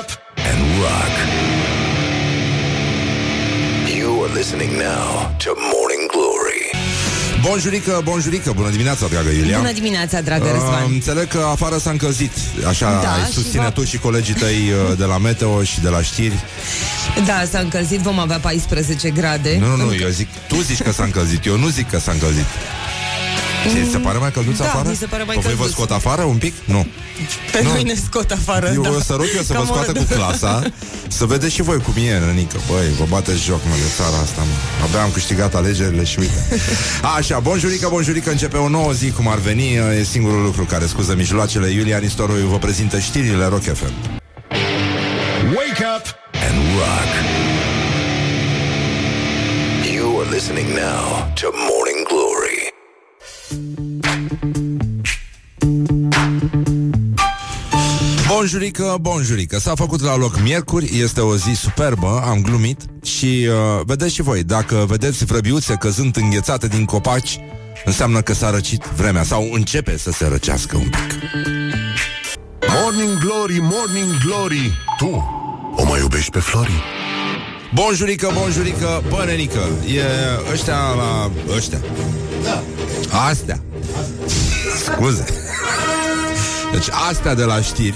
[0.00, 0.08] up
[0.50, 1.14] and rock.
[3.98, 5.06] You are listening now
[5.44, 6.62] to Morning Glory.
[7.42, 10.82] Bonjurică, bonjurică, bună dimineața, dragă Iulia Bună dimineața, dragă Răzvan.
[10.84, 12.30] uh, Înțeleg că afară s-a încălzit
[12.68, 14.54] Așa Da, ai și susține va- tu și colegii tăi
[14.90, 16.34] uh, de la Meteo și de la știri
[17.26, 19.56] Da, s-a încălzit, vom avea 14 grade.
[19.60, 22.12] Nu, nu, nu, eu zic, tu zici că s-a încălzit Eu nu zic că s-a
[22.12, 22.44] încălzit
[23.66, 24.88] Ți se pare mai călduț Da, afară?
[24.88, 25.74] mi se pare mai Pe voi vă călduț.
[25.76, 26.54] scot afară un pic?
[26.64, 26.86] Nu
[27.52, 27.68] Pe Nu.
[27.72, 28.88] noi ne scot afară, Eu da.
[28.90, 30.14] o să rog eu să vă Cam scoată oră, cu da.
[30.14, 30.62] clasa
[31.08, 34.40] Să vedeți și voi cum e, nănică Băi, vă bateți joc, mă, de țara asta,
[34.42, 36.60] mă Abia am câștigat alegerile și uite
[37.16, 41.14] Așa, bonjurică, bonjurică, începe o nouă zi Cum ar veni, e singurul lucru care scuză
[41.14, 43.92] mijloacele Iulia Nistoroiu vă prezintă știrile Rock FM
[45.56, 46.04] Wake up
[46.48, 47.10] and rock.
[49.94, 51.02] You are listening now
[51.40, 51.97] to Morning
[58.38, 59.58] Bonjurică, bonjurică.
[59.58, 62.80] S-a făcut la loc miercuri, este o zi superbă Am glumit.
[63.02, 67.38] Și uh, vedeți și voi Dacă vedeți vrăbiuțe căzând înghețate din copaci
[67.84, 71.18] Înseamnă că s-a răcit vremea Sau începe să se răcească un pic.
[72.68, 74.70] Morning Glory, Morning Glory.
[74.98, 75.24] Tu
[75.76, 76.82] o mai iubești pe Flori?
[77.74, 80.02] Bonjurică, bonjurică, bănenică E
[80.52, 81.30] ăștia la...
[81.56, 81.78] ăștia.
[82.42, 82.62] Da.
[83.28, 83.60] Astea.
[84.84, 85.24] Scuze.
[86.72, 87.94] Deci astea de la știri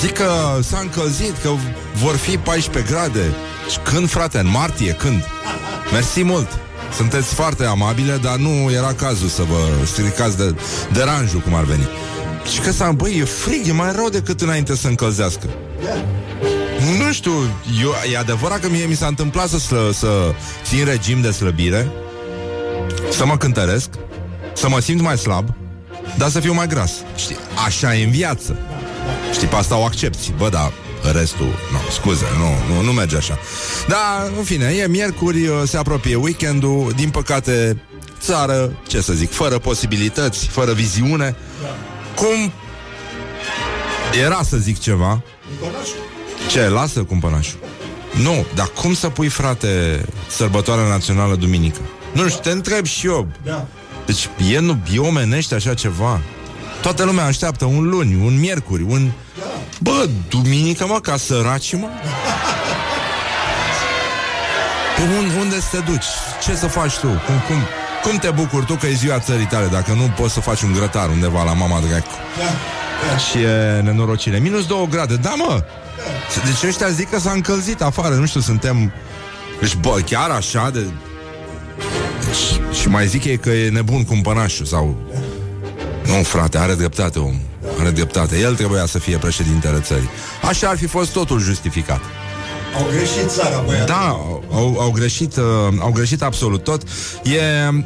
[0.00, 1.48] Zic că s-a încălzit Că
[1.94, 3.34] vor fi 14 grade
[3.70, 5.24] Și când, frate, în martie, când?
[5.92, 6.48] Mersi mult
[6.96, 10.54] sunteți foarte amabile, dar nu era cazul să vă stricați de
[10.92, 11.88] deranjul, cum ar veni.
[12.52, 15.46] Și că s-a, băi, e frig, e mai rău decât înainte să încălzească.
[16.98, 17.32] Nu știu,
[17.82, 21.90] eu, e adevărat că mie mi s-a întâmplat să, slă, să țin regim de slăbire,
[23.10, 23.88] să mă cântăresc,
[24.52, 25.54] să mă simt mai slab,
[26.16, 26.92] dar să fiu mai gras.
[27.16, 28.56] Știi, așa e în viață.
[29.32, 30.32] Știi, pe asta o accepti.
[30.36, 30.72] Bă, dar
[31.12, 33.38] restul, nu, scuze, nu, nu, nu merge așa.
[33.88, 37.82] Dar, în fine, e miercuri, se apropie weekendul, din păcate,
[38.20, 41.36] țară, ce să zic, fără posibilități, fără viziune.
[42.16, 42.52] Cum
[44.24, 45.22] era să zic ceva,
[46.48, 47.58] ce, lasă cumpănașul
[48.22, 51.80] Nu, dar cum să pui, frate Sărbătoarea națională duminică?
[52.12, 53.66] Nu știu, te întreb și eu da.
[54.06, 56.20] Deci e, nu, e omenește așa ceva?
[56.82, 59.10] Toată lumea așteaptă un luni, un miercuri un...
[59.80, 61.88] Bă, duminică, mă, ca săraci, mă.
[64.96, 66.04] Pe unde, unde să te duci?
[66.42, 67.06] Ce să faci tu?
[67.06, 67.56] Cum, cum,
[68.02, 70.72] cum te bucuri tu că e ziua țării tale Dacă nu poți să faci un
[70.72, 72.10] grătar undeva la mama dracu?
[73.30, 74.38] Și e nenorocire.
[74.38, 75.64] Minus 2 grade, da mă!
[76.44, 78.92] Deci ăștia zic că s-a încălzit afară Nu știu, suntem
[79.60, 80.86] Deci bă, chiar așa de
[82.34, 84.96] deci, Și mai zic ei că e nebun cumpănașul Sau
[86.06, 87.34] Nu frate, are dreptate om
[87.80, 90.08] Are dreptate, el trebuia să fie președintele țării
[90.48, 92.00] Așa ar fi fost totul justificat
[92.76, 93.86] Au greșit țara, băiat.
[93.86, 94.06] da,
[94.52, 95.44] au, au, greșit, uh,
[95.78, 96.82] au greșit absolut tot.
[97.22, 97.40] E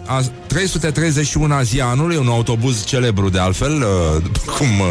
[0.06, 4.86] a 331 zi a anului, un autobuz celebru de altfel, uh, după cum, uh,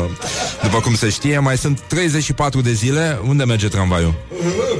[0.63, 1.39] după cum se știe.
[1.39, 3.19] Mai sunt 34 de zile.
[3.28, 4.13] Unde merge tramvaiul?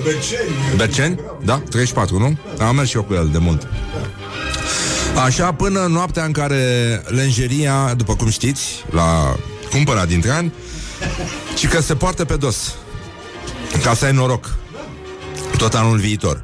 [0.04, 0.76] Berceni.
[0.76, 1.20] Berceni?
[1.44, 2.38] Da, 34, nu?
[2.66, 3.68] Am mers și eu cu el de mult.
[5.24, 9.36] Așa, până în noaptea în care lenjeria, după cum știți, la
[9.72, 10.54] cumpăra dintre ani,
[11.58, 12.76] și că se poartă pe dos.
[13.84, 14.56] Ca să ai noroc
[15.58, 16.44] tot anul viitor.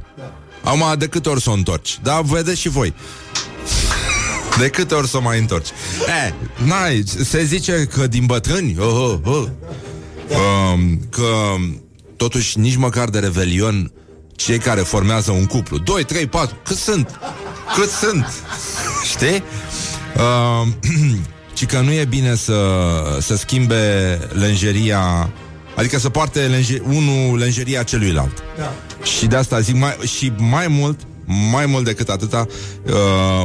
[0.64, 2.00] Acum, de câte ori să o întorci?
[2.04, 2.94] Da, vedeți și voi.
[4.58, 5.70] De câte ori să o mai întorci?
[6.28, 6.34] E,
[6.66, 9.46] n-ai, se zice că din bătrâni, oh, oh, oh,
[10.74, 11.56] um, că
[12.16, 13.92] totuși nici măcar de revelion
[14.36, 17.20] cei care formează un cuplu, 2, 3, 4, cât sunt?
[17.76, 18.34] Cât sunt?
[19.04, 19.44] Știi?
[20.16, 20.68] Uh,
[21.58, 22.56] ci că nu e bine să,
[23.22, 25.30] să schimbe lenjeria
[25.76, 28.44] Adică să poarte lenje, unul lenjeria celuilalt.
[28.58, 28.74] Da.
[29.04, 31.00] Și de asta zic mai, și mai mult,
[31.52, 32.48] mai mult decât atâta,
[32.84, 32.94] uh,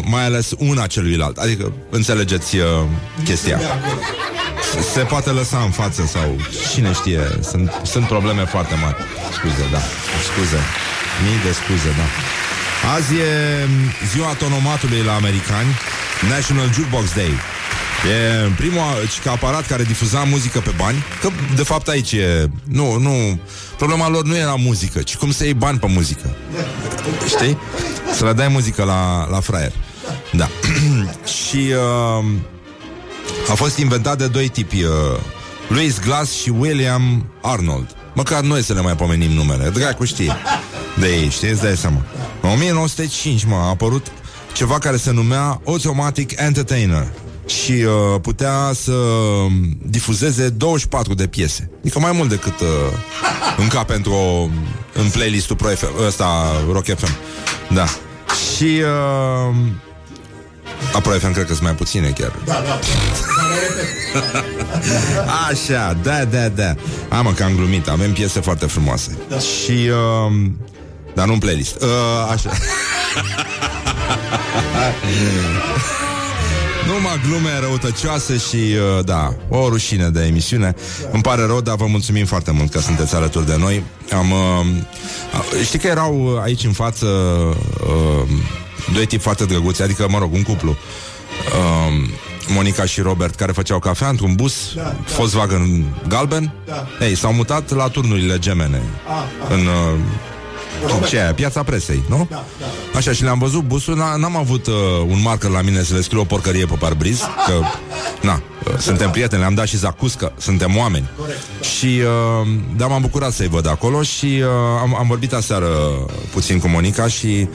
[0.04, 1.36] mai ales una celuilalt.
[1.36, 2.64] Adică înțelegeți uh,
[3.24, 3.60] chestia.
[4.72, 6.36] Se, se poate lăsa în față sau
[6.72, 8.96] cine știe, sunt, sunt probleme foarte mari.
[9.32, 9.78] Scuze, da.
[10.32, 10.58] Scuze.
[11.24, 12.06] Mii de scuze, da.
[12.96, 13.68] Azi e
[14.12, 15.68] ziua tonomatului la americani,
[16.28, 17.32] National Jukebox Day.
[18.06, 18.82] E primul
[19.24, 23.40] ca aparat care difuza muzică pe bani Că de fapt aici e Nu, nu
[23.76, 26.36] Problema lor nu era muzică Ci cum să iei bani pe muzică
[27.26, 27.58] Știi?
[28.12, 29.72] Să le dai muzică la, la fraier
[30.32, 30.48] Da
[31.46, 31.72] Și
[32.18, 32.24] uh,
[33.50, 34.90] A fost inventat de doi tipi uh,
[35.68, 40.36] Louis Glass și William Arnold Măcar noi să le mai pomenim numele Dracu știe
[40.98, 41.50] De ei, știi?
[41.50, 42.04] Îți dai seama
[42.40, 44.06] În 1905, mă, a apărut
[44.52, 47.06] ceva care se numea Automatic Entertainer
[47.46, 48.92] și uh, putea să
[49.82, 51.70] difuzeze 24 de piese.
[51.80, 52.66] Adică mai mult decât uh,
[53.56, 54.42] înca pentru o,
[54.94, 57.16] în playlistul Pro FM, ăsta Rock FM.
[57.74, 57.84] Da.
[58.56, 59.56] Și uh,
[60.92, 62.32] la Pro FM cred că sunt mai puține chiar.
[62.44, 62.78] Da, da.
[65.50, 66.74] Așa, da, da, da.
[67.08, 67.88] Am mă, că am glumit.
[67.88, 69.18] Avem piese foarte frumoase.
[69.28, 69.38] Da.
[69.38, 69.70] Și...
[69.70, 70.32] Uh,
[71.14, 71.82] dar nu în playlist.
[71.82, 71.88] Uh,
[72.30, 72.50] așa.
[76.86, 80.74] Numai glume răutăcioase și, uh, da, o rușine de emisiune.
[81.02, 81.08] Da.
[81.12, 83.82] Îmi pare rău, dar vă mulțumim foarte mult că sunteți alături de noi.
[84.12, 84.66] Am, uh,
[85.64, 88.28] știi că erau aici în față uh,
[88.92, 90.70] doi tipi foarte drăguți, adică, mă rog, un cuplu.
[90.70, 92.08] Uh,
[92.48, 94.96] Monica și Robert, care făceau cafea într-un bus da, da.
[95.16, 96.52] Volkswagen galben.
[96.64, 96.86] Da.
[97.00, 98.82] Ei, s-au mutat la turnurile gemene.
[99.06, 99.54] A, a.
[99.54, 99.60] În...
[99.66, 99.98] Uh,
[101.08, 101.34] ce aia?
[101.34, 102.26] Piața presei, nu?
[102.30, 102.98] Da, da.
[102.98, 104.74] Așa, și le-am văzut busul, n-am avut uh,
[105.08, 107.60] un marker la mine să le scriu o porcărie pe parbriz, că,
[108.22, 111.10] na, uh, suntem prieteni, le-am dat și zacuscă, suntem oameni.
[111.18, 111.66] Corect, da.
[111.66, 112.00] Și,
[112.40, 114.48] uh, da, m-am bucurat să-i văd acolo și uh,
[114.80, 115.68] am, am vorbit aseară
[116.32, 117.48] puțin cu Monica și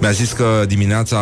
[0.00, 1.18] mi-a zis că dimineața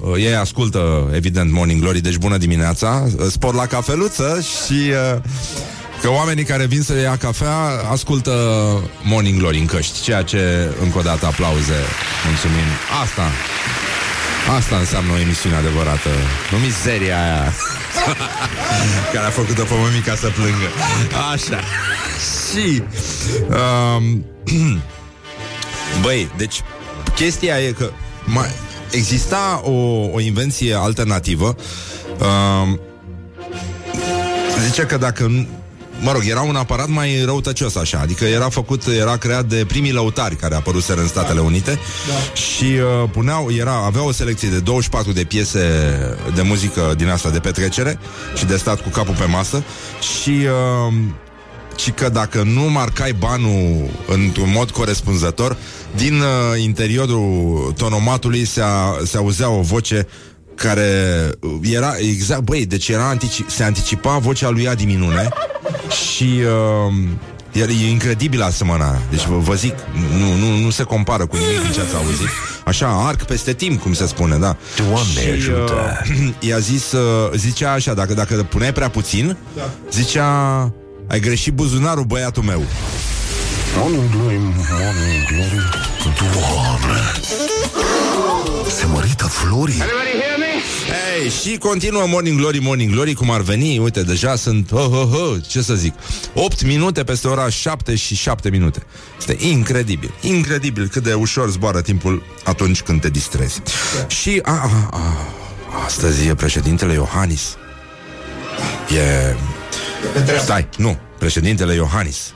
[0.00, 4.90] uh, ei ascultă, evident, Morning Glory, deci bună dimineața, uh, spor la cafeluță și...
[5.14, 5.20] Uh,
[6.02, 7.56] Că oamenii care vin să ia cafea
[7.90, 8.32] ascultă
[9.02, 11.78] Morning Glory în căști, ceea ce, încă o dată, aplauze.
[12.26, 12.68] Mulțumim.
[13.02, 13.22] Asta.
[14.56, 16.08] Asta înseamnă o emisiune adevărată.
[16.50, 17.52] Nu mizeria aia
[19.12, 20.68] care a făcut-o pe mămica să plângă.
[21.32, 21.60] Așa.
[22.50, 22.82] Și...
[23.48, 24.24] Um,
[26.02, 26.60] băi, deci
[27.14, 27.90] chestia e că
[28.24, 28.50] mai,
[28.90, 29.70] exista o,
[30.12, 31.56] o invenție alternativă
[32.18, 32.80] um,
[34.64, 35.46] Zice că dacă
[36.04, 39.92] Mă rog, era un aparat mai răutăcios așa Adică era făcut, era creat de primii
[39.92, 41.44] lăutari Care apăruseră în Statele da.
[41.44, 41.78] Unite
[42.08, 42.34] da.
[42.40, 45.60] Și uh, puneau, era, avea o selecție de 24 de piese
[46.34, 47.98] De muzică din asta de petrecere
[48.36, 49.62] Și de stat cu capul pe masă
[50.00, 50.94] Și uh,
[51.76, 55.56] și că dacă nu marcai banul într-un mod corespunzător,
[55.96, 60.06] din uh, interiorul tonomatului se, a, se auzea o voce
[60.54, 61.30] care
[61.62, 65.28] era exact, băi, deci era antici- se anticipa vocea lui Adi Minune
[65.90, 66.40] și
[67.54, 69.02] uh, e incredibil asemănarea.
[69.10, 69.74] Deci vă, vă zic,
[70.18, 72.28] nu, nu, nu se compară cu nimic din ce ați auzit.
[72.64, 74.56] Așa, arc peste timp, cum se spune, da.
[74.76, 76.02] Doamne și, ajută!
[76.10, 79.70] Uh, i-a zis, uh, zicea așa, dacă, dacă puneai prea puțin, da.
[79.90, 80.60] zicea,
[81.08, 82.62] ai greșit buzunarul, băiatul meu.
[83.76, 87.00] Morning glory, morning glory Doamne
[88.78, 89.82] Se mărită florii.
[90.86, 95.08] Hey, și continuă Morning Glory, Morning Glory Cum ar veni, uite, deja sunt oh, oh,
[95.12, 95.94] oh, Ce să zic.
[96.34, 98.82] 8 minute peste ora 7 și 7 minute.
[99.18, 103.62] Este incredibil Incredibil cât de ușor zboară timpul Atunci când te distrezi.
[103.98, 104.08] Da.
[104.08, 105.00] Și a, a, a,
[105.84, 107.56] Astăzi e președintele Iohannis.
[108.96, 109.36] E...
[110.42, 112.32] Stai, nu, președintele Iohannis.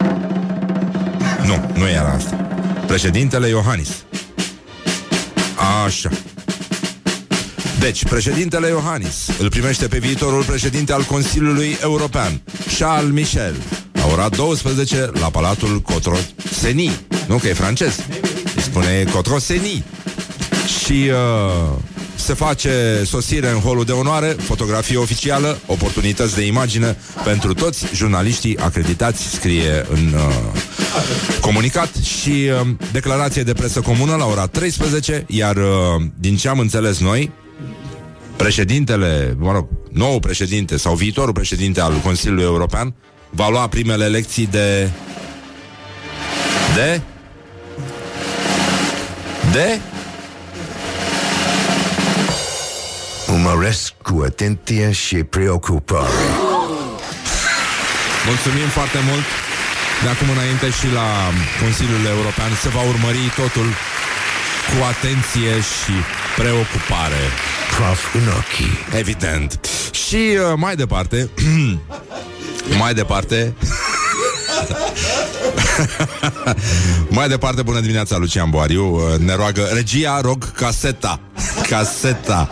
[1.44, 2.35] Nu, nu era asta.
[2.87, 3.88] Președintele Iohannis
[5.87, 6.11] Așa
[7.79, 12.41] deci, președintele Iohannis îl primește pe viitorul președinte al Consiliului European,
[12.79, 13.55] Charles Michel,
[13.93, 17.00] la ora 12 la Palatul Cotroseni.
[17.27, 17.99] Nu, că e francez.
[18.56, 19.85] Îi spune Cotroseni.
[20.85, 21.79] Și uh,
[22.26, 28.58] se face sosire în holul de onoare, fotografie oficială, oportunități de imagine pentru toți jurnaliștii
[28.58, 30.34] acreditați, scrie în uh,
[31.40, 35.64] comunicat și uh, declarație de presă comună la ora 13, iar uh,
[36.18, 37.33] din ce am înțeles noi,
[38.37, 42.95] președintele, mă rog, nou președinte sau viitorul președinte al Consiliului European
[43.30, 44.90] va lua primele lecții de...
[46.75, 47.00] De?
[49.52, 49.80] De?
[53.47, 56.12] Urmăresc cu atenție și preocupare.
[58.26, 59.25] Mulțumim foarte mult.
[60.03, 61.09] De acum înainte și la
[61.62, 63.69] Consiliul European se va urmări totul
[64.69, 65.95] cu atenție și
[66.37, 67.23] preocupare.
[67.76, 68.99] Prof în ochii.
[68.99, 69.61] Evident.
[69.91, 71.31] Și uh, mai departe,
[72.83, 73.55] mai departe,
[77.19, 81.21] mai departe, bună dimineața, Lucian Boariu uh, Ne roagă, regia, rog, caseta
[81.71, 82.49] Caseta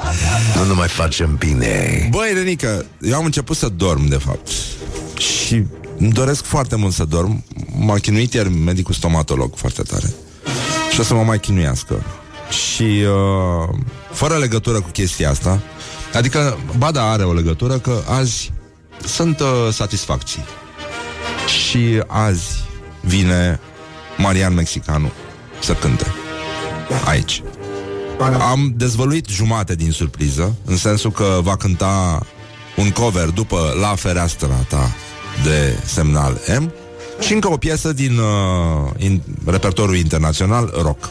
[0.65, 2.07] Nu ne mai facem bine.
[2.11, 4.49] Băi, Renică, eu am început să dorm, de fapt.
[5.19, 5.65] Și
[5.99, 7.45] îmi doresc foarte mult să dorm.
[7.79, 10.15] M-a chinuit ieri medicul stomatolog foarte tare.
[10.93, 12.03] Și o să mă mai chinuiască.
[12.51, 13.77] Și uh,
[14.13, 15.63] fără legătură cu chestia asta
[16.15, 18.53] Adică, ba da, are o legătură Că azi
[19.07, 20.45] sunt uh, satisfacții.
[21.47, 22.65] Și azi
[23.01, 23.61] vine
[24.17, 25.13] Marian Mexicanu
[25.61, 26.07] să cânte.
[27.05, 27.43] Aici
[28.51, 32.27] Am dezvăluit jumate din surpriză În sensul că va cânta
[32.77, 34.95] un cover după La fereastra ta
[35.45, 36.73] de semnal M
[37.21, 41.11] și încă o piesă din uh, in, repertoriul internațional rock.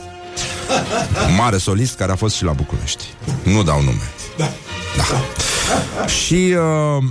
[1.38, 3.03] Mare solist care a fost și la București.
[3.43, 4.12] Nu dau nume.
[4.38, 4.50] Da.
[4.98, 6.07] da.
[6.07, 7.03] Și uh,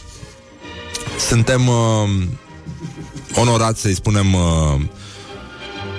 [1.28, 2.08] suntem uh,
[3.34, 4.80] onorați să-i spunem uh,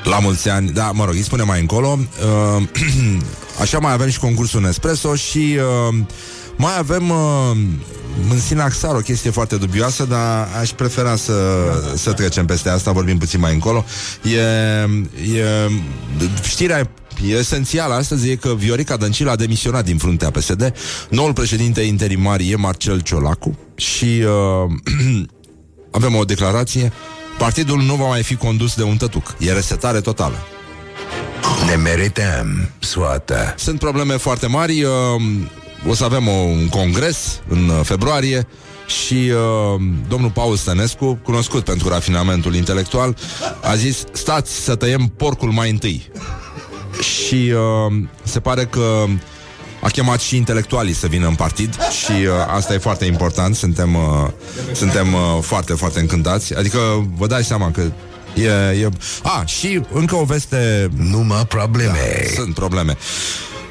[0.04, 2.00] la mulți ani, da, mă rog, îi spunem mai încolo.
[2.58, 2.64] Uh,
[3.62, 5.58] așa mai avem și concursul Nespresso și
[5.90, 5.96] uh,
[6.56, 7.58] mai avem uh,
[8.30, 11.34] în Sinaxar o chestie foarte dubioasă, dar aș prefera să,
[11.96, 13.86] să trecem peste asta, vorbim puțin mai încolo.
[14.24, 15.70] E, e,
[16.44, 16.90] știrea
[17.38, 20.74] esențială astăzi e că Viorica Dăncilă a demisionat din fruntea PSD.
[21.10, 25.26] Noul președinte interimar e Marcel Ciolacu și uh,
[25.98, 26.92] avem o declarație.
[27.38, 29.36] Partidul nu va mai fi condus de un tătuc.
[29.40, 30.36] E resetare totală.
[31.66, 33.54] Ne merităm soată.
[33.58, 34.84] Sunt probleme foarte mari.
[34.84, 34.92] Uh,
[35.88, 38.48] o să avem o, un congres în uh, februarie
[38.88, 43.18] și uh, domnul Paul Stănescu, cunoscut pentru rafinamentul intelectual,
[43.62, 46.12] a zis, stați să tăiem porcul mai întâi.
[47.02, 49.06] Și uh, se pare că
[49.82, 53.96] a chemat și intelectualii să vină în partid și uh, asta e foarte important, suntem,
[53.96, 54.28] uh,
[54.74, 56.56] suntem uh, foarte, foarte încântați.
[56.56, 56.80] Adică
[57.18, 57.82] vă dați seama că
[58.36, 58.48] E,
[58.82, 58.90] e...
[59.24, 62.98] A, și încă o veste Numai probleme da, Sunt probleme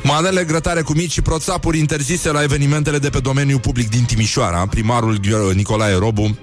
[0.03, 4.67] Manele grătare cu mici și proțapuri interzise la evenimentele de pe domeniul public din Timișoara.
[4.67, 5.19] Primarul
[5.55, 6.39] Nicolae Robu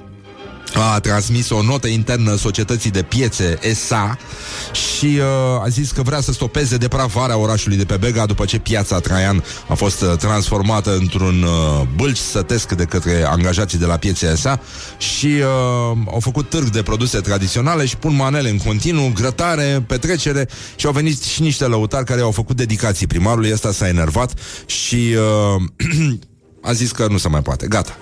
[0.73, 4.17] a transmis o notă internă societății de piețe ESA
[4.71, 8.59] și uh, a zis că vrea să stopeze depravarea orașului de pe Bega după ce
[8.59, 13.97] piața Traian a fost uh, transformată într-un uh, bâlci sătesc de către angajații de la
[13.97, 14.59] piețe ESA
[14.97, 20.47] și uh, au făcut târg de produse tradiționale și pun manele în continuu, grătare, petrecere
[20.75, 24.33] și au venit și niște lăutari care au făcut dedicații primarului, ăsta s-a enervat
[24.65, 25.15] și
[25.55, 26.17] uh,
[26.69, 27.97] a zis că nu se mai poate, gata.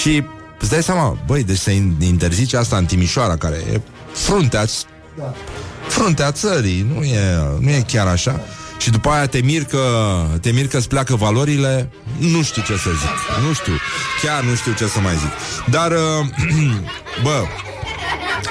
[0.00, 0.22] Și
[0.60, 3.80] Îți dai seama, băi, deci se interzice asta în Timișoara, care e
[4.12, 4.64] fruntea,
[5.16, 5.34] da.
[5.88, 7.20] fruntea țării, nu e,
[7.60, 8.40] nu e chiar așa.
[8.78, 9.80] Și după aia te mir că,
[10.40, 13.72] te mir că îți pleacă valorile Nu știu ce să zic Nu știu,
[14.22, 15.30] chiar nu știu ce să mai zic
[15.70, 16.26] Dar, uh,
[17.24, 17.44] bă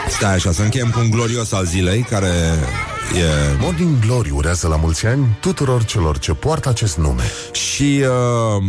[0.10, 2.32] Stai așa, să încheiem cu un glorios al zilei Care
[3.16, 3.58] e...
[3.60, 7.24] Morning Glory urează la mulți ani tuturor celor ce poartă acest nume.
[7.52, 8.04] Și...
[8.58, 8.64] Uh...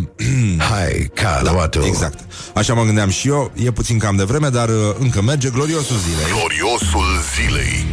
[0.71, 1.11] Hai,
[1.43, 2.19] da, Exact.
[2.55, 3.53] Așa mă gândeam și eu.
[3.55, 6.27] E puțin cam de vreme, dar uh, încă merge gloriosul zilei.
[6.33, 7.87] Gloriosul zilei.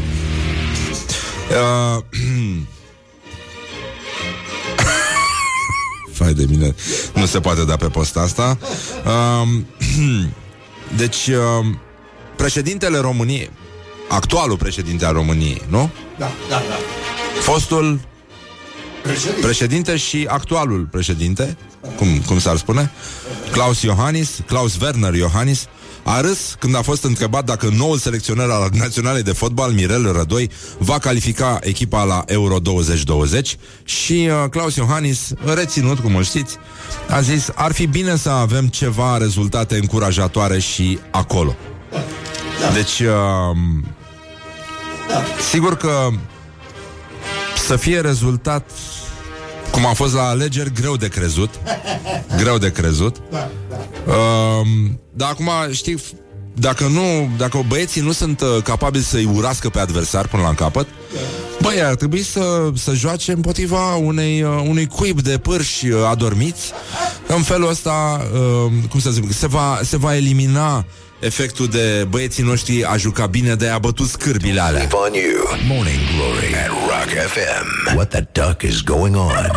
[1.50, 2.04] Uh...
[6.14, 6.76] Fai de mine,
[7.14, 8.58] nu se poate da pe posta asta.
[9.06, 9.48] Uh...
[10.98, 11.66] Deci, uh...
[12.36, 13.52] președintele României,
[14.08, 15.90] actualul președinte al României, nu?
[16.18, 16.76] Da, da, da.
[17.42, 18.00] Fostul
[19.04, 21.58] președinte, președinte și actualul președinte,
[21.96, 22.92] cum, cum s-ar spune,
[23.52, 25.68] Klaus Iohannis, Klaus Werner Iohannis,
[26.04, 30.50] a râs când a fost întrebat dacă noul selecționer al Naționalei de Fotbal, Mirel Rădoi,
[30.78, 36.58] va califica echipa la Euro 2020 și uh, Klaus Iohannis, reținut, cum îl știți,
[37.10, 41.56] a zis ar fi bine să avem ceva rezultate încurajatoare și acolo.
[42.62, 42.72] Da.
[42.74, 43.58] Deci, uh,
[45.52, 46.10] Sigur că
[47.68, 48.70] să fie rezultat
[49.72, 51.50] cum a fost la alegeri, greu de crezut.
[52.42, 53.16] Greu de crezut.
[54.08, 54.68] Uh,
[55.14, 55.98] dar acum, știi,
[56.54, 60.88] dacă nu, dacă băieții nu sunt uh, capabili să-i urască pe adversar până la capăt,
[61.62, 66.72] băi, ar trebui să, să joace împotriva unei, uh, unui cuib de pârși uh, adormiți.
[67.28, 70.86] În felul ăsta, uh, cum să zic, se va, se va elimina
[71.20, 74.88] efectul de băieții noștri a jucat bine de a bătut scârbile alea.
[75.68, 77.96] Morning Glory at Rock FM.
[77.96, 79.52] What the duck is going on?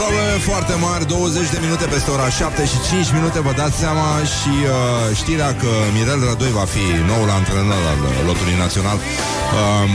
[0.00, 4.08] Probleme foarte mari, 20 de minute peste ora 7 și 5 minute, vă dați seama
[4.36, 8.98] și uh, știrea că Mirel Rădoi va fi noul antrenor al lotului național.
[8.98, 9.92] Um,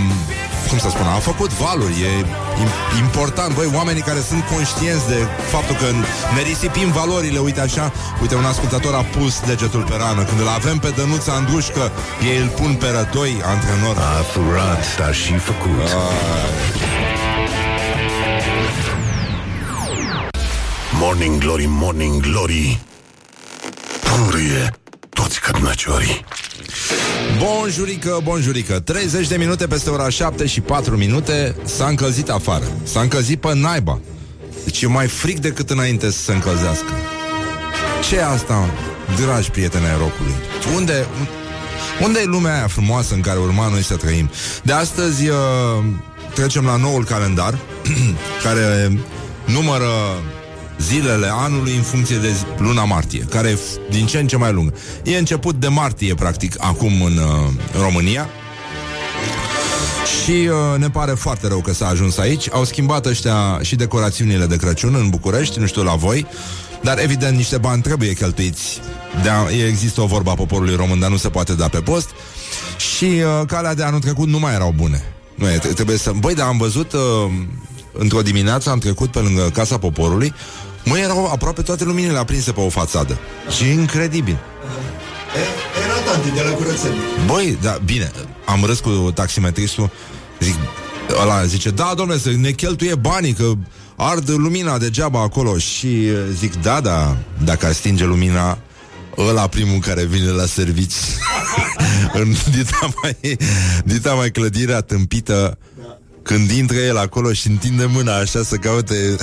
[0.69, 2.25] cum să spun, a făcut valuri, e
[3.03, 5.19] important, băi, oamenii care sunt conștienți de
[5.53, 5.85] faptul că
[6.35, 10.47] ne risipim valorile, uite așa, uite, un ascultător a pus degetul pe rană, când îl
[10.47, 11.91] avem pe Dănuța Andrușcă,
[12.29, 13.97] ei îl pun pe rădoi, antrenor.
[13.97, 15.87] A furat, dar și făcut.
[15.95, 16.03] A...
[20.99, 22.79] Morning Glory, Morning Glory.
[24.01, 24.78] Purie
[25.29, 26.25] toți cărnăciorii
[27.37, 28.79] Bonjurică, bonjurică.
[28.79, 31.55] 30 de minute peste ora 7 și 4 minute.
[31.63, 32.63] S-a încălzit afară.
[32.83, 33.99] S-a încălzit pe naiba.
[34.63, 36.93] Deci e mai fric decât înainte să se încălzească.
[38.07, 38.73] Ce e asta,
[39.25, 40.33] dragi prieteni ai rocului?
[40.75, 41.07] Unde,
[42.01, 44.29] unde e lumea aia frumoasă în care urma noi să trăim?
[44.63, 45.35] De astăzi uh,
[46.33, 47.59] trecem la noul calendar
[48.43, 48.91] Care
[49.45, 49.89] numără
[50.81, 54.37] zilele anului în funcție de zi- luna martie, care e f- din ce în ce
[54.37, 54.73] mai lungă.
[55.03, 58.29] E început de martie, practic, acum în, uh, în România.
[60.23, 62.47] Și uh, ne pare foarte rău că s-a ajuns aici.
[62.51, 66.25] Au schimbat ăștia și decorațiunile de Crăciun în București, nu știu la voi,
[66.83, 68.79] dar evident niște bani trebuie cheltuiți.
[69.23, 69.29] De
[69.67, 72.09] există o vorbă a poporului român, dar nu se poate da pe post.
[72.95, 75.03] Și uh, calea de anul trecut nu mai erau bune.
[75.35, 76.11] Nu e, tre- trebuie să...
[76.19, 76.99] Băi, dar am văzut uh,
[77.93, 80.33] într-o dimineață, am trecut pe lângă Casa Poporului,
[80.85, 83.17] măi, erau aproape toate luminile aprinse pe o fațadă.
[83.55, 84.37] Și incredibil.
[85.35, 86.99] E- Era tanti de la curățenie.
[87.25, 88.11] Băi, da, bine,
[88.45, 89.89] am râs cu taximetristul,
[90.39, 90.55] zic,
[91.21, 93.51] ăla zice, da, domnule, să ne cheltuie banii, că
[93.95, 98.57] ard lumina degeaba acolo și uh, zic, da, da, dacă ar stinge lumina,
[99.17, 100.93] ăla primul care vine la servici
[102.13, 103.37] în dita mai,
[103.83, 105.57] dita mai clădirea tâmpită
[106.23, 109.15] când intră el acolo și întinde mâna așa să caute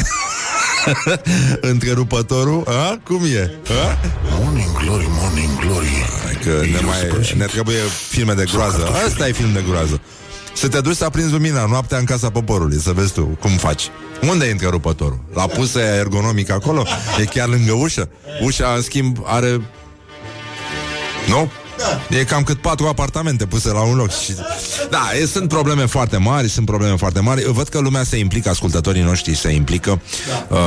[1.73, 3.01] întrerupătorul, a?
[3.05, 3.51] Cum e?
[3.69, 3.99] A?
[4.41, 6.07] Morning Glory, Morning Glory
[6.43, 7.77] Că ne, mai, ne trebuie
[8.09, 10.01] filme de groază Asta e film de groază
[10.55, 13.89] Să te duci să aprinzi lumina noaptea în casa poporului Să vezi tu cum faci
[14.29, 15.21] Unde e întrerupătorul?
[15.35, 16.87] La pusă ergonomic acolo?
[17.21, 18.09] E chiar lângă ușă?
[18.43, 19.61] Ușa, în schimb, are...
[21.29, 21.51] Nu?
[22.09, 24.35] E cam cât patru apartamente puse la un loc și...
[24.91, 27.45] Da, e, sunt probleme foarte mari Sunt probleme foarte mari.
[27.53, 30.01] Văd că lumea se implică, ascultătorii noștri se implică.
[30.49, 30.59] Uh,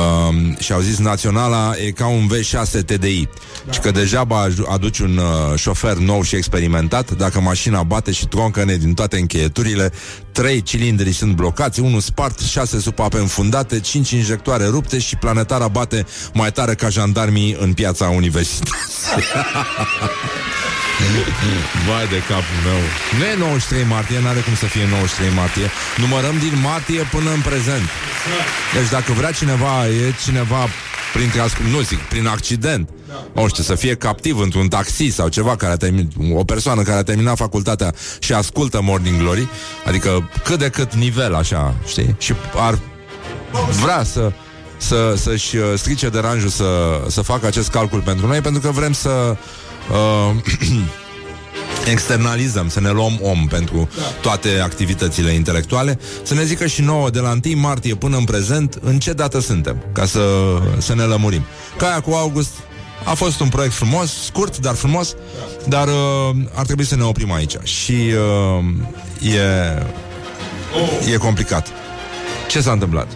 [0.58, 3.28] Și au zis Naționala e ca un V6 TDI
[3.70, 8.26] Și că degeaba aju- aduci un uh, șofer nou și experimentat Dacă mașina bate și
[8.26, 9.92] troncăne din toate încheieturile
[10.32, 16.06] Trei cilindri sunt blocați Unul spart, șase supape înfundate Cinci injectoare rupte și planetara bate
[16.32, 18.68] Mai tare ca jandarmii în piața universității
[21.86, 22.80] Vai de capul meu.
[23.18, 25.66] Nu e 93 martie, n-are cum să fie 93 martie.
[25.96, 27.86] Numărăm din martie până în prezent.
[28.74, 30.62] Deci dacă vrea cineva E cineva
[31.12, 32.88] printre ascult, nu zic, prin accident.
[33.34, 36.98] O știu, să fie captiv într-un taxi sau ceva care a terminat, O persoană care
[36.98, 39.48] a terminat facultatea Și ascultă Morning Glory.
[39.86, 42.14] Adică cât de cât nivel așa, știi?
[42.18, 42.78] Și ar
[43.82, 44.32] vrea să
[44.80, 48.92] să, să-și uh, strice deranjul să, să facă acest calcul pentru noi, pentru că vrem
[48.92, 49.36] să
[49.90, 50.36] uh,
[51.90, 53.88] externalizăm, să ne luăm om pentru
[54.20, 58.78] toate activitățile intelectuale, să ne zică și nouă de la 1 martie până în prezent
[58.82, 60.22] în ce dată suntem, ca să,
[60.78, 61.44] să ne lămurim.
[61.76, 62.50] Caia cu August
[63.04, 65.14] a fost un proiect frumos, scurt, dar frumos,
[65.68, 67.56] dar uh, ar trebui să ne oprim aici.
[67.62, 69.34] Și uh,
[71.06, 71.68] e, e complicat.
[72.48, 73.08] Ce s-a întâmplat?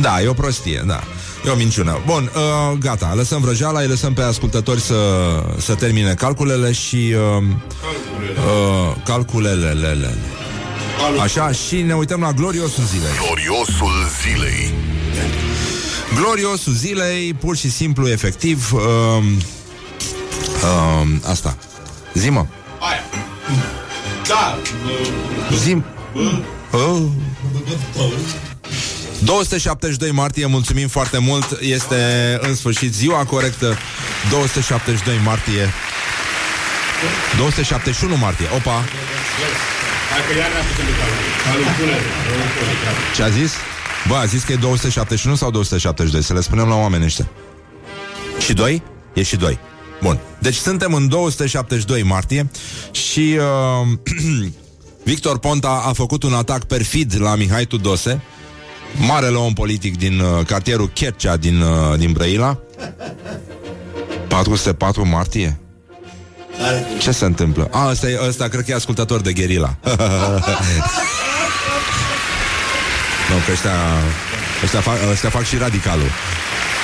[0.00, 1.00] Da, e o prostie, da.
[1.44, 2.00] E o minciună.
[2.06, 4.96] Bun, uh, gata, lăsăm vrăjeala, îi lăsăm pe ascultători să,
[5.58, 7.14] să termine calculele și...
[7.36, 7.42] Uh,
[8.36, 10.14] uh, calculele, lele.
[11.22, 13.12] Așa, și ne uităm la gloriosul zilei.
[13.26, 14.74] Gloriosul zilei
[16.14, 18.80] Gloriosul zilei, pur și simplu, efectiv, uh,
[20.62, 21.56] uh, asta.
[22.14, 22.46] Zi-mă.
[22.80, 23.04] Aia.
[24.28, 24.58] Da.
[25.56, 25.84] Zim.
[26.72, 27.02] Uh.
[29.24, 31.58] 272 martie, mulțumim foarte mult.
[31.60, 31.96] Este
[32.40, 33.76] în sfârșit ziua corectă.
[34.30, 35.72] 272 martie.
[37.36, 38.46] 271 martie.
[38.56, 38.84] Opa,
[40.16, 41.16] Dacă iar ne-a făcut de calul.
[41.44, 41.96] Calul pune.
[43.14, 43.52] ce a zis?
[44.08, 47.28] Bă, a zis că e 271 sau 272 Să le spunem la oameni ăștia.
[48.38, 48.82] Și 2?
[49.12, 49.58] E și 2
[50.02, 52.50] Bun, deci suntem în 272 martie
[52.90, 53.88] Și uh,
[55.04, 58.20] Victor Ponta a făcut un atac perfid la Mihai Tudose
[58.94, 62.58] Marele om politic din uh, cartierul Chercea din, uh, din Brăila.
[64.28, 65.58] 404 martie?
[66.98, 67.68] Ce se întâmplă?
[67.72, 69.76] A, ăsta, e, ăsta cred că e ascultător de gherila.
[73.30, 73.70] Nu, că ăștia,
[74.62, 76.10] ăștia, fac, ăștia fac și radicalul.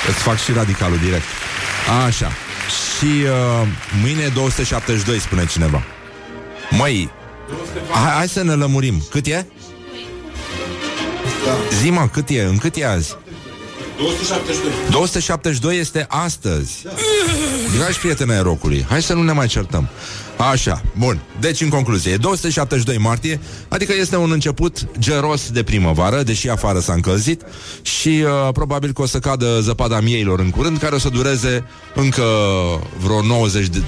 [0.09, 1.23] Îți fac și radicalul direct.
[2.05, 2.31] Așa.
[2.67, 3.67] Și uh,
[4.01, 5.83] mâine e 272 spune cineva.
[6.69, 7.09] Măi
[7.91, 9.03] hai, hai să ne lămurim.
[9.09, 9.45] Cât e?
[11.81, 12.43] Zi mă, cât e?
[12.43, 13.15] În cât e azi?
[13.97, 14.71] 272.
[14.89, 16.83] 272 este astăzi
[17.77, 19.89] Dragi prieteni ai rocului Hai să nu ne mai certăm
[20.51, 26.23] Așa, bun, deci în concluzie E 272 martie Adică este un început geros de primăvară
[26.23, 27.41] Deși afară s-a încălzit
[27.81, 31.65] Și uh, probabil că o să cadă zăpada mieilor în curând Care o să dureze
[31.95, 32.23] încă
[33.03, 33.81] vreo 90 de,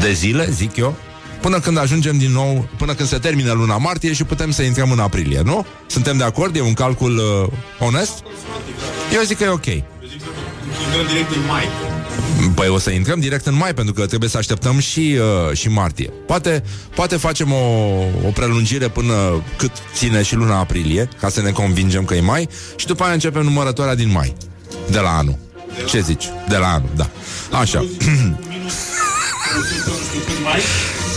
[0.00, 0.96] de zile, zic eu
[1.40, 4.90] Până când ajungem din nou Până când se termină luna martie Și putem să intrăm
[4.90, 5.66] în aprilie, nu?
[5.86, 6.56] Suntem de acord?
[6.56, 8.22] E un calcul uh, onest?
[9.14, 11.64] Eu zic că e ok Intrăm direct în mai.
[12.54, 15.68] Păi o să intrăm direct în mai Pentru că trebuie să așteptăm și, uh, și
[15.68, 16.62] martie poate,
[16.94, 17.56] poate facem o,
[18.26, 22.48] o prelungire Până cât ține și luna aprilie Ca să ne convingem că e mai
[22.76, 24.34] Și după aia începem numărătoarea din mai
[24.90, 25.38] De la anul.
[25.86, 26.24] Ce zici?
[26.48, 27.10] De la anul, da.
[27.58, 27.84] Așa.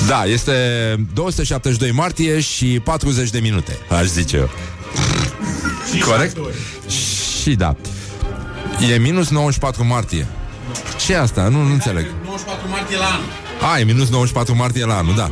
[0.08, 0.54] Da, este
[1.14, 4.50] 272 martie și 40 de minute, aș zice eu.
[6.06, 6.38] Corect?
[7.42, 7.76] Și da.
[8.92, 10.28] E minus 94 martie.
[11.06, 11.48] ce e asta?
[11.48, 12.06] Nu, nu înțeleg.
[12.24, 13.26] 94 martie la anul.
[13.74, 15.32] A, e minus 94 martie la anul, da.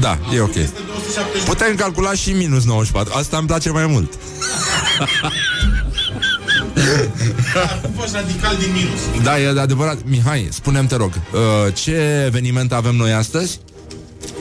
[0.00, 0.54] Da, e ok.
[0.54, 1.42] Este 270.
[1.48, 3.14] Putem calcula și minus 94.
[3.16, 4.14] Asta îmi place mai mult.
[7.84, 9.22] Am fost radical din minus.
[9.22, 9.98] Da, e adevărat.
[10.04, 13.60] Mihai, spunem te rog, uh, ce eveniment avem noi astăzi?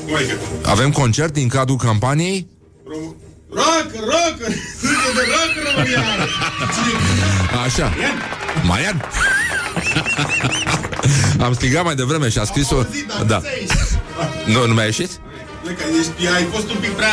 [0.08, 0.34] Cum adică?
[0.65, 2.48] Avem concert din cadrul campaniei?
[2.84, 3.15] Rom-
[3.52, 4.38] Rock, rock,
[4.80, 6.02] suntem de rock România.
[6.76, 6.98] Cine?
[7.65, 7.93] Așa.
[8.63, 9.06] Marian?
[11.39, 12.76] Am strigat mai devreme și a scris-o...
[12.76, 13.36] Auzit, dar Da.
[13.36, 13.98] nu ți-a ieșit.
[14.46, 15.10] Nu, nu mi-a ieșit?
[15.63, 17.12] Plecă, ești, ai fost un pic prea...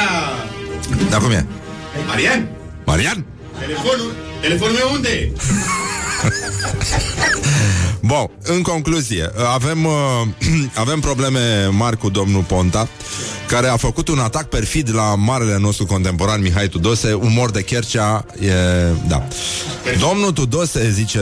[1.11, 1.47] Dar cum e?
[2.07, 2.49] Marian,
[2.85, 3.25] Marian?
[3.59, 5.33] telefonul, telefonul meu unde e?
[8.07, 9.93] Bun, în concluzie, avem, uh,
[10.85, 12.89] avem probleme mari cu domnul Ponta,
[13.47, 18.27] care a făcut un atac perfid la marele nostru contemporan Mihai Tudose, umor de Chercea,
[18.41, 18.53] e,
[19.09, 19.27] da.
[20.01, 21.21] Domnul Tudose, zice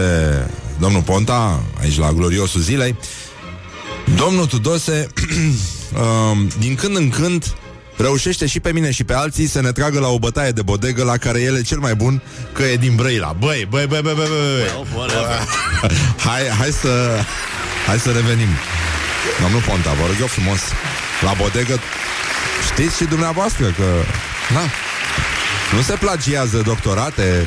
[0.78, 2.96] domnul Ponta, aici la gloriosul zilei,
[4.16, 5.06] domnul Tudose,
[6.32, 7.54] um, din când în când,
[7.96, 11.04] reușește și pe mine și pe alții să ne tragă la o bătaie de bodegă
[11.04, 13.36] la care el e cel mai bun, că e din Brăila.
[13.38, 15.08] Băi, băi, băi, băi, băi, băi.
[16.26, 17.20] hai, hai să
[17.86, 18.48] Hai să revenim.
[19.42, 20.60] Domnul Ponta, vă rog eu frumos.
[21.20, 21.78] La bodegă
[22.72, 23.84] Știți și dumneavoastră că
[24.54, 24.60] Na,
[25.76, 27.46] nu se plagiază doctorate.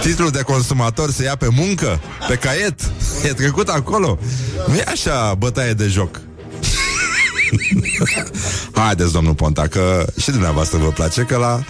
[0.00, 2.80] Titlul de consumator se ia pe muncă Pe caiet.
[3.24, 4.18] E trecut acolo.
[4.66, 6.20] Nu e așa bătaie de joc
[8.80, 11.64] Haideți, domnul Ponta, că și dumneavoastră vă place că la,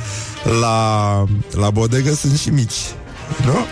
[0.60, 2.80] la, la bodegă sunt și mici.
[3.44, 3.66] Nu?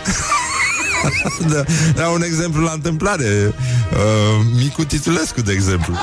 [1.53, 1.63] da,
[1.95, 3.53] da, un exemplu la întâmplare.
[3.91, 5.95] Uh, Micu Titulescu, de exemplu.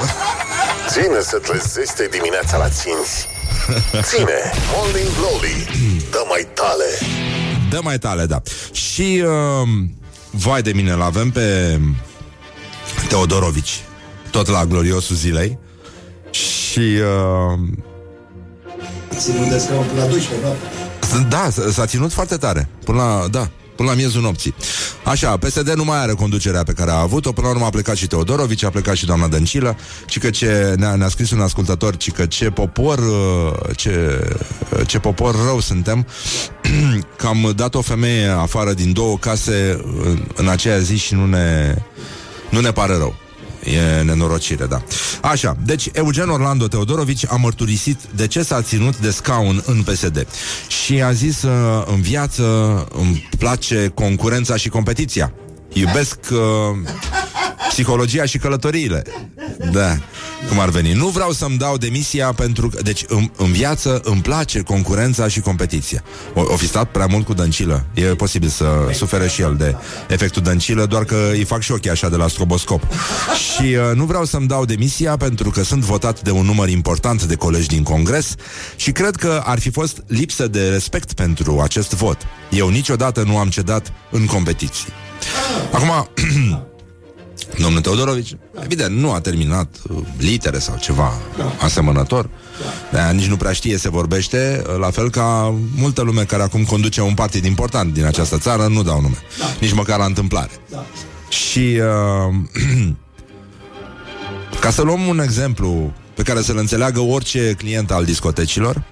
[0.89, 3.29] Ține să trezește dimineața la ținți
[4.01, 4.39] Ține
[4.75, 5.69] Morning Glory
[6.11, 6.85] Dă mai tale
[7.71, 8.43] Dă mai tale, da.
[8.73, 9.69] Și, uh,
[10.31, 11.79] vai de mine, l-avem pe
[13.09, 13.81] Teodorovici,
[14.31, 15.59] tot la gloriosul zilei.
[16.73, 17.59] Și, uh,
[19.19, 21.29] Ținut de scaun până la 12 noapte.
[21.29, 22.69] Da, s- s-a ținut foarte tare.
[22.85, 24.55] Până la, da, până la miezul nopții.
[25.05, 27.33] Așa, PSD nu mai are conducerea pe care a avut-o.
[27.33, 29.77] Până la urmă a plecat și Teodorovici, a plecat și doamna Dăncilă.
[30.07, 34.21] Ci că ce, ne-a, ne-a scris un ascultător, ci că ce popor, uh, ce,
[34.87, 36.07] ce popor rău suntem,
[37.19, 41.27] că am dat o femeie afară din două case în, în aceea zi și nu
[41.27, 41.75] ne,
[42.51, 43.15] nu ne pare rău.
[43.65, 44.83] E nenorocire, da.
[45.23, 50.27] Așa, deci Eugen Orlando Teodorovici a mărturisit de ce s-a ținut de scaun în PSD
[50.69, 51.51] și a zis uh,
[51.87, 52.43] în viață
[52.93, 55.33] îmi place concurența și competiția.
[55.73, 56.39] Iubesc uh,
[57.73, 59.03] psihologia și călătoriile.
[59.73, 59.97] Da,
[60.49, 60.93] cum ar veni.
[60.93, 62.83] Nu vreau să-mi dau demisia pentru că...
[62.83, 66.03] Deci, în, în viață îmi place concurența și competiția.
[66.35, 67.85] O, o fi stat prea mult cu dăncilă.
[67.95, 69.75] E posibil să sufere și el de
[70.09, 72.83] efectul dăncilă, doar că îi fac și ochii așa de la stroboscop.
[73.45, 77.23] Și uh, nu vreau să-mi dau demisia pentru că sunt votat de un număr important
[77.25, 78.35] de colegi din Congres
[78.77, 82.27] și cred că ar fi fost lipsă de respect pentru acest vot.
[82.51, 84.87] Eu niciodată nu am cedat în competiții.
[85.73, 86.09] Acum,
[87.59, 91.13] Domnul Teodorovici, evident, nu a terminat uh, litere sau ceva
[91.61, 92.29] asemănător.
[92.91, 96.65] De-aia nici nu prea știe, se vorbește, uh, la fel ca multă lume care acum
[96.65, 99.19] conduce un partid important din această țară, nu dau nume.
[99.61, 100.51] Nici măcar la întâmplare.
[101.29, 101.81] Și
[102.29, 102.35] uh,
[104.61, 108.83] ca să luăm un exemplu pe care să-l înțeleagă orice client al discotecilor,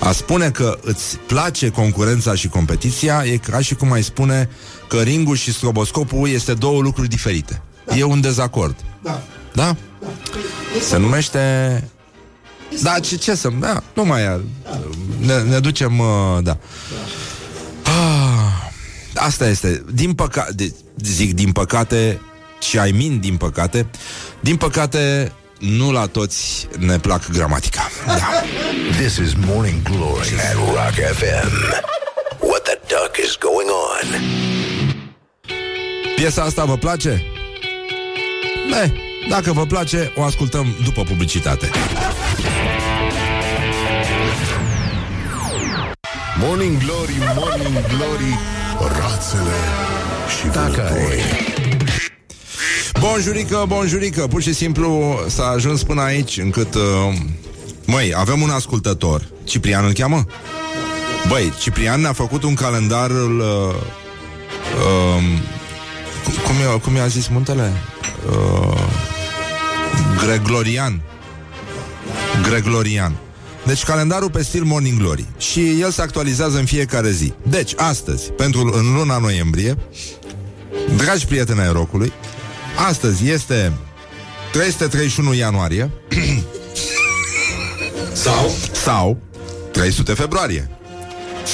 [0.00, 4.48] a spune că îți place concurența și competiția e ca și cum ai spune
[4.88, 7.62] că ringul și stroboscopul este două lucruri diferite.
[7.96, 8.74] E un dezacord.
[9.02, 9.20] Da.
[9.52, 9.76] Da?
[10.80, 11.84] Se numește...
[12.82, 13.48] Da, ce, ce să...
[13.60, 14.40] Da, nu mai e.
[15.18, 15.98] Ne, ne ducem...
[15.98, 16.58] uh, Da.
[17.82, 18.70] Ah,
[19.14, 19.84] asta este.
[19.92, 20.74] Din păcate...
[21.02, 22.20] Zic din păcate
[22.60, 23.86] și ai min din păcate.
[24.40, 27.88] Din păcate, nu la toți ne plac gramatica.
[28.06, 28.28] Da.
[28.98, 31.50] This is Morning Glory at Rock FM.
[32.40, 34.20] What the duck is going on?
[36.16, 37.22] Piesa asta vă place?
[38.70, 38.92] Ne,
[39.28, 41.70] dacă vă place, o ascultăm după publicitate.
[46.38, 48.38] Morning Glory, Morning Glory
[48.78, 49.58] Rațele
[50.38, 51.22] și Dacă vânătorii
[53.00, 56.74] Bonjurică, bonjurică, pur și simplu s-a ajuns până aici încât...
[56.74, 56.82] Uh,
[57.86, 60.24] măi, avem un ascultător, Ciprian îl cheamă?
[61.28, 63.74] Băi, Ciprian ne-a făcut un calendar uh,
[64.78, 65.22] uh,
[66.24, 67.72] Cum, cum, i-a, cum i-a zis muntele?
[68.28, 68.80] Uh,
[70.24, 71.02] Gregorian.
[72.42, 73.16] Gregorian.
[73.66, 75.24] Deci calendarul pe stil Morning Glory.
[75.38, 77.32] Și el se actualizează în fiecare zi.
[77.42, 79.76] Deci, astăzi, pentru în luna noiembrie
[80.96, 82.12] Dragi prieteni ai rocului
[82.88, 83.72] Astăzi este
[84.52, 85.90] 331 ianuarie.
[88.12, 88.50] Sau?
[88.72, 89.18] Sau
[89.72, 90.70] 300 februarie.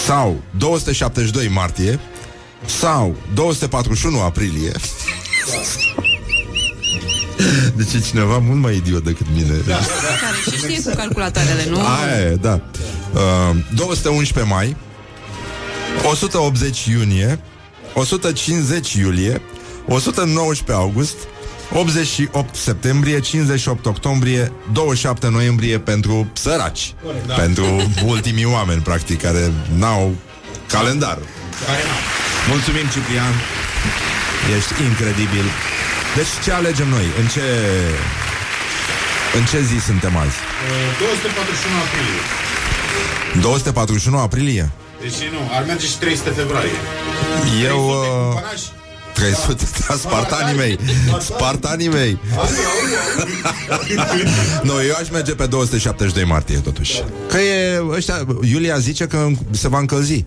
[0.07, 2.01] Sau 272 martie.
[2.65, 4.73] Sau 241 aprilie
[7.77, 9.75] Deci e cineva mult mai idiot decât mine da.
[9.75, 11.79] Care și știe cu calculatoarele, nu?
[11.79, 12.61] Aia e, da
[13.13, 14.77] uh, 211 mai
[16.05, 17.41] 180 iunie
[17.95, 19.41] 150 iulie
[19.87, 21.17] 119 august
[21.73, 26.95] 88 septembrie, 58 octombrie, 27 noiembrie pentru săraci.
[27.27, 27.35] Da.
[27.35, 27.65] Pentru
[28.05, 30.15] ultimii oameni, practic, care n-au
[30.69, 31.19] calendar.
[31.67, 32.01] Care n-au.
[32.49, 33.35] Mulțumim, Ciprian.
[34.57, 35.45] Ești incredibil.
[36.17, 37.05] Deci ce alegem noi?
[37.21, 37.41] În ce...
[39.39, 40.37] În ce zi suntem azi?
[40.37, 42.21] Uh, 241 aprilie.
[43.41, 44.71] 241 aprilie?
[45.01, 46.71] Deci nu, ar merge și 300 februarie.
[47.65, 47.81] Eu...
[47.81, 48.65] 300 Uh, cumpărași?
[49.15, 50.79] 300, da, spartanii mei
[51.21, 52.13] Spartanii mei
[54.69, 59.69] Nu, eu aș merge pe 272 martie totuși Că e, ăștia, Iulia zice că se
[59.69, 60.25] va încălzi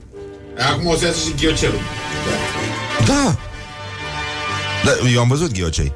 [0.71, 1.79] Acum o să iasă și ghiocelul.
[3.05, 3.35] Da
[4.85, 5.93] da, Eu am văzut ghiocei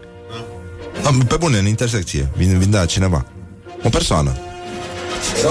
[1.06, 2.30] Am- Pe bune, în intersecție.
[2.38, 3.26] Vine, vindea cineva.
[3.84, 4.38] O persoană.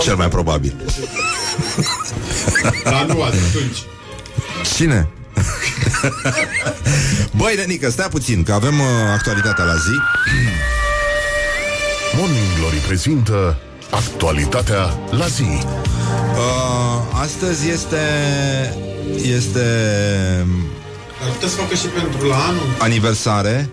[0.02, 0.74] Cel mai probabil.
[2.84, 3.76] Dar nu azi, atunci.
[4.76, 5.08] Cine?
[7.36, 9.96] Băi, Renică, stai puțin Că avem uh, actualitatea la zi.
[12.18, 13.56] Morning Glory prezintă
[13.90, 15.42] actualitatea la zi.
[15.42, 17.98] uh, Astăzi este
[19.36, 19.66] Este
[21.22, 22.62] Dar puteți să facă și pentru la anul?
[22.78, 23.68] aniversare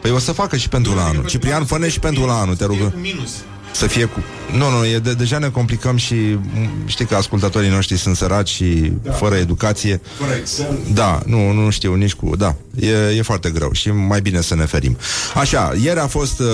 [0.00, 2.64] Păi o să facă și pentru la anul Ciprian, fă și pentru la anul, te
[2.64, 3.30] rog E cu minus.
[3.72, 4.22] Să fie cu...
[4.56, 6.38] Nu, nu, e de, deja ne complicăm și m,
[6.86, 9.12] Știi că ascultătorii noștri sunt săraci și da.
[9.12, 10.78] fără educație Fără Excel.
[10.92, 12.36] Da, nu, nu știu nici cu...
[12.36, 14.96] Da, e, e foarte greu și mai bine să ne ferim
[15.34, 16.46] Așa, ieri a fost uh,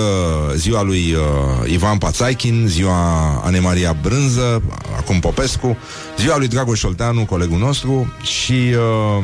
[0.55, 4.61] ziua lui uh, Ivan Pațaichin Ziua Anemaria Brânză
[4.97, 5.77] Acum Popescu
[6.17, 8.75] Ziua lui Dragoș Olteanu, colegul nostru Și
[9.17, 9.23] uh,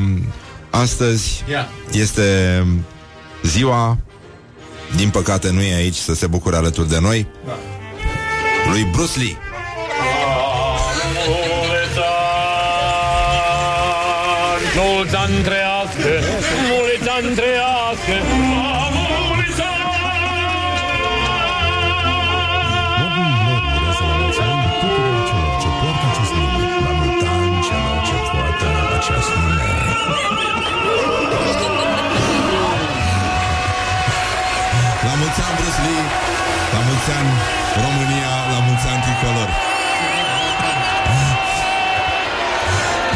[0.80, 1.68] astăzi Ia.
[1.92, 2.64] este
[3.42, 3.98] ziua
[4.96, 7.58] Din păcate nu e aici să se bucure alături de noi Da.
[8.70, 9.36] Lui Bruce Lee
[14.76, 16.08] Mulți ani trăiască,
[16.70, 18.14] mulți ani trăiască,
[39.16, 39.48] tricolor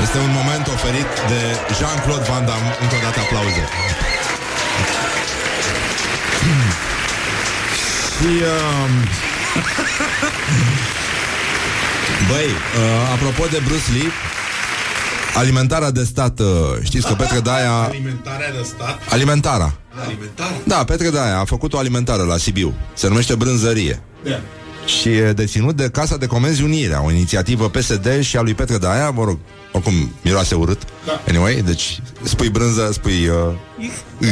[0.03, 1.41] Este un moment oferit de
[1.79, 3.65] Jean-Claude Van Damme Încă o dată aplauze
[8.17, 8.93] Și um...
[12.29, 14.11] Băi, uh, apropo de Bruce Lee
[15.35, 16.47] Alimentarea de stat uh,
[16.83, 18.99] Știți că Petre Daia Alimentarea de stat.
[19.11, 19.73] Alimentara
[20.07, 20.61] Alimentare?
[20.65, 24.41] Da, Petre Daia a făcut o alimentară la Sibiu Se numește Brânzărie Da.
[24.85, 28.79] Și e deținut de Casa de Comenzi Unirea, o inițiativă PSD și a lui Petre
[28.79, 29.39] Daia, mă rog,
[29.73, 30.83] oricum miroase urât.
[31.07, 31.21] Da.
[31.29, 33.29] Anyway, deci spui brânză, spui...
[33.29, 33.89] Uh,
[34.21, 34.29] uh.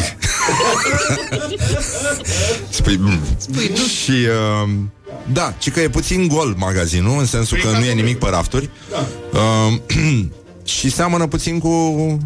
[2.69, 2.97] spui...
[2.97, 3.21] Mm.
[3.37, 3.81] Spui tu.
[3.81, 4.11] Și...
[4.11, 4.71] Uh,
[5.33, 7.95] da, ci că e puțin gol magazinul, în sensul Păi că ca nu e să
[7.95, 8.71] nimic pe rafturi.
[9.33, 9.79] Uh,
[10.79, 12.19] și seamănă puțin cu...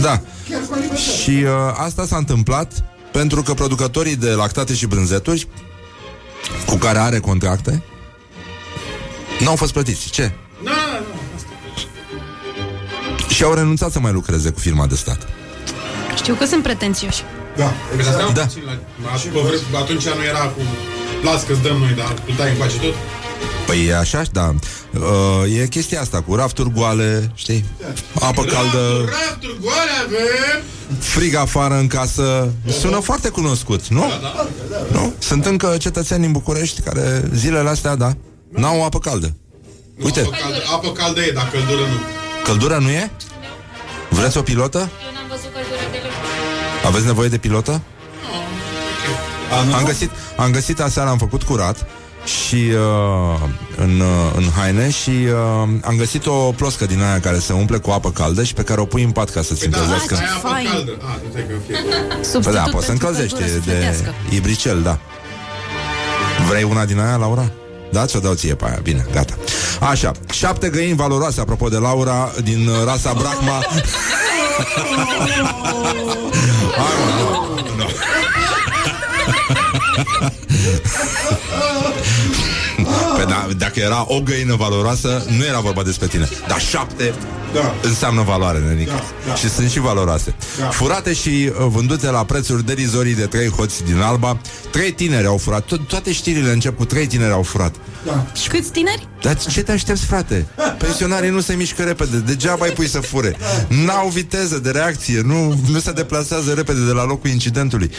[0.00, 0.20] Da.
[1.22, 5.48] Și uh, asta s-a întâmplat pentru că producătorii de lactate și brânzeturi
[6.66, 7.82] cu care are contracte
[9.40, 10.10] n-au fost plătiți.
[10.10, 10.32] Ce?
[10.64, 11.04] Da, da, da.
[13.28, 15.28] Și au renunțat să mai lucreze cu firma de stat.
[16.16, 17.22] Știu că sunt pretențioși.
[17.56, 17.64] Da,
[17.96, 18.42] Păi dar stai Da.
[18.42, 18.72] puțin la...
[19.32, 20.60] Pe vreme- Atunci nu era cu...
[21.24, 22.94] Las că-ți dăm noi, dar tu dai încoace tot.
[23.70, 24.54] Păi e așa, da.
[24.94, 27.64] Uh, e chestia asta cu rafturi goale, știi?
[28.14, 30.62] Apă caldă, Rafturi goale avem!
[30.98, 32.52] frig afară în casă.
[32.80, 34.04] Sună foarte cunoscut, nu?
[34.92, 35.14] Nu?
[35.18, 38.12] Sunt încă cetățeni din București care zilele astea, da,
[38.48, 39.34] n-au apă caldă.
[40.02, 41.98] Uite, Apă caldă, apă caldă e, dar căldură nu.
[42.44, 43.10] căldura nu e?
[44.08, 44.78] Vreți o pilotă?
[44.78, 46.86] Eu n-am văzut căldură deloc.
[46.86, 47.80] Aveți nevoie de pilotă?
[49.74, 51.86] Am găsit, am găsit aseară, am făcut curat
[52.24, 57.38] și uh, în, uh, în haine și uh, am găsit o ploscă din aia care
[57.38, 60.14] se umple cu apă caldă și pe care o pui în pat ca să-ți încălzească.
[60.14, 60.66] ce Aia apă fain.
[60.70, 60.90] caldă.
[61.00, 61.76] Ah, nu stai că fie.
[62.08, 64.14] Păi Substitut da, poți să pentru încălzești căldură de sufletească.
[64.34, 64.98] ibricel, da.
[66.48, 67.50] Vrei una din aia, Laura?
[67.92, 68.78] Da, ți-o dau ție pe aia.
[68.82, 69.34] Bine, gata.
[69.80, 73.58] Așa, șapte găini valoroase, apropo de Laura, din uh, rasa Brahma.
[76.76, 77.26] Hai, mă, nu,
[77.76, 77.84] nu.
[83.16, 86.28] Păi da, dacă era o găină valoroasă, nu era vorba despre tine.
[86.48, 87.14] Dar șapte
[87.54, 87.74] Da.
[87.82, 88.90] înseamnă valoare, nenică.
[88.90, 89.34] Da, da.
[89.34, 90.34] Și sunt și valoroase.
[90.60, 90.66] Da.
[90.66, 94.40] Furate și uh, vândute la prețuri derizorii de trei hoți din Alba.
[94.70, 95.64] Trei tineri au furat.
[95.64, 97.74] To- toate știrile încep cu trei tineri au furat.
[98.06, 98.26] Da.
[98.48, 99.08] Câți tineri?
[99.22, 100.46] Dar ce te aștepți, frate?
[100.78, 103.36] Pensionarii nu se mișcă repede, degeaba îi pui să fure.
[103.84, 107.90] N-au viteză de reacție, nu, nu se deplasează repede de la locul incidentului.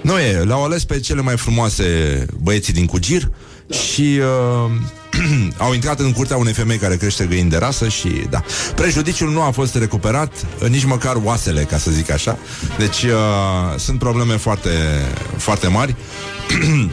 [0.00, 3.30] Nu e, le-au ales pe cele mai frumoase băieții din Cugir
[3.70, 4.70] și uh,
[5.66, 8.42] au intrat în curtea unei femei care crește găini de rasă și da.
[8.74, 10.32] Prejudiciul nu a fost recuperat,
[10.68, 12.38] nici măcar oasele, ca să zic așa.
[12.78, 13.10] Deci uh,
[13.76, 14.70] sunt probleme foarte,
[15.36, 15.94] foarte mari.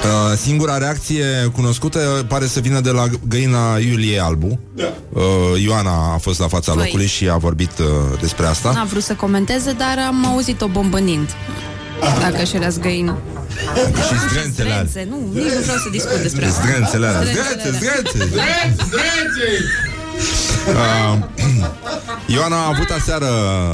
[0.00, 4.58] Uh, singura reacție cunoscută pare să vină de la găina Iulie Albu.
[4.74, 4.92] Da.
[5.12, 5.22] Uh,
[5.62, 6.82] Ioana a fost la fața Păi.
[6.84, 7.86] locului și a vorbit uh,
[8.20, 8.72] despre asta.
[8.72, 11.28] N-a vrut să comenteze, dar am auzit-o bombănind.
[12.20, 13.18] Dacă și era zgăină.
[14.08, 14.84] Și zdrențele alea.
[14.88, 16.60] Zdrențe, nu, nici nu vreau să discut despre asta.
[16.62, 17.20] Zdrențele alea.
[17.20, 18.74] Zdrențele Zdrențe, alea.
[18.86, 19.48] zdrențe.
[20.20, 21.18] Dreț, dreței!
[21.66, 21.68] Uh,
[22.34, 23.26] Ioana a avut aseară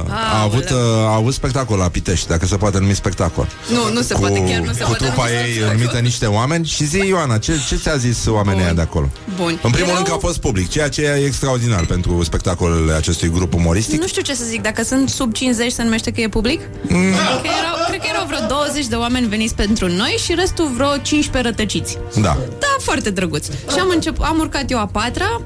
[0.09, 3.49] a avut, uh, a avut spectacol la Pitești, dacă se poate numi spectacol.
[3.73, 5.05] Nu, nu se cu, poate, chiar nu se cu poate.
[5.05, 8.65] trupa ei numită niște oameni și zi Ioana, ce, ce ți-a zis oamenii Bun.
[8.65, 9.09] ăia de acolo?
[9.37, 9.59] Bun.
[9.63, 13.31] În primul Erau- rând că a fost public, ceea ce e extraordinar pentru spectacolele acestui
[13.31, 14.01] grup umoristic.
[14.01, 16.61] Nu știu ce să zic, dacă sunt sub 50 se numește că e public?
[16.83, 17.13] Mm.
[17.43, 20.97] Că erau, cred că erau vreo 20 de oameni veniți pentru noi și restul vreo
[20.97, 21.99] 15 rătăciți.
[22.15, 22.37] Da.
[22.59, 23.47] Da, foarte drăguț.
[23.47, 25.41] Și am, început, am urcat eu a patra,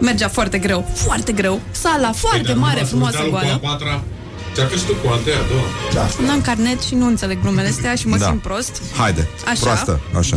[0.00, 1.60] mergea foarte greu, foarte greu.
[1.70, 3.58] Sala foarte mare, frumoasă, goală.
[3.62, 4.02] patra.
[4.56, 6.06] Ceacă și tu cu altea, două.
[6.26, 8.26] N-am carnet și nu înțeleg numele astea și mă Da.
[8.26, 8.82] simt prost.
[8.98, 9.60] Haide, Așa.
[9.60, 10.36] proastă, așa.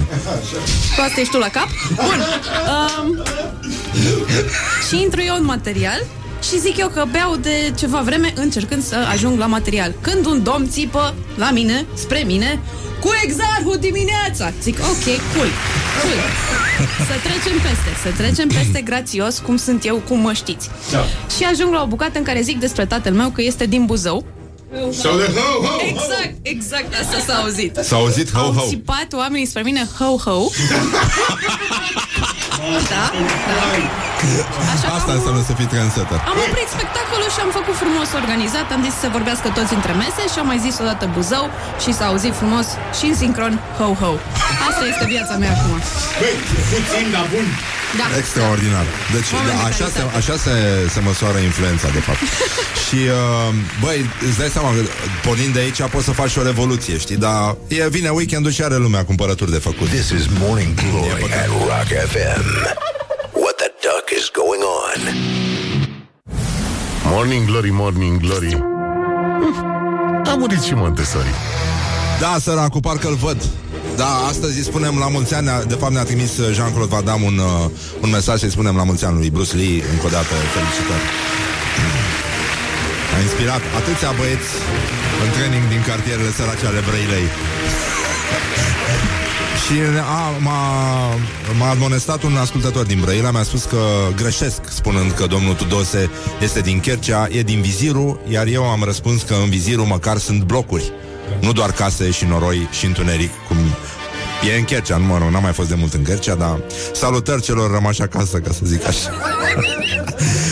[0.96, 1.68] Proastă ești tu la cap?
[1.96, 2.24] Bun.
[3.04, 3.24] Um,
[4.90, 6.06] și intru eu în material
[6.44, 9.94] și zic eu că beau de ceva vreme încercând să ajung la material.
[10.02, 12.60] Când un domn țipă la mine, spre mine,
[13.02, 14.52] cu exarhul dimineața.
[14.62, 15.50] Zic, ok, cool,
[16.02, 16.20] cool.
[17.08, 20.70] Să trecem peste, să trecem peste grațios, cum sunt eu, cum mă știți.
[20.92, 21.06] Da.
[21.38, 24.26] Și ajung la o bucată în care zic despre tatăl meu că este din Buzău.
[24.92, 25.82] Sau de ho, ho, ho.
[25.88, 27.80] Exact, exact asta s-a auzit.
[27.82, 28.66] S-a auzit ho, Au ho.
[28.68, 30.44] țipat oamenii spre mine ho-ho.
[32.94, 33.06] da,
[33.50, 33.68] da.
[34.74, 36.18] Așa că Asta am, înseamnă să fii trendsetter.
[36.32, 38.68] am oprit spectacolul și am făcut frumos organizat.
[38.76, 41.46] Am zis să se vorbească toți între mese și am mai zis odată Buzău
[41.84, 42.68] și s-a auzit frumos
[42.98, 44.12] și în sincron ho-ho.
[44.70, 45.78] Asta este viața mea acum.
[46.22, 46.36] Băi,
[46.72, 47.48] puțin, dar bun.
[48.00, 48.06] Da.
[48.22, 48.86] Extraordinar.
[49.16, 50.18] Deci Oameni de așa, se, calitate.
[50.22, 50.54] așa se,
[50.94, 52.22] se măsoară influența, de fapt.
[52.86, 54.82] și, uh, băi, îți dai seama că
[55.28, 57.16] pornind de aici poți să faci o revoluție, știi?
[57.26, 59.88] Dar e, vine weekendul și are lumea cumpărături de făcut.
[59.88, 62.44] This is Morning Glory at Rock FM.
[63.44, 65.00] What the duck is going on?
[67.14, 71.32] Morning Glory, Morning Glory Hm, A murit și Montessori
[72.20, 73.38] Da, săracul, parcă-l văd.
[73.96, 77.26] Da, astăzi îi spunem la mulți ani, de fapt ne-a trimis uh, Jean-Claude Van Damme
[77.26, 77.70] un, uh,
[78.04, 81.06] un mesaj să-i spunem la mulți ani lui Bruce Lee, încă o dată felicitări.
[83.16, 84.50] A inspirat atâția băieți
[85.24, 87.28] în training din cartierele sărace ale Brăilei.
[89.70, 91.14] Și a, m-a,
[91.58, 93.78] m-a admonestat un ascultător din Brăila Mi-a spus că
[94.16, 96.10] greșesc spunând că domnul Tudose
[96.42, 100.44] este din Chercea E din Viziru, iar eu am răspuns că în Viziru măcar sunt
[100.44, 100.92] blocuri
[101.42, 103.58] Nu doar case și noroi și întuneric Cum
[104.48, 106.62] e în Chercea, nu mă rog, n-am mai fost de mult în Chercea Dar
[106.94, 109.10] salutări celor rămași acasă, ca să zic așa.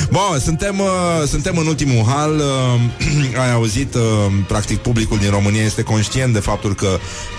[0.10, 2.82] Bun, suntem, uh, suntem în ultimul hal uh,
[3.44, 4.02] Ai auzit uh,
[4.48, 6.88] Practic publicul din România este conștient De faptul că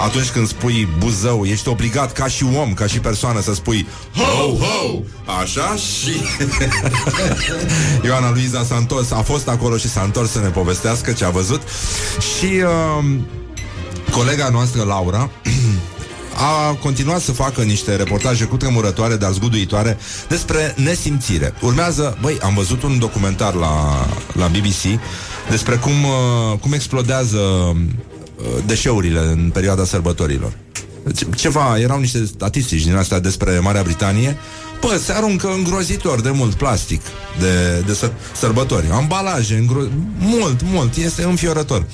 [0.00, 4.54] atunci când spui Buzău Ești obligat ca și om, ca și persoană Să spui ho,
[4.64, 5.00] ho
[5.40, 6.20] Așa și
[8.04, 11.31] Ioana Luiza s-a întors A fost acolo și s-a întors să ne povestească Ce a
[11.31, 11.62] văzut.
[12.18, 13.04] Și uh,
[14.10, 15.31] colega noastră Laura
[16.40, 21.54] a continuat să facă niște reportaje cu tremurătoare, dar zguduitoare, despre nesimțire.
[21.60, 25.00] Urmează, băi, am văzut un documentar la, la BBC
[25.50, 27.76] despre cum, uh, cum explodează uh,
[28.66, 30.52] deșeurile în perioada sărbătorilor.
[31.16, 34.36] Ce- Ceva, erau niște statistici din astea despre Marea Britanie.
[34.80, 37.00] Bă, se aruncă îngrozitor de mult plastic
[37.38, 38.86] de, de săr- sărbători.
[38.92, 41.84] Ambalaje, îngro- mult, mult, este înfiorător.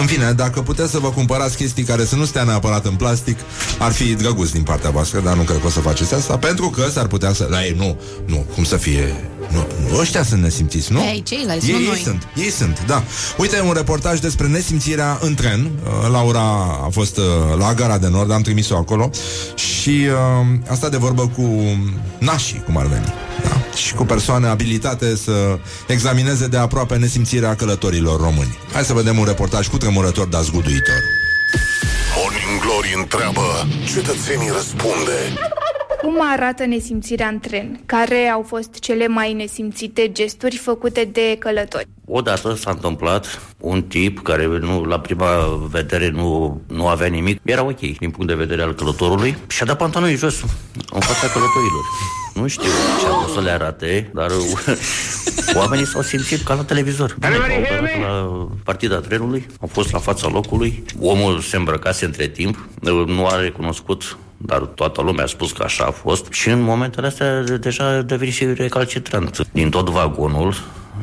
[0.00, 3.38] În fine, dacă puteți să vă cumpărați chestii care să nu stea neapărat în plastic,
[3.78, 6.70] ar fi drăguț din partea voastră, dar nu cred că o să faceți asta, pentru
[6.70, 7.46] că s-ar putea să...
[7.50, 9.14] La ei, nu, nu, cum să fie...
[9.52, 11.00] Nu, nu ăștia sunt nesimțiți, nu?
[11.00, 12.00] Ei, ceilalți, ei, nu ei noi.
[12.04, 13.02] sunt, ei sunt, da.
[13.38, 15.70] Uite, un reportaj despre nesimțirea în tren.
[15.84, 16.40] Uh, Laura
[16.84, 17.24] a fost uh,
[17.58, 19.10] la Gara de Nord, am trimis-o acolo
[19.54, 21.60] și uh, asta de vorbă cu
[22.18, 23.14] nașii, cum ar veni.
[23.42, 23.61] Da?
[23.86, 28.58] Și cu persoane abilitate să examineze de aproape nesimțirea călătorilor români.
[28.72, 31.02] Hai să vedem un reportaj cu tremurător, dar zguduitor.
[32.16, 35.18] Morning Glory întreabă, cetățenii răspunde.
[36.02, 37.80] Cum arată nesimțirea în tren?
[37.86, 41.88] Care au fost cele mai nesimțite gesturi făcute de călători?
[42.06, 45.26] Odată s-a întâmplat un tip care nu, la prima
[45.70, 49.66] vedere nu, nu avea nimic, era ok din punct de vedere al călătorului și a
[49.66, 50.40] dat pantalonii jos
[50.92, 51.84] în fața călătorilor.
[52.34, 54.30] Nu știu ce a vrut să le arate, dar
[55.60, 57.16] oamenii s-au simțit ca la televizor.
[57.18, 62.26] Bine, au apărut la partida trenului, au fost la fața locului, omul se îmbrăcase între
[62.26, 62.68] timp,
[63.06, 64.16] nu a recunoscut
[64.46, 68.34] dar toată lumea a spus că așa a fost și în momentele astea deja devenit
[68.34, 69.46] și recalcitrant.
[69.52, 70.54] Din tot vagonul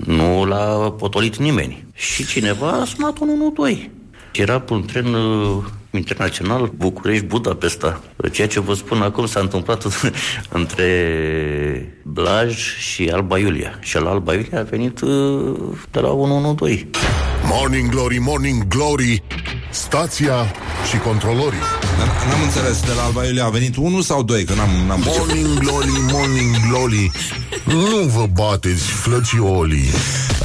[0.05, 1.85] nu l-a potolit nimeni.
[1.93, 3.91] Și cineva a sunat 112.
[4.33, 8.01] Era pe un tren uh, internațional București-Budapesta.
[8.31, 9.85] Ceea ce vă spun acum s-a întâmplat
[10.59, 13.77] între Blaj și Alba Iulia.
[13.79, 15.57] Și la Alba Iulia a venit uh,
[15.91, 16.87] de la 112.
[17.43, 19.23] Morning Glory, Morning Glory,
[19.69, 20.45] stația
[20.89, 21.88] și controlorii.
[21.99, 24.43] Dar N-am înțeles, de la Alba Iulia a venit unul sau doi?
[24.43, 25.27] Că n-am, n-am priceput.
[25.27, 27.11] Morning Glory, Morning Glory,
[27.65, 29.89] nu vă bateți, flățiolii.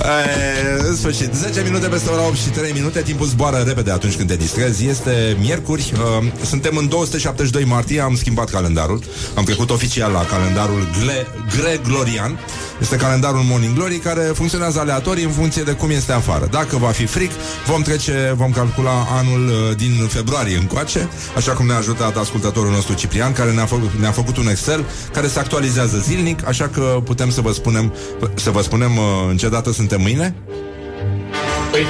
[0.05, 3.03] E, În sfârșit, 10 minute peste ora 8 și 3 minute.
[3.03, 4.87] Timpul zboară repede atunci când te distrezi.
[4.87, 8.01] Este miercuri, uh, suntem în 272 martie.
[8.01, 9.03] Am schimbat calendarul.
[9.35, 11.27] Am trecut oficial la calendarul gle,
[11.57, 12.39] Gregorian
[12.81, 16.49] Este calendarul Morning Glory Care funcționează aleatorii în funcție de cum este afară.
[16.51, 17.31] Dacă va fi fric,
[17.67, 21.09] vom trece Vom calcula anul uh, din februarie încoace.
[21.37, 25.27] Așa cum ne-a ajutat ascultătorul nostru Ciprian Care ne-a, făcut, ne-a făcut un Excel Care
[25.27, 27.95] se actualizează zilnic Așa că putem să vă spunem
[28.35, 30.35] Să vă spunem uh, în ce dată suntem mâine
[31.71, 31.85] Păi,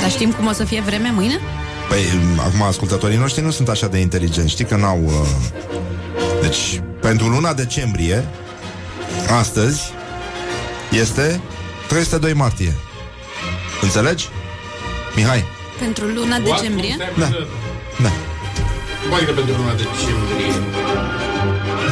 [0.00, 1.40] Dar știm cum o să fie vremea mâine?
[1.88, 2.04] Păi,
[2.38, 5.00] acum ascultătorii noștri nu sunt așa de inteligenți Știi că n-au...
[5.04, 5.12] Uh...
[6.40, 8.28] Deci, pentru luna decembrie
[9.38, 9.92] Astăzi
[10.90, 11.40] Este
[11.88, 12.74] 302 martie
[13.82, 14.28] Înțelegi?
[15.16, 15.44] Mihai
[15.78, 16.60] Pentru luna what?
[16.60, 16.94] decembrie?
[16.94, 17.26] Stai Da.
[17.26, 17.46] puțin.
[18.02, 18.10] Da
[19.02, 20.48] Cum adică pentru luna decembrie?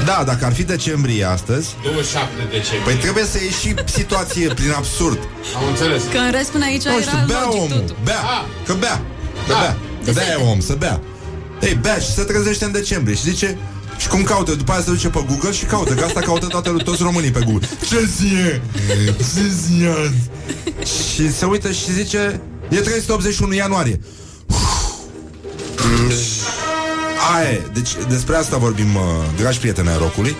[0.04, 2.84] Da, dacă ar fi decembrie astăzi 27 decembrie.
[2.84, 5.18] Păi trebuie să ieși și situație prin absurd
[5.56, 6.02] Am înțeles.
[6.12, 7.96] Că în rest până aici Nu știu, era bea logic omul, totul.
[8.04, 8.42] bea, Ah.
[8.66, 8.96] că bea,
[9.46, 9.58] că Da.
[9.62, 9.72] bea,
[10.04, 10.42] că De de e sete.
[10.50, 11.00] om, să bea.
[11.60, 13.58] Ei, bea și se trezește în decembrie și zice,
[13.96, 16.70] și cum caută, după aia se duce pe Google și caută, că asta caută toate,
[16.70, 17.68] toți românii pe Google.
[17.88, 18.62] Ce zie?
[19.34, 20.22] Ce zie azi?
[21.14, 24.00] Și se uită și zice, e 381 ianuarie.
[27.34, 27.62] Aia e.
[27.72, 29.02] Deci despre asta vorbim, uh,
[29.36, 30.36] dragi prieteni ai rockului.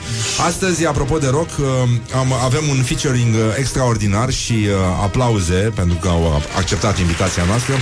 [0.46, 1.66] Astăzi, apropo de rock, uh,
[2.14, 7.74] am, avem un featuring uh, extraordinar și uh, aplauze pentru că au acceptat invitația noastră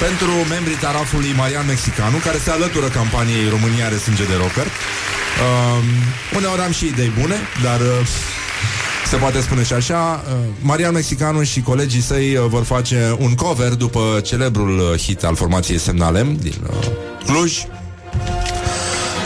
[0.00, 4.66] pentru membrii tarafului Marian Mexicanu, care se alătură campaniei România are sânge de rocker.
[4.66, 5.84] Uh,
[6.36, 7.80] uneori am și idei bune, dar...
[7.80, 8.06] Uh,
[9.10, 13.34] se poate spune și așa uh, Marian Mexicanu și colegii săi uh, vor face un
[13.34, 16.86] cover după celebrul uh, hit al formației Semnalem din uh,
[17.26, 17.62] Cluj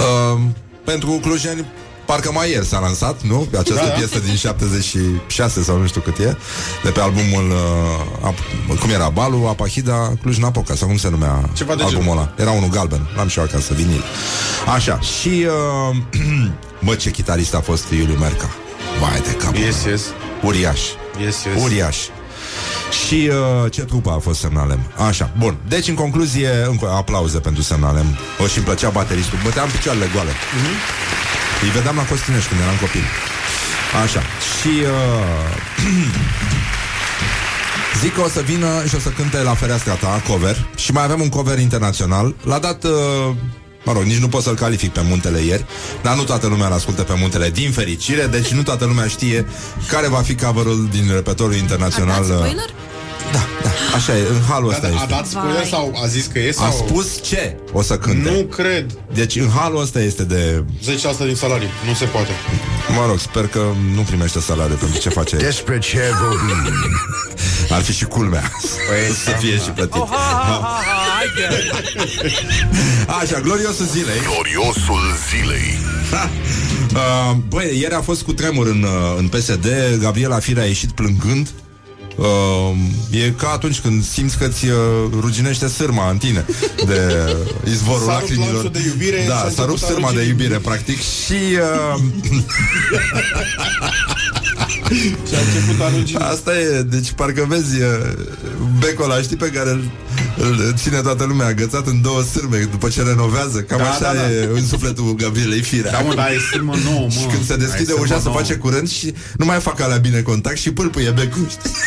[0.00, 0.40] Uh,
[0.84, 1.64] pentru clujeni
[2.06, 3.46] Parcă mai ieri s-a lansat, nu?
[3.58, 3.92] Această da, da.
[3.92, 6.36] piesă din 76 sau nu știu cât e
[6.82, 9.08] De pe albumul uh, ap- Cum era?
[9.08, 12.18] Balu, Apahida, Cluj-Napoca Sau cum se numea Ceva de albumul genul.
[12.18, 14.02] ăla Era unul galben, l-am și eu acasă, vinil
[14.74, 15.46] Așa, și
[15.90, 15.96] uh,
[16.84, 18.50] Bă, ce chitarist a fost Iuliu Merca
[19.00, 19.90] Vai de capul Yes, meu.
[19.92, 20.02] yes.
[20.42, 20.80] Uriaș
[21.20, 21.62] Yes, yes.
[21.62, 21.96] Uriaș
[23.06, 24.80] și uh, ce trupă a fost Semnalem?
[25.08, 28.06] Așa, bun, deci în concluzie încă aplauze pentru Semnalem.
[28.42, 29.38] O și-mi plăcea bateristul.
[29.44, 30.30] Băteam picioarele goale.
[30.30, 31.62] Uh-huh.
[31.62, 33.02] Îi vedeam la Costinești când eram copil.
[34.02, 35.84] Așa, și uh,
[38.00, 40.66] Zic că o să vină și o să cânte la fereastra ta cover.
[40.76, 42.34] Și mai avem un cover internațional.
[42.42, 42.84] L-a dat...
[42.84, 42.90] Uh,
[43.84, 45.64] Mă rog, nici nu pot să-l calific pe muntele ieri.
[46.02, 48.26] Dar nu toată lumea îl ascultă pe muntele din fericire.
[48.26, 49.46] Deci nu toată lumea știe
[49.88, 52.70] Care va fi coverul din repertoriul A internațional dat spoiler?
[53.32, 55.66] Da, da, așa e, în halul ăsta Da, a este dat spoiler Vai.
[55.70, 56.66] sau a zis că e sau...
[56.66, 58.86] A spus ce o să cânte Nu cred.
[59.14, 60.86] Deci în halul ăsta este de 10%
[61.26, 61.68] din salariu.
[61.88, 62.30] Nu se poate.
[62.96, 63.64] Mă rog, sper că
[63.94, 66.74] nu primește salariu pentru ce face aici Despre ce vorbim?
[67.70, 68.52] Ar fi și culmea
[68.88, 70.02] Păi, Să fie și plătit
[73.20, 75.00] Așa, gloriosul zilei Gloriosul
[75.30, 75.78] zilei.
[76.94, 79.66] uh, Băi, ieri a fost cu tremur în, uh, în PSD
[80.00, 81.48] Gabriela Firea a ieșit plângând
[82.16, 82.26] Uh,
[83.10, 84.76] e ca atunci când simți că ți uh,
[85.20, 86.44] ruginește sârma în tine
[86.86, 87.10] de
[87.72, 88.52] izvorul S-a rupt lacrimilor.
[88.52, 91.34] lanțul de iubire, s-a da, s-a început rupt a sârma de rugi iubire, practic, și
[91.94, 92.00] uh,
[95.28, 96.16] Și a început a rugi.
[96.16, 97.88] asta e, deci parcă vezi uh,
[98.78, 99.90] becul ăla, știi, pe care îl,
[100.36, 103.60] îl ține toată lumea agățat în două sârme după ce renovează.
[103.60, 104.30] Cam Da, așa da, da.
[104.30, 105.90] e în sufletul Gabrielei Firea.
[105.90, 107.08] Da, mă, dar e sârmă nouă, mă.
[107.20, 108.38] Și când se deschide Ai ușa sârmă se nouă.
[108.38, 111.70] face curent și nu mai fac alea bine contact și pâlpâie becul, știi?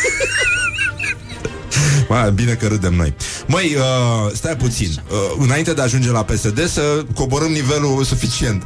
[2.08, 3.14] Mai bine că râdem noi.
[3.46, 4.88] Măi, uh, stai puțin.
[5.10, 8.62] Uh, înainte de a ajunge la PSD, să coborâm nivelul suficient.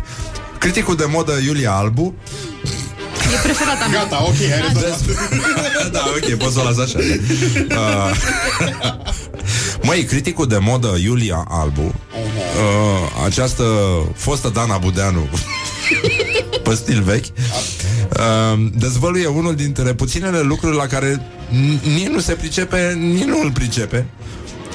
[0.58, 2.14] Criticul de modă Iulia Albu
[3.32, 4.00] E preferata mea.
[4.00, 5.00] Gata, ok, ai rezolvat.
[5.92, 8.16] Da, ok, poți să o las așa uh,
[9.82, 13.64] Măi, criticul de modă Iulia Albu uh, Această
[14.16, 15.28] fostă Dana Budeanu
[16.64, 21.16] Pe stil vechi uh, Dezvăluie unul dintre puținele lucruri La care
[21.50, 24.06] n- nici nu se pricepe Nici nu îl pricepe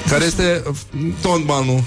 [0.08, 0.74] Care este uh,
[1.20, 1.82] Totbalul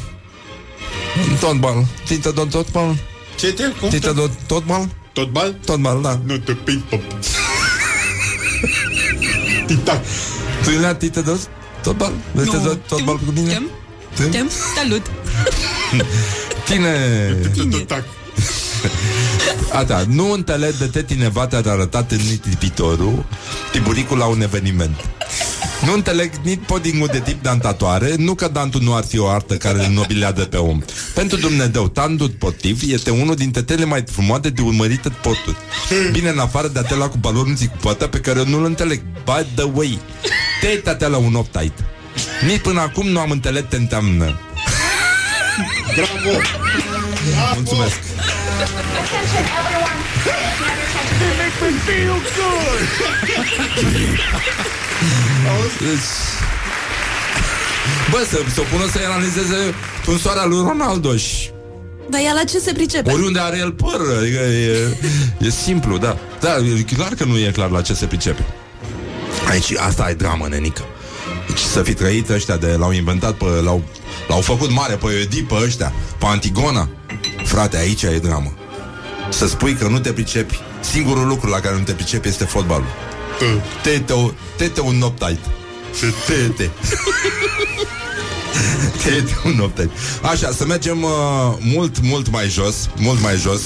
[1.40, 2.96] Totbal Tintă de totbal
[3.40, 3.64] Ce te?
[3.80, 3.90] Cum?
[3.90, 5.56] Tintă de totbal Tot bal?
[5.66, 7.02] Totbal, da Nu te ping pop.
[9.68, 10.00] Tic-tac.
[10.64, 11.40] Tu le-a tintă de
[11.84, 12.12] totbal?
[12.32, 12.74] Vrei să Nu.
[12.88, 13.52] totbal cu mine?
[13.52, 13.68] Tem,
[14.16, 14.30] Tem?
[14.30, 15.06] tem, salut.
[16.66, 16.96] Tine
[17.54, 18.04] Tic-tac.
[19.74, 22.18] Ata, nu înțeleg de te cineva te-a arătat în
[22.50, 23.26] tipitorul
[23.72, 24.96] Tiburicul la un eveniment
[25.86, 29.56] nu înțeleg nici podingul de tip dantatoare, nu că dantul nu ar fi o artă
[29.56, 30.82] care îl nobilează pe om.
[31.14, 35.58] Pentru Dumnezeu, tantul potiv este unul dintre cele mai frumoase de urmărite poturi.
[36.12, 38.66] Bine, în afară de a te lua cu balonul cu poata pe care eu nu-l
[38.66, 39.02] înțeleg.
[39.26, 40.00] By the way,
[40.62, 41.84] te te la un uptight.
[42.48, 44.40] Nici până acum nu am înțeles ce înseamnă.
[45.96, 46.38] Bravo!
[47.56, 48.00] Mulțumesc.
[55.80, 56.12] Deci...
[58.12, 59.74] Bă, să, să o pună să analizeze
[60.06, 61.50] tunsoarea lui Ronaldo și
[62.10, 63.12] Dar ea la ce se pricepe?
[63.12, 64.98] oriunde are el păr, adică e,
[65.38, 66.18] e simplu, da.
[66.40, 68.46] Da, e clar că nu e clar la ce se pricepe.
[69.50, 70.82] Aici, asta e dramă, nenică.
[71.48, 73.84] Deci să fi trăit ăștia de l-au inventat pe, l-au,
[74.28, 76.90] l-au făcut mare pe Oedip, pe ăștia, pe Antigona.
[77.44, 78.54] Frate, aici e dramă.
[79.30, 80.60] Să spui că nu te pricepi.
[80.82, 82.88] Singurul lucru la care nu te pricepi este fotbalul.
[83.84, 85.40] Tete, o- tete un uptight.
[86.28, 86.72] Tete.
[89.04, 89.92] Tete un uptight.
[90.22, 91.10] Așa, să mergem uh,
[91.60, 93.62] mult, mult mai jos, mult mai jos.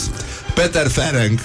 [0.53, 1.39] Peter Ferenc,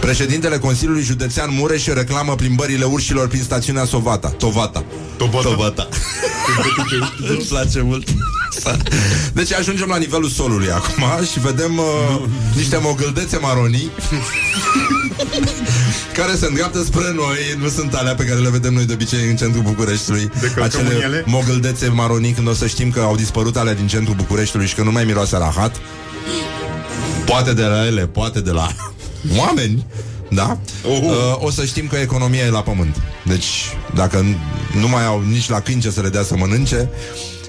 [0.00, 4.28] președintele Consiliului Județean Mureș reclamă plimbările urșilor prin stațiunea Sovata.
[4.28, 4.84] Tovata.
[5.16, 5.48] Tobata.
[5.48, 5.88] Tovata.
[7.30, 8.08] Îmi place mult.
[9.32, 12.22] Deci ajungem la nivelul solului acum și vedem uh,
[12.56, 13.90] niște mogâldețe maronii
[16.16, 19.28] care se îndreaptă spre noi, nu sunt alea pe care le vedem noi de obicei
[19.28, 20.30] în centrul Bucureștiului.
[20.40, 21.22] De călcăm în ele?
[21.26, 24.82] mogâldețe maronii când o să știm că au dispărut alea din centrul Bucureștiului și că
[24.82, 25.76] nu mai miroase la hat.
[27.24, 28.68] Poate de la ele, poate de la
[29.38, 29.86] oameni,
[30.30, 30.58] da?
[30.88, 30.98] Oh.
[31.02, 32.96] Uh, o să știm că economia e la pământ.
[33.24, 33.46] Deci,
[33.94, 34.36] dacă n-
[34.80, 36.88] nu mai au nici la câini ce să le dea să mănânce,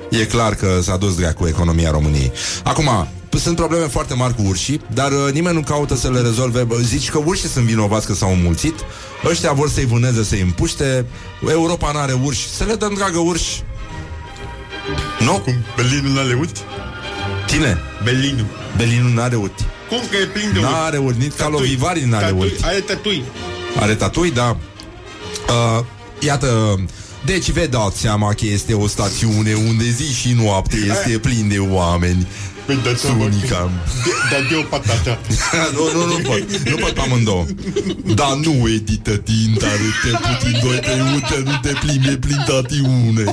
[0.10, 2.32] e clar că s-a dus dracu economia României.
[2.64, 6.22] Acum, p- sunt probleme foarte mari cu urșii, dar uh, nimeni nu caută să le
[6.22, 6.64] rezolve.
[6.64, 8.76] Bă, Zici că urșii sunt vinovați că s-au înmulțit,
[9.26, 11.06] ăștia vor să-i vâneze, să-i împuște,
[11.50, 13.64] Europa n-are urși, să le dăm dragă urși.
[15.20, 15.32] Nu?
[15.32, 16.62] Cum Berlinul n-are uți?
[17.48, 18.46] Tine, Berlinul.
[18.78, 19.64] Belinul n-are urti.
[19.90, 20.68] Cum că e plin de uți?
[20.68, 21.44] N-are urti, nici Tatui.
[21.46, 22.40] calovivarii n-are Tatui.
[22.40, 22.64] urti.
[22.66, 23.24] Are tatui.
[23.80, 24.58] Are tatui, da.
[25.50, 25.84] Uh,
[26.20, 26.76] iată,
[27.28, 31.58] deci vă dați seama că este o stațiune unde zi și noapte este plin de
[31.60, 32.28] oameni.
[32.66, 33.72] Păi dați seama că- Sunica.
[34.06, 35.20] De- Dar de o patata.
[35.76, 36.58] nu, nu, nu pot.
[36.70, 37.46] Nu pot pe amândouă.
[38.16, 42.44] Dar nu edită tinta, nu te puțin doi pe uite, nu te plimbi, e plin
[42.48, 43.24] tatiune.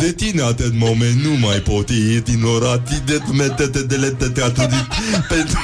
[0.00, 4.68] De tine atât moment nu mai pot e din orat de metete de lete teatru
[5.28, 5.58] pentru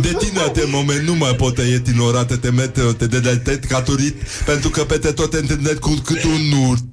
[0.00, 3.60] de tine atât moment nu mai pot e din orate te mete te de de
[3.68, 6.84] caturit pentru că pe te tot te întâlnești cu cât un urt.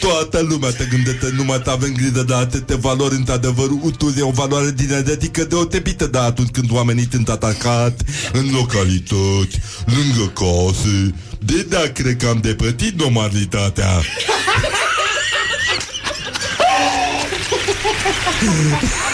[0.00, 4.30] Toată lumea te gândește numai te avem grijă de atâtea valori într-adevăr utul e o
[4.30, 8.00] valoare din identică deosebită de atunci când oamenii sunt atacat
[8.32, 11.14] în localități, lângă case.
[11.38, 14.00] De da, cred că am depătit normalitatea.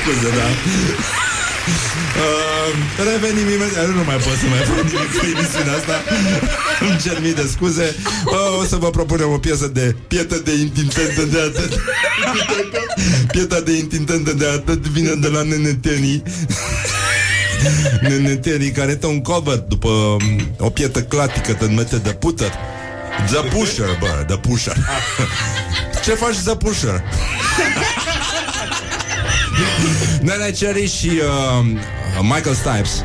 [0.00, 0.46] Scuze, da.
[2.22, 2.70] Uh,
[3.08, 3.86] revenim imediat.
[3.88, 5.96] Nu mai pot să mai fac nimic cu emisiunea asta.
[6.80, 7.94] Îmi cer mii de scuze.
[8.24, 11.80] Uh, o să vă propunem o piesă de Pietă de intintentă de atât.
[13.32, 16.22] Pieta de intintentă de atât Vine de la Nenetenii
[18.00, 20.20] Nenetenii care este un cover După um,
[20.58, 22.52] o pietă clatică Te mete de puter
[23.26, 24.76] The Pusher, bă, The Pusher.
[26.04, 27.02] Ce faci The Pusher?
[30.20, 31.66] Nene Cherry și uh,
[32.22, 33.04] Michael Stipes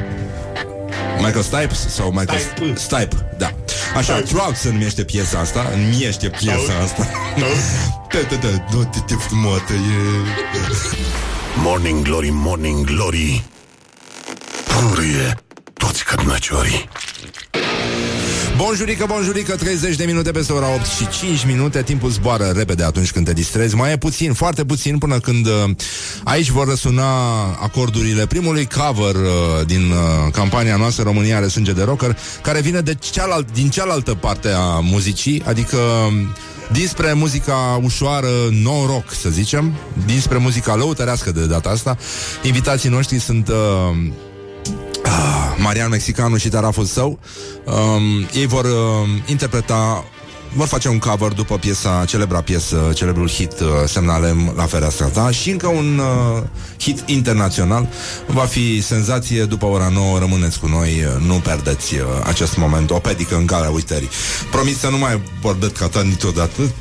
[1.18, 3.54] Michael Stipes sau Michael Stipe, Stipe da.
[3.95, 7.10] Așa, Trout se numește piesa asta Numește piesa asta.
[7.38, 9.78] Da, da, da, nu te, te frumoată e...
[11.56, 13.43] Morning Glory, Morning Glory.
[14.66, 15.38] Purie
[15.74, 16.89] toți cărnăciorii
[18.58, 21.84] Bonjurică, bonjurică, 30 de minute peste ora 8 și 5 minute.
[21.84, 23.76] Timpul zboară repede atunci când te distrezi.
[23.76, 25.70] Mai e puțin, foarte puțin până când uh,
[26.24, 27.06] Aici vor răsuna
[27.43, 32.82] acordurile Primului cover uh, din uh, campania noastră România are sânge de rocker Care vine
[32.82, 35.78] de cealalt, din cealaltă parte a muzicii Adică
[36.72, 39.74] dinspre muzica ușoară no-rock, să zicem
[40.06, 41.97] Dinspre muzica lăutărească de data asta.
[42.43, 43.47] Invitații noștri sunt...
[43.47, 44.32] Uh, Ah,
[45.64, 47.20] Marian Mexicanu și taraful său
[47.66, 50.03] um, Ei vor uh, interpreta
[50.55, 55.32] vor face un cover după piesa, celebra piesă, celebrul hit uh, Semnalem la fereastra ta
[55.32, 56.43] și încă un uh,
[56.80, 57.88] hit internațional.
[58.28, 62.89] Va fi senzație după ora 9, rămâneți cu noi, uh, nu perdeți uh, acest moment,
[62.89, 64.09] o pedică în calea uitării.
[64.51, 66.61] Promit să nu mai vorbesc ca ta niciodată.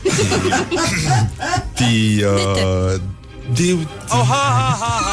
[1.76, 3.00] Ti, uh,
[3.52, 5.12] di, Oh, ha, ha, ha, ha.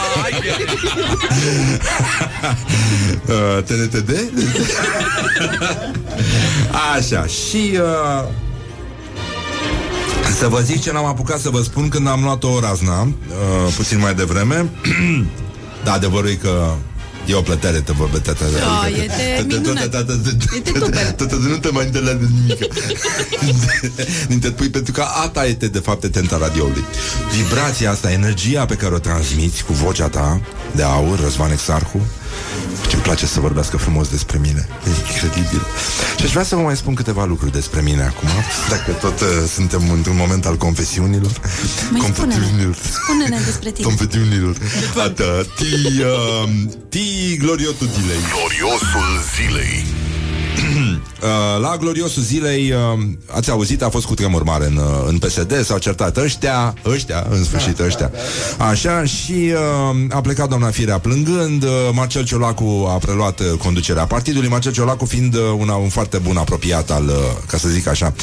[3.33, 4.09] uh, TNTD?
[6.95, 8.23] Așa, și uh,
[10.39, 13.73] să vă zic ce n-am apucat să vă spun când am luat o razna, uh,
[13.75, 14.69] puțin mai devreme.
[15.83, 16.73] da, adevărul e că
[17.29, 18.45] E o plătere, te vorbesc tata.
[18.59, 20.09] Da, e de minunat.
[20.55, 21.13] E de tupel.
[21.15, 22.73] Tata, nu te mai întâlnea de nimic.
[24.29, 26.83] Din te pui pentru că ata este de fapt tenta radioului.
[27.37, 30.41] Vibrația asta, energia pe care o transmiți cu vocea ta
[30.75, 32.05] de aur, Răzvan Exarhu,
[32.87, 34.67] ce îmi place să vorbească frumos despre mine.
[34.85, 35.61] E incredibil.
[36.17, 38.29] Și aș vrea să vă mai spun câteva lucruri despre mine acum,
[38.69, 41.31] dacă tot uh, suntem într-un moment al confesiunilor.
[41.91, 42.75] Mai Confesiunilor.
[43.03, 43.87] Spune-ne despre tine.
[43.87, 44.55] Confesiunilor.
[45.05, 46.49] Ata, ti, uh,
[46.89, 48.19] ti gloriotul zilei.
[48.33, 50.18] Gloriosul zilei Uh,
[51.61, 55.63] la gloriosul zilei, uh, ați auzit, a fost cu tremur mare în, uh, în PSD,
[55.63, 58.11] s-au certat ăștia, ăștia, în sfârșit ăștia.
[58.57, 64.05] Așa, și uh, a plecat doamna Firea plângând, uh, Marcel Ciolacu a preluat uh, conducerea
[64.05, 67.13] partidului, Marcel Ciolacu fiind uh, una, un foarte bun apropiat al, uh,
[67.47, 68.13] ca să zic așa,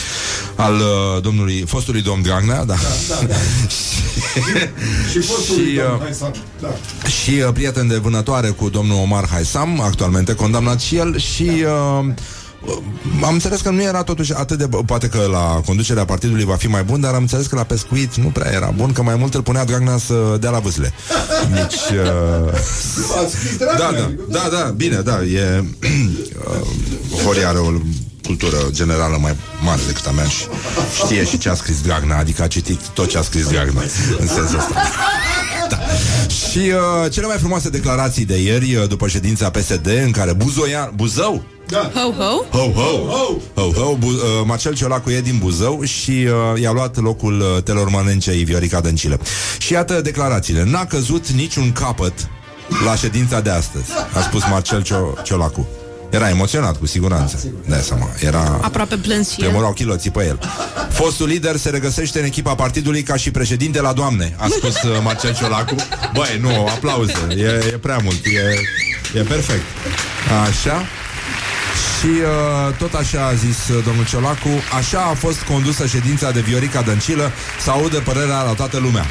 [0.55, 2.75] al uh, domnului, fostului domn Dragnea, da.
[5.11, 6.35] Și postul Și, lui uh, domnul Haisam.
[6.61, 6.69] Da.
[7.23, 11.51] și uh, prieten de vânătoare cu domnul Omar Haisam, actualmente condamnat și el și
[11.99, 12.07] uh,
[13.25, 14.69] am înțeles că nu era totuși atât de...
[14.87, 18.15] Poate că la conducerea partidului va fi mai bun, dar am înțeles că la pescuit
[18.15, 20.93] nu prea era bun, că mai mult îl punea Dragnea să dea la vâsle.
[21.55, 21.75] Deci...
[22.47, 22.53] Uh,
[23.23, 25.65] A scris da, Dragnea, da, adică- da, da, bine, da, e...
[26.49, 27.71] Uh, Hori are o
[28.23, 30.45] cultură generală mai mare decât a mea și
[31.05, 33.83] știe și ce a scris Dragnea, adică a citit tot ce a scris Dragnea
[34.19, 34.75] în sensul ăsta.
[35.69, 35.79] Da.
[36.51, 40.93] Și uh, cele mai frumoase declarații de ieri, uh, după ședința PSD, în care Buzoian,
[40.95, 41.91] Buzău, Da.
[41.95, 42.45] Ho, ho.
[42.59, 46.11] Ho, ho, ho, ho, Bu- uh, Marcel Ciolacu e din Buzău și
[46.55, 49.21] uh, i-a luat locul uh, telormanencei Viorica Dăncilă.
[49.59, 50.65] Și iată declarațiile.
[50.65, 52.13] N-a căzut niciun capăt
[52.85, 55.69] la ședința de astăzi, a spus Marcel Cio- Ciolacu.
[56.11, 57.53] Era emoționat, cu siguranță.
[57.69, 58.59] Da, seama, era...
[58.63, 59.47] Aproape plâns și el.
[59.47, 60.39] Tremurau chiloții pe el.
[60.91, 64.91] Fostul lider se regăsește în echipa partidului ca și președinte la Doamne, a spus uh,
[65.03, 65.75] Marcel Ciolacu.
[66.15, 67.43] Băi, nu, aplauze, e,
[67.73, 69.63] e prea mult, e, e perfect.
[70.49, 70.83] Așa.
[72.01, 76.41] Și uh, tot așa a zis uh, domnul Ciolacu, așa a fost condusă ședința de
[76.41, 77.31] Viorica Dăncilă,
[77.65, 79.07] să audă părerea la toată lumea.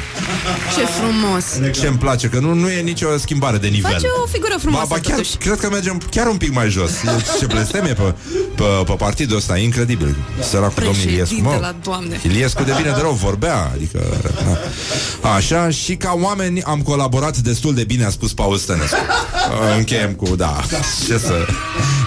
[0.76, 1.44] Ce frumos.
[1.80, 3.90] Ce îmi place, că nu, nu e nicio schimbare de nivel.
[3.92, 5.36] Face o figură frumoasă, Ba, ba chiar, totuși.
[5.36, 6.90] cred că mergem chiar un pic mai jos.
[6.90, 8.14] E, ce blesteme pe,
[8.54, 10.16] pe, pe partidul ăsta, e incredibil.
[10.50, 11.60] Săracul domnul Iliescu, Președinte mă.
[11.60, 12.20] la Doamne.
[12.24, 14.04] Iliescu de bine de rău vorbea, adică...
[14.44, 15.30] Na.
[15.34, 18.96] Așa, și ca oameni am colaborat destul de bine, a spus Paul Stănescu.
[18.96, 20.60] Uh, Încheiem cu, da,
[21.06, 21.46] ce să...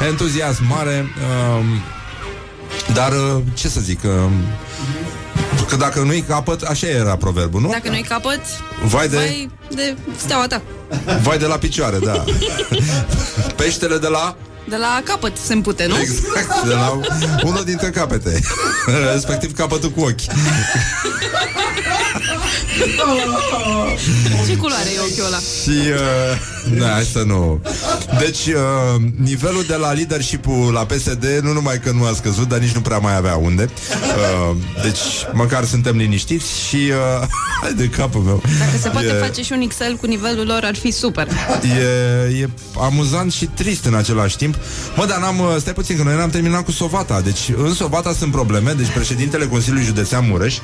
[0.07, 1.05] Entuziasm mare,
[1.59, 1.65] um,
[2.93, 3.99] dar uh, ce să zic...
[4.03, 4.31] Um,
[5.69, 7.69] că dacă nu-i capăt, așa era proverbul, nu?
[7.69, 8.39] Dacă nu-i capăt,
[8.83, 10.61] Vai de- vai de steaua ta.
[11.21, 12.23] Vai de la picioare, da.
[13.57, 14.35] Peștele de la...
[14.69, 15.99] De la capăt se împute, nu?
[15.99, 16.99] Exact, de la
[17.43, 18.41] unul dintre capete.
[19.13, 20.21] Respectiv capătul cu ochi.
[24.47, 25.37] Ce culoare e ochiul ăla?
[25.37, 25.69] Și
[26.71, 27.61] uh, Da, asta nu
[28.19, 32.59] Deci uh, nivelul de la leadership-ul La PSD nu numai că nu a scăzut Dar
[32.59, 33.69] nici nu prea mai avea unde
[34.49, 34.99] uh, Deci
[35.33, 37.27] măcar suntem liniștiți Și uh,
[37.61, 40.63] Hai de capul meu Dacă se poate E- face și un Excel cu nivelul lor,
[40.63, 41.27] ar fi super.
[41.63, 42.49] E, e
[42.79, 44.55] amuzant și trist în același timp
[44.95, 48.13] Mă, dar n-am, uh, stai puțin, că noi n-am terminat cu Sovata Deci în Sovata
[48.13, 50.57] sunt probleme Deci președintele Consiliului Județean Mureș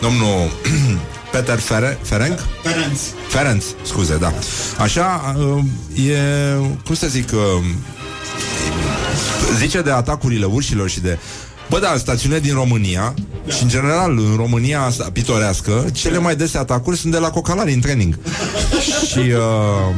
[0.00, 0.50] Domnul
[1.32, 2.38] Peter Fere, Ferenc?
[2.62, 3.00] Ferenț.
[3.28, 4.32] Ferenc, scuze, da
[4.78, 6.18] Așa, uh, e,
[6.84, 7.64] cum să zic uh,
[9.58, 11.18] Zice de atacurile urșilor și de
[11.70, 13.14] Bă, da, stațiune din România
[13.46, 13.52] da.
[13.52, 17.72] Și în general în România asta pitorească Cele mai dese atacuri sunt de la cocalari
[17.72, 18.18] în training
[19.10, 19.94] Și uh,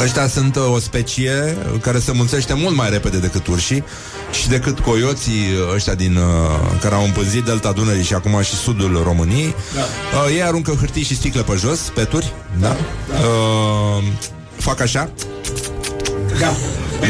[0.00, 3.84] Ăștia sunt uh, o specie care se mulțește mult mai repede decât urșii
[4.30, 6.22] și decât coioții ăștia din, uh,
[6.80, 9.54] care au împânzit delta Dunării și acum și sudul României.
[9.74, 9.80] Da.
[9.80, 12.68] Uh, ei aruncă hârtii și sticle pe jos, peturi, da?
[12.68, 12.76] da.
[13.14, 14.02] Uh,
[14.56, 15.10] fac așa.
[16.38, 16.52] Da.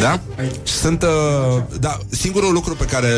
[0.01, 0.21] Da?
[0.65, 3.09] Și Sunt, uh, da, singurul lucru pe care,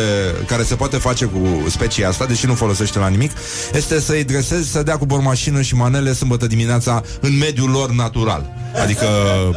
[0.47, 3.31] care se poate face cu specia asta, deși nu folosește la nimic,
[3.73, 8.53] este să-i dresezi, să dea cu bormașină și manele sâmbătă dimineața în mediul lor natural.
[8.83, 9.07] Adică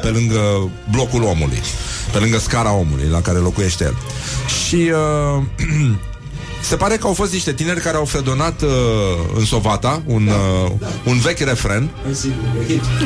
[0.01, 1.61] pe lângă blocul omului,
[2.11, 3.95] pe lângă scara omului la care locuiește el.
[4.65, 4.91] Și
[5.37, 5.43] uh,
[6.69, 8.69] se pare că au fost niște tineri care au fredonat uh,
[9.37, 10.71] în Sovata un, uh,
[11.05, 11.89] un vechi refren,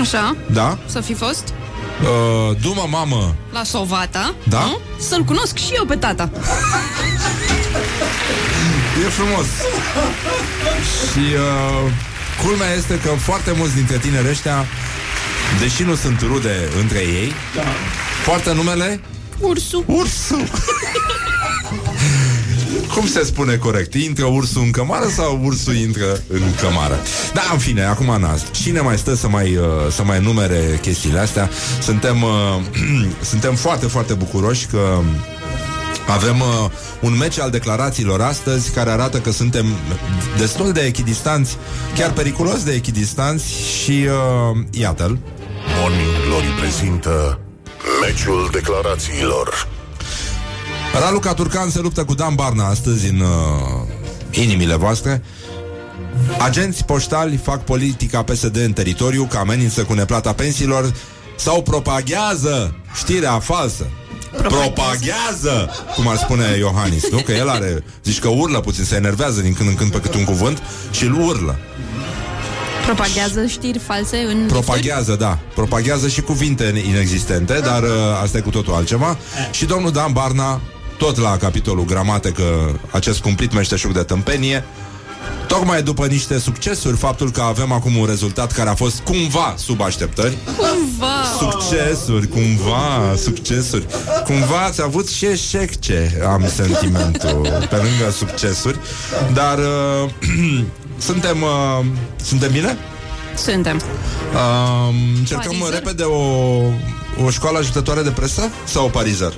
[0.02, 0.78] Așa, da?
[0.86, 1.54] să fi fost
[2.02, 4.34] Uh, Dumă mamă, la Sovata.
[4.44, 4.60] Da?
[4.60, 4.80] Nu?
[5.00, 6.30] Să-l cunosc și eu pe tata.
[9.06, 9.46] E frumos.
[11.12, 11.92] Și uh,
[12.44, 14.66] culmea este că foarte mulți dintre tineri ăștia,
[15.60, 17.62] deși nu sunt rude între ei, da.
[18.26, 19.00] poartă numele
[19.42, 19.84] Ursu.
[19.88, 20.44] Ursu.
[22.94, 23.94] Cum se spune corect?
[23.94, 27.00] Intră ursul în cămară sau ursul intră în cămară?
[27.34, 28.44] Da, în fine, acum nas.
[28.52, 31.50] Cine mai stă să mai, uh, să mai numere chestiile astea?
[31.82, 32.30] Suntem, uh,
[33.32, 35.00] suntem foarte, foarte bucuroși că
[36.08, 36.70] avem uh,
[37.00, 39.66] un meci al declarațiilor astăzi care arată că suntem
[40.38, 41.58] destul de echidistanți,
[41.96, 45.20] chiar periculos de echidistanți și uh, iată-l.
[45.80, 47.40] Morning Glory prezintă
[48.02, 49.68] Meciul declarațiilor
[51.00, 53.28] Raluca Turcan se luptă cu Dan Barna astăzi în uh,
[54.32, 55.24] inimile voastre.
[56.40, 60.94] Agenți poștali fac politica PSD în teritoriu că amenință cu neplata pensiilor
[61.36, 63.88] sau propaghează știrea falsă.
[64.38, 67.18] Propaghează, cum ar spune Iohannis, nu?
[67.18, 70.18] Că el are, zici că urlă puțin, se enervează din când în când pe câte
[70.18, 70.62] un cuvânt
[70.92, 71.60] și îl urlă.
[72.86, 75.40] Propaghează știri false în Propaghează, da.
[75.56, 77.90] Propaghează și cuvinte inexistente, dar uh,
[78.22, 79.18] asta e cu totul altceva.
[79.52, 80.62] Și domnul Dan Barna,
[81.02, 82.44] tot la capitolul gramatică,
[82.92, 84.64] acest cumplit meșteșug de tâmpenie,
[85.48, 89.82] Tocmai după niște succesuri, faptul că avem acum un rezultat care a fost cumva sub
[89.82, 90.38] așteptări.
[90.46, 91.24] Cumva.
[91.40, 93.86] Succesuri, cumva, succesuri.
[94.26, 98.80] Cumva ați avut și eșec ce am sentimentul pe lângă succesuri.
[99.34, 100.10] Dar uh,
[101.08, 101.86] suntem, uh,
[102.24, 102.78] suntem bine?
[103.36, 103.82] Suntem.
[104.34, 105.74] Uh, încercăm Parizer?
[105.74, 106.20] repede o,
[107.26, 108.50] o școală ajutătoare de presă?
[108.64, 109.34] Sau o parizer?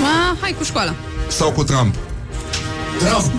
[0.00, 0.94] Ma, hai cu școala.
[1.28, 1.94] Sau cu Trump?
[2.98, 3.32] Trump.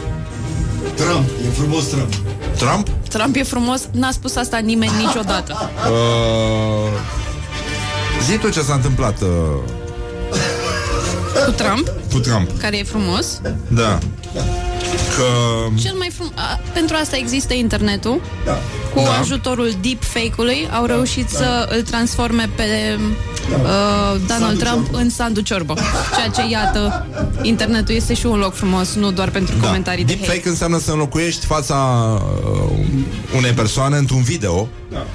[0.95, 1.28] Trump.
[1.45, 2.14] E frumos Trump.
[2.58, 2.88] Trump?
[3.10, 5.53] Trump e frumos, n-a spus asta nimeni niciodată.
[5.89, 6.91] Uh,
[8.26, 9.28] zi tu ce s-a întâmplat uh,
[11.45, 12.49] Cu Trump, cu Trump.
[12.60, 13.41] care e frumos.
[13.68, 13.97] Da.
[15.17, 15.23] Că...
[15.81, 16.31] Cel mai frum...
[16.36, 18.21] a, pentru asta există internetul.
[18.93, 19.19] Cu Da.
[19.19, 22.63] ajutorul deepfake-ului au reușit să îl transforme pe
[23.49, 25.73] uh, Donald Trump în Sandu Ciorbă.
[26.15, 27.05] Ceea ce, iată,
[27.41, 30.21] internetul este și un loc frumos, nu doar pentru comentarii de hate.
[30.23, 30.27] Da.
[30.31, 31.75] Deepfake înseamnă să înlocuiești fața
[32.53, 32.69] uh,
[33.38, 35.05] unei persoane într-un video Da.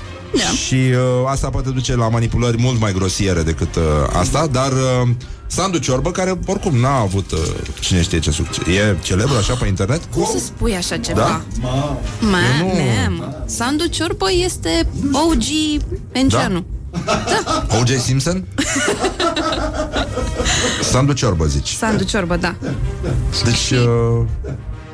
[0.66, 5.08] și uh, asta poate duce la manipulări mult mai grosiere decât uh, asta, dar uh,
[5.52, 7.38] Sandu Ciorbă, care oricum n-a avut uh,
[7.80, 8.66] cine știe ce succes.
[8.66, 10.00] E celebru așa pe internet?
[10.14, 11.20] Cum să spui așa ceva?
[11.20, 11.40] Da?
[12.20, 13.34] Ma, Eu nu- nem.
[13.46, 15.42] Sandu Ciorbă este OG
[16.12, 16.64] Enceanu.
[17.04, 17.66] Da.
[17.80, 17.98] O.J.
[17.98, 18.44] Simpson?
[20.82, 21.68] Sandu Ciorbă, zici.
[21.68, 22.54] Sandu Ciorbă, da.
[23.44, 24.26] Deci, uh,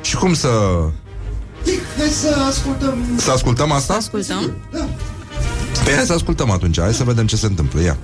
[0.01, 0.49] și cum să...
[1.97, 3.93] Hai să ascultăm Să ascultăm asta?
[3.93, 4.51] Ascultăm.
[5.83, 7.81] Păi hai să ascultăm atunci, hai să vedem ce se întâmplă.
[7.81, 7.97] Ia.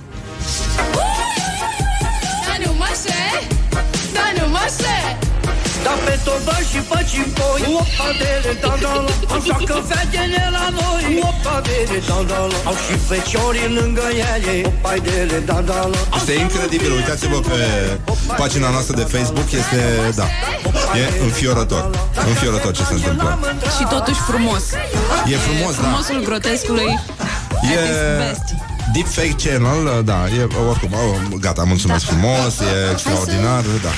[6.44, 7.62] Da nu mă se, da nu mă se Da pe tot bă și faci poi
[7.80, 12.58] Opa dele, da, da, la Așa că fetele la noi Opa dele, da, da, la
[12.70, 17.58] Au și feciorii lângă ele Opa dele, da, da, la Este incredibil, uitați-vă pe
[18.36, 19.80] pagina noastră de Facebook, este,
[20.14, 20.26] da,
[21.00, 21.90] e înfiorător,
[22.26, 23.38] înfiorător ce se întâmplă.
[23.78, 24.62] Și totuși frumos.
[25.26, 25.82] E frumos, da.
[25.82, 26.98] Frumosul grotescului
[27.72, 28.73] E at its best.
[28.92, 33.92] Deepfake Channel, da, e oricum, oh, gata, mulțumesc frumos, e extraordinar, da.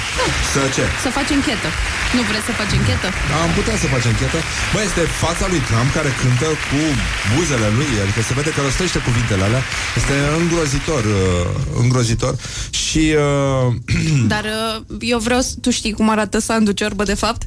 [0.53, 0.84] Să ce?
[1.05, 1.68] Să faci închetă.
[2.16, 3.09] Nu vreți să faci închetă?
[3.43, 4.39] Am putea să facem închetă.
[4.72, 6.80] Bă, este fața lui Trump care cântă cu
[7.32, 9.62] buzele lui, adică se vede că rostește cuvintele alea.
[10.01, 12.34] Este îngrozitor, uh, îngrozitor.
[12.84, 13.68] Și uh,
[14.34, 14.74] Dar uh,
[15.12, 15.53] eu vreau să...
[15.64, 17.43] Tu știi cum arată Sandu Ciorbă, de fapt?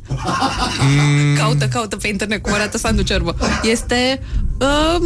[0.90, 1.36] Mm.
[1.42, 3.32] Caută, caută pe internet cum arată Sandu Ciorbă.
[3.74, 4.00] Este...
[4.66, 5.04] Um,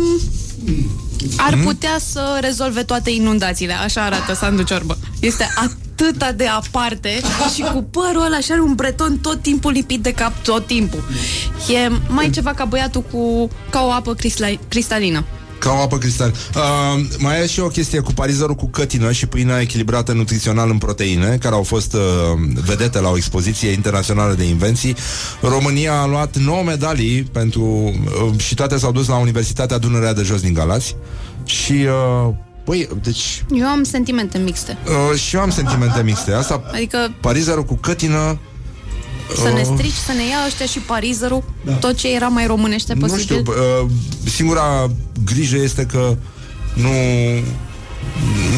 [1.37, 1.61] ar Mm.
[1.63, 3.73] putea să rezolve toate inundațiile.
[3.73, 4.97] Așa arată Sandu Ciorbă.
[5.19, 7.21] Este atâta de aparte
[7.53, 11.03] și cu părul ăla și are un breton tot timpul lipit de cap, tot timpul.
[11.73, 13.49] E mai ceva ca băiatul cu...
[13.69, 15.23] ca o apă cristla- cristalină.
[15.63, 16.33] Ca o apă cristal.
[16.55, 20.77] Uh, mai e și o chestie cu parizărul cu cătină și pâinea echilibrată nutrițional în
[20.77, 21.99] proteine, care au fost uh,
[22.65, 24.95] vedete la o expoziție internațională de invenții.
[25.41, 30.21] România a luat 9 medalii pentru uh, și toate s-au dus la Universitatea Dunărea de
[30.21, 30.95] Jos din Galați.
[31.45, 31.71] Și
[32.27, 32.33] uh,
[32.65, 34.77] Păi, deci Eu am sentimente mixte.
[35.11, 36.31] uh, și eu am sentimente mixte.
[36.31, 38.39] Asta, Adică parizărul cu cătină
[39.35, 41.43] să ne uh, strici, să ne ia ăștia și parizărul,
[41.79, 43.23] tot ce era mai românește Nu posibil.
[43.23, 43.53] știu,
[43.83, 43.89] uh,
[44.35, 44.89] singura
[45.25, 46.17] grijă este că
[46.73, 46.89] nu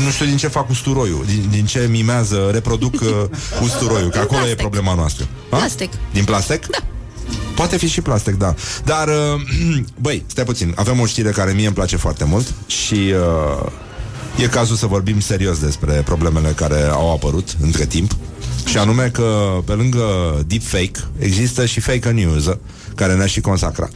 [0.03, 3.09] nu știu din ce fac usturoiul, din, din ce mimează, reproduc uh,
[3.65, 5.27] usturoiul, că acolo e problema noastră.
[5.49, 5.57] Ha?
[5.57, 5.91] Plastic.
[6.13, 6.67] Din plastic?
[6.67, 6.77] Da.
[7.55, 8.53] Poate fi și plastic, da.
[8.83, 9.41] Dar, uh,
[10.01, 13.71] băi, stai puțin, avem o știre care mie îmi place foarte mult și uh,
[14.43, 18.15] e cazul să vorbim serios despre problemele care au apărut între timp.
[18.65, 20.03] Și anume că pe lângă
[20.47, 22.57] deepfake există și fake news
[22.95, 23.91] care ne-a și consacrat.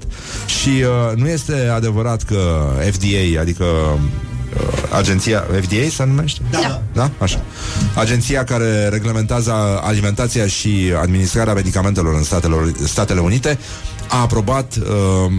[0.45, 6.41] Și uh, nu este adevărat că FDA, adică uh, agenția FDA se numește?
[6.51, 6.82] Da.
[6.93, 7.11] Da?
[7.17, 7.41] Așa.
[7.95, 9.51] Agenția care reglementează
[9.82, 13.57] alimentația și administrarea medicamentelor în Statele, Statele Unite
[14.09, 15.32] a aprobat uh,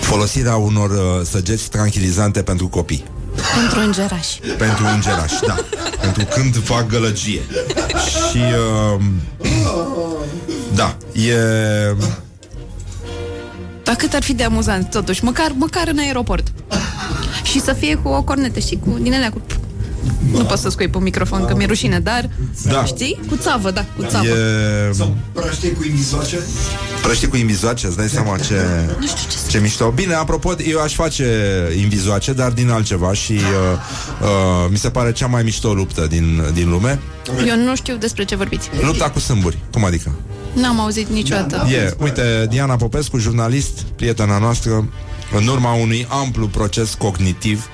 [0.00, 3.04] folosirea unor uh, săgeți tranquilizante pentru copii.
[3.54, 4.40] Pentru îngerași.
[4.58, 5.54] Pentru îngerași, da.
[6.00, 7.40] pentru când fac gălăgie.
[8.30, 9.02] Și uh,
[10.74, 11.34] da, e
[13.82, 16.52] Dar cât ar fi de amuzant, totuși, măcar, măcar în aeroport.
[17.42, 19.40] Și să fie cu o cornetă, știi, cu din alea cu...
[20.32, 22.30] Nu pot să scui pe microfon, că mi-e rușine, dar...
[22.62, 22.84] Da.
[22.84, 23.20] Știi?
[23.28, 24.26] Cu țavă, da, cu țavă.
[24.26, 26.38] E Sau prăște cu invizoace.
[27.02, 28.54] prăști cu invizoace, îți dai seama ce,
[29.00, 29.50] Nu știu ce să...
[29.50, 29.90] ce mișto.
[29.90, 31.26] Bine, apropo, eu aș face
[31.80, 33.38] invizoace, dar din altceva și uh,
[34.22, 36.98] uh, mi se pare cea mai mișto luptă din, din lume.
[37.46, 38.68] Eu nu știu despre ce vorbiți.
[38.82, 39.58] Lupta cu sâmburi.
[39.72, 40.10] Cum adică?
[40.52, 41.66] N-am auzit niciodată.
[41.70, 44.88] E, uite, Diana Popescu, jurnalist, prietena noastră,
[45.36, 47.66] în urma unui amplu proces cognitiv,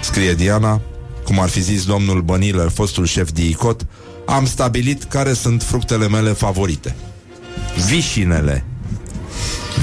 [0.00, 0.80] scrie Diana,
[1.32, 3.86] cum ar fi zis domnul Bănilă, fostul șef de ICOT,
[4.26, 6.96] am stabilit care sunt fructele mele favorite.
[7.86, 8.64] Vișinele.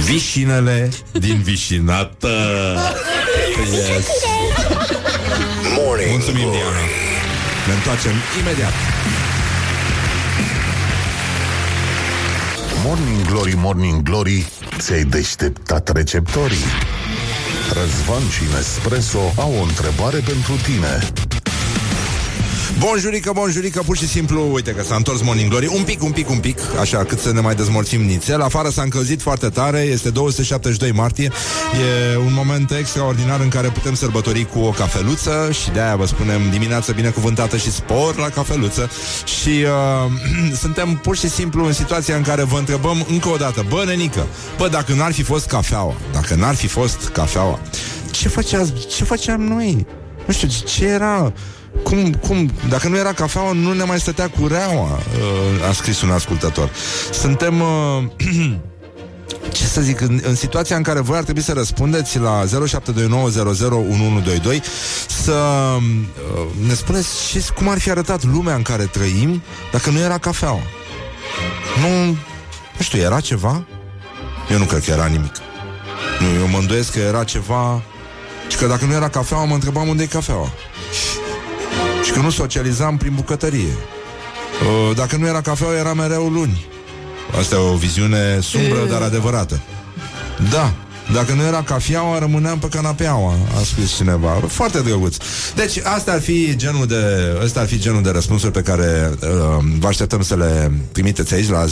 [0.04, 2.28] Vișinele din vișinată.
[3.72, 4.08] Yes.
[5.78, 6.58] Morning Mulțumim, Glory.
[6.58, 6.86] Diana.
[7.68, 8.74] Ne întoarcem imediat.
[12.86, 14.46] Morning Glory, Morning Glory
[14.78, 16.66] Ți-ai deșteptat receptorii
[17.74, 21.10] Răzvan și Nespresso au o întrebare pentru tine
[22.80, 26.30] Bonjurică, bonjurică, pur și simplu, uite că s-a întors Morning Glory, un pic, un pic,
[26.30, 28.42] un pic, așa, cât să ne mai dezmorțim nițel.
[28.42, 31.32] Afară s-a încălzit foarte tare, este 272 martie,
[32.14, 36.50] e un moment extraordinar în care putem sărbători cu o cafeluță și de-aia vă spunem
[36.52, 38.90] dimineața binecuvântată și spor la cafeluță
[39.26, 43.66] și uh, suntem pur și simplu în situația în care vă întrebăm încă o dată,
[43.70, 44.28] bă, nenică,
[44.58, 47.60] bă, dacă n-ar fi fost cafeaua, dacă n-ar fi fost cafeaua,
[48.12, 49.86] ce făceați, ce făceam noi?
[50.26, 51.34] Nu știu, ce era...
[51.84, 56.10] Cum, cum, dacă nu era cafeaua, nu ne mai stătea cureaua, uh, a scris un
[56.10, 56.70] ascultător.
[57.12, 58.04] Suntem, uh,
[59.54, 62.50] ce să zic, în, în situația în care voi ar trebui să răspundeți la 0729001122
[65.24, 65.82] să uh,
[66.68, 69.42] ne spuneți ce, cum ar fi arătat lumea în care trăim
[69.72, 70.62] dacă nu era cafeaua.
[71.82, 72.06] Nu,
[72.78, 73.66] nu știu, era ceva?
[74.52, 75.34] Eu nu cred că era nimic.
[76.20, 77.82] Nu, eu mă îndoiesc că era ceva...
[78.48, 80.52] Și că dacă nu era cafeaua, mă întrebam unde e cafeaua.
[82.04, 83.74] Și că nu socializam prin bucătărie.
[84.90, 86.66] Uh, Dacă nu era cafeaua, era mereu luni.
[87.40, 89.62] Asta e o viziune sumbră, dar adevărată.
[90.52, 90.74] Da.
[91.14, 94.30] Dacă nu era cafeaua, rămâneam pe canapeaua, a scris cineva.
[94.48, 95.18] Foarte drăguț.
[95.56, 96.96] Deci, asta ar fi genul de,
[97.44, 99.28] asta ar fi genul de răspunsuri pe care uh,
[99.80, 101.70] vă așteptăm să le trimiteți aici la 0729001122.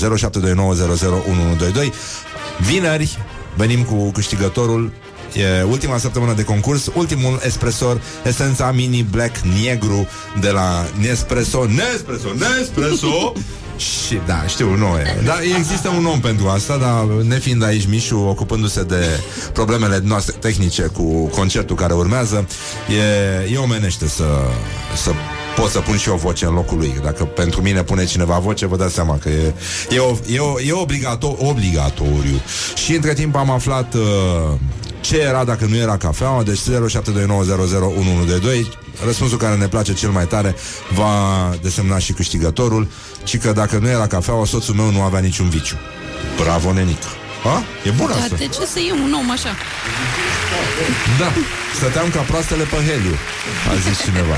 [2.59, 3.17] Vineri
[3.55, 4.91] venim cu câștigătorul
[5.33, 10.07] E ultima săptămână de concurs, ultimul espresor, esența mini black negru
[10.39, 13.33] de la Nespresso, Nespresso, Nespresso.
[13.77, 15.21] Și da, știu, nu e.
[15.25, 19.19] Dar există un om pentru asta, dar nefiind aici Mișu, ocupându-se de
[19.53, 22.47] problemele noastre tehnice cu concertul care urmează,
[23.47, 24.25] e, e omenește să,
[24.95, 25.11] să
[25.55, 26.99] pot să pun și o voce în locul lui.
[27.03, 29.53] Dacă pentru mine pune cineva voce, vă dați seama că e,
[29.89, 32.41] e, o, e, o, e obligato- obligatoriu.
[32.75, 34.53] Și între timp am aflat uh,
[34.99, 36.65] ce era dacă nu era cafeaua, deci 0729001122
[39.05, 40.55] Răspunsul care ne place cel mai tare
[40.93, 41.09] va
[41.61, 42.87] desemna și câștigătorul,
[43.23, 45.75] ci că dacă nu era cafeaua, soțul meu nu avea niciun viciu.
[46.41, 47.07] Bravo, nenică!
[47.43, 47.63] Ha?
[47.83, 48.35] E bun Dar asta.
[48.35, 49.55] de ce să iei un om așa?
[51.19, 51.31] Da,
[51.75, 53.15] stăteam ca proastele pe heliu,
[53.71, 54.37] a zis cineva.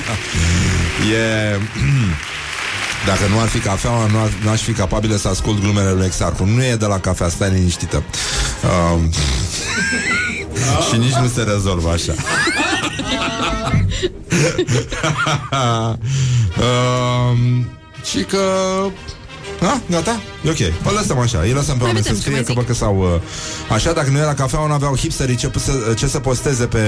[1.22, 1.58] e...
[3.06, 6.04] Dacă nu ar fi cafeaua, nu, ar, nu aș fi capabilă să ascult glumele lui
[6.04, 6.44] Exarcu.
[6.44, 8.02] Nu e de la cafea, stai liniștită.
[8.92, 9.10] Um,
[10.90, 12.12] și nici nu se rezolvă așa.
[17.30, 17.66] um,
[18.04, 18.38] și că...
[19.60, 20.20] A, gata?
[20.44, 20.56] E ok.
[20.56, 21.38] Păi lăsăm așa.
[21.38, 22.56] Îi lăsăm pe Mai oameni să vedem ce scrie mai că zic.
[22.56, 23.14] văd că s-au...
[23.14, 23.20] Uh,
[23.74, 26.78] așa, dacă nu era cafeaua, nu aveau hipsterii ce, să, ce să posteze pe,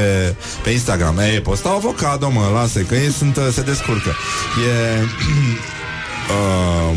[0.63, 1.19] pe Instagram.
[1.19, 4.09] Ei, postau avocado, mă, lasă, că ei sunt, uh, se descurcă.
[4.09, 5.05] E...
[6.31, 6.97] um,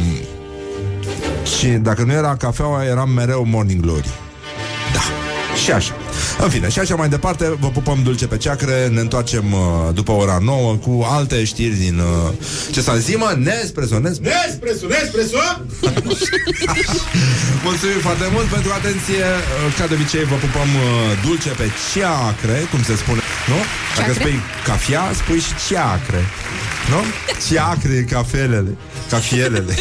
[1.58, 4.10] și dacă nu era cafeaua, eram mereu Morning Glory.
[4.94, 5.00] Da.
[5.64, 5.94] Și așa.
[6.40, 9.60] În fine, și așa mai departe, vă pupăm dulce pe ceacre, ne întoarcem uh,
[9.94, 12.00] după ora 9 cu alte știri din...
[12.00, 12.32] Uh,
[12.72, 13.36] ce s-a zis, mă?
[13.38, 14.38] Nespresso, Nespresso.
[14.46, 15.38] Nespresso, Nespresso!
[17.68, 19.24] Mulțumim foarte mult pentru atenție.
[19.24, 20.92] Uh, Ca de obicei, vă pupăm uh,
[21.26, 23.22] dulce pe ceacre, cum se spune,
[23.52, 23.60] nu?
[23.98, 24.24] Dacă Ceacre?
[24.24, 26.22] spui cafea, spui și ceacre.
[26.90, 27.04] Nu?
[27.50, 28.78] Ceacre, cafelele,
[29.10, 29.76] cafielele.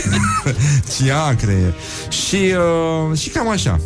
[0.98, 1.74] ceacre.
[2.26, 2.54] Și,
[3.10, 3.80] uh, și cam așa.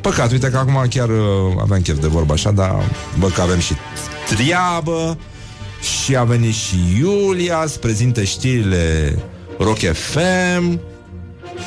[0.00, 2.82] Păcat, uite că acum chiar uh, aveam chef de vorba așa, dar
[3.18, 3.74] bă, că avem și
[4.28, 5.18] treabă
[5.80, 9.18] și a venit și Iulia să prezinte știrile
[9.58, 10.80] Rock FM.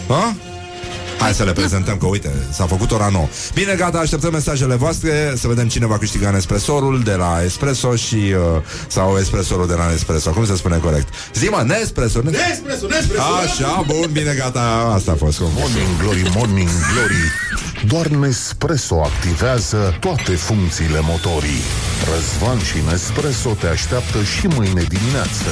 [0.07, 0.36] Ha?
[1.20, 3.28] Hai să le prezentăm, că uite, s-a făcut ora 9.
[3.53, 8.15] Bine, gata, așteptăm mesajele voastre, să vedem cine va câștiga Nespresorul de la Espresso și,
[8.15, 11.07] uh, sau Espresorul de la Nespresso, cum se spune corect?
[11.34, 12.47] Zima, Nespresso, Nespresso.
[12.49, 13.24] Nespresso, Nespresso!
[13.43, 15.39] Așa, bun, bine, gata, asta a fost.
[15.39, 17.24] Morning Glory, Morning Glory
[17.88, 21.61] Doar Nespresso activează toate funcțiile motorii
[22.13, 25.49] Răzvan și Nespresso te așteaptă și mâine dimineață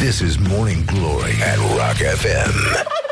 [0.00, 3.08] This is Morning Glory at Rock FM.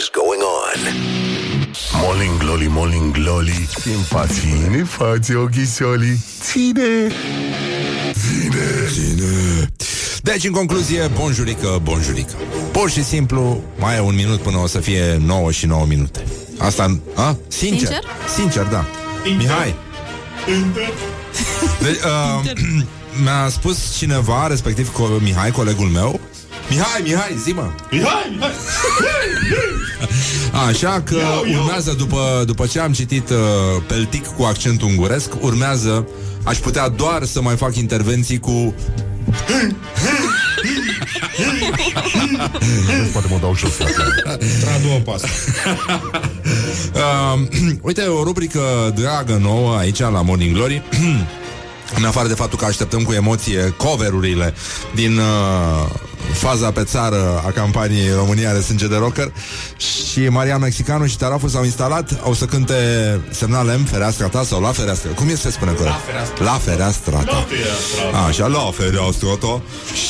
[0.00, 2.02] What the duck is going on?
[2.02, 7.08] Morning Glory, Morning Glory Simpații ne face ochișolii Ține
[8.92, 9.72] Ține.
[10.22, 12.34] Deci, în concluzie, bonjurică, bonjurică.
[12.72, 16.24] Pur și simplu, mai e un minut până o să fie 9 și 9 minute.
[16.58, 17.36] Asta, a?
[17.48, 17.78] Sincer?
[17.78, 18.02] Sincer?
[18.34, 18.86] Sincer, da.
[19.36, 19.74] Mihai.
[21.82, 22.50] Deci, uh,
[23.22, 26.20] mi-a spus cineva, respectiv co- Mihai, colegul meu,
[26.70, 28.50] Mihai, Mihai, zi-mă Mihai, Mihai!
[30.68, 31.18] Așa că
[31.58, 33.36] urmează, după, după ce am citit uh,
[33.86, 36.06] Peltic cu accent unguresc Urmează,
[36.44, 38.74] aș putea doar să mai fac intervenții cu
[43.12, 43.76] Poate mă dau jos
[44.60, 45.26] Tradu o pasă.
[46.94, 47.48] Uh,
[47.88, 48.60] uite, o rubrică
[48.94, 50.82] dragă nouă aici la Morning Glory
[51.96, 54.54] În afară de faptul că așteptăm cu emoție coverurile
[54.94, 55.90] din uh,
[56.32, 59.32] faza pe țară a campaniei România are sânge de rocker
[59.76, 62.74] și Marian Mexicanu și Tarafu s-au instalat, au să cânte
[63.30, 65.10] semnal M, fereastra ta sau la fereastră.
[65.10, 65.94] Cum e să se spune corect?
[65.94, 66.44] La fereastra.
[66.44, 67.32] La fereastra ta.
[67.32, 68.18] La fereastra ta.
[68.18, 69.62] Așa, la fereastra ta.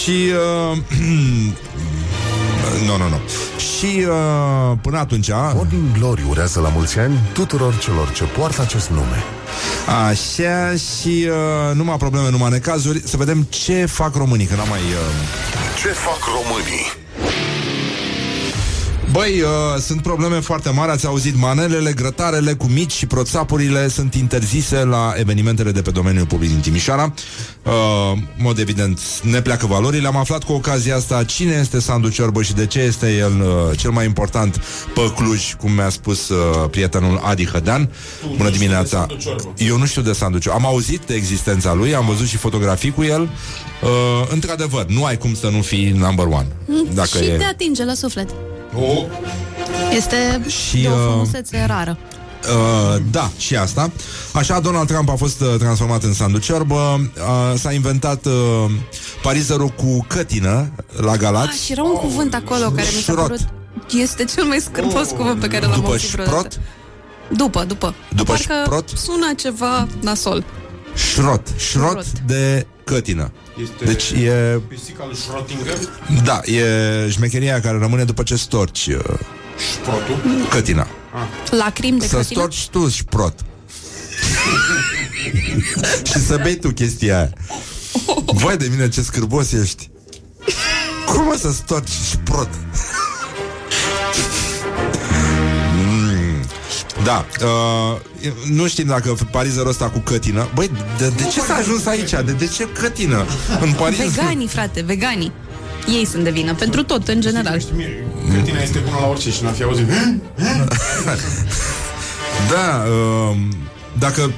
[0.03, 0.33] Și
[0.71, 0.79] uh,
[2.87, 3.21] Nu, nu, nu.
[3.59, 8.89] Și uh, până atunci Morning Glory urează la mulți ani tuturor celor ce poartă acest
[8.89, 9.25] nume
[10.09, 14.79] Așa și uh, numai probleme, numai necazuri Să vedem ce fac românii Că n-am mai...
[14.79, 15.81] Uh...
[15.83, 17.00] Ce fac românii?
[19.13, 19.49] Băi, uh,
[19.81, 25.13] sunt probleme foarte mari Ați auzit, manelele, grătarele cu mici și proțapurile Sunt interzise la
[25.17, 27.15] evenimentele de pe domeniul public din Timișoara.
[27.65, 27.73] Uh,
[28.13, 30.07] în Mod evident, ne pleacă valorile.
[30.07, 33.79] Am aflat cu ocazia asta cine este Sandu Ciorbă Și de ce este el uh,
[33.79, 34.61] cel mai important
[34.95, 37.91] Pe Cluj, cum mi-a spus uh, Prietenul Adi Hădean.
[38.37, 39.07] Bună dimineața.
[39.57, 40.59] Eu nu știu de Sandu Ciorbă.
[40.59, 43.21] Am auzit de existența lui, am văzut și fotografii cu el.
[43.83, 43.89] Uh,
[44.31, 46.47] Într-adevăr, nu ai cum să nu fii number one
[46.95, 47.37] Dacă și e...
[47.37, 48.31] te atinge la suflet.
[48.75, 49.00] Oh.
[49.97, 51.99] Este Și, de o uh, frumusețe rară.
[52.43, 53.91] Uh, da, și asta.
[54.33, 56.75] Așa, Donald Trump a fost uh, transformat în sanduciorbă,
[57.17, 58.33] uh, s-a inventat uh,
[59.23, 61.65] parizerul cu cătină la Ah, Galați.
[61.65, 63.17] și era un cuvânt acolo care mi s-a Șrot.
[63.27, 63.41] părut
[63.91, 66.37] Este cel mai scârbos cuvânt pe care l-am După auzit vreodată.
[66.39, 66.61] șprot?
[67.39, 67.95] După, după.
[68.17, 68.89] După Parcă șprot?
[68.89, 70.45] sună ceva nasol.
[70.95, 72.19] Șrot, șrot Șrot.
[72.27, 73.33] de cătină.
[73.63, 75.79] Este Deci e, Pisica lui Schrödinger,
[76.25, 76.65] da, e
[77.11, 78.95] șmecheria care rămâne după ce storci uh,
[79.73, 80.17] șprotul.
[80.51, 80.87] cătina.
[81.51, 82.41] Lacrim de Să cătină?
[82.41, 83.35] storci tu șprot.
[86.05, 87.33] și să bei tu chestia aia.
[88.25, 89.91] Vai de mine ce scârbos ești.
[91.07, 92.49] Cum o să storci șprot?
[97.05, 101.87] Da, uh, nu știm dacă parizerul ăsta cu cătină Băi, de, de ce s-a ajuns
[101.87, 102.11] aici?
[102.11, 103.25] De, de ce cătină?
[103.61, 103.99] În Paris?
[103.99, 105.33] Veganii, frate, veganii.
[105.99, 107.61] Ei sunt de vină, pentru tot, în general.
[107.61, 109.87] Știi mie, Cătina este bună la orice și n-am fi auzit.
[112.51, 113.37] Da, uh,
[113.99, 114.33] dacă,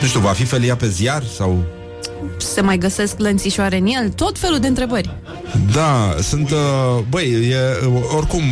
[0.00, 1.64] nu știu, va fi felia pe ziar sau...
[2.36, 5.14] Se mai găsesc lănțișoare în el, tot felul de întrebări.
[5.72, 6.58] Da, sunt, uh,
[7.08, 8.42] băi, e, uh, oricum,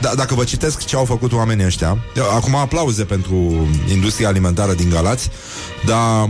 [0.00, 1.98] da, dacă vă citesc ce au făcut oamenii ăștia,
[2.34, 5.30] acum aplauze pentru industria alimentară din Galați,
[5.86, 6.28] dar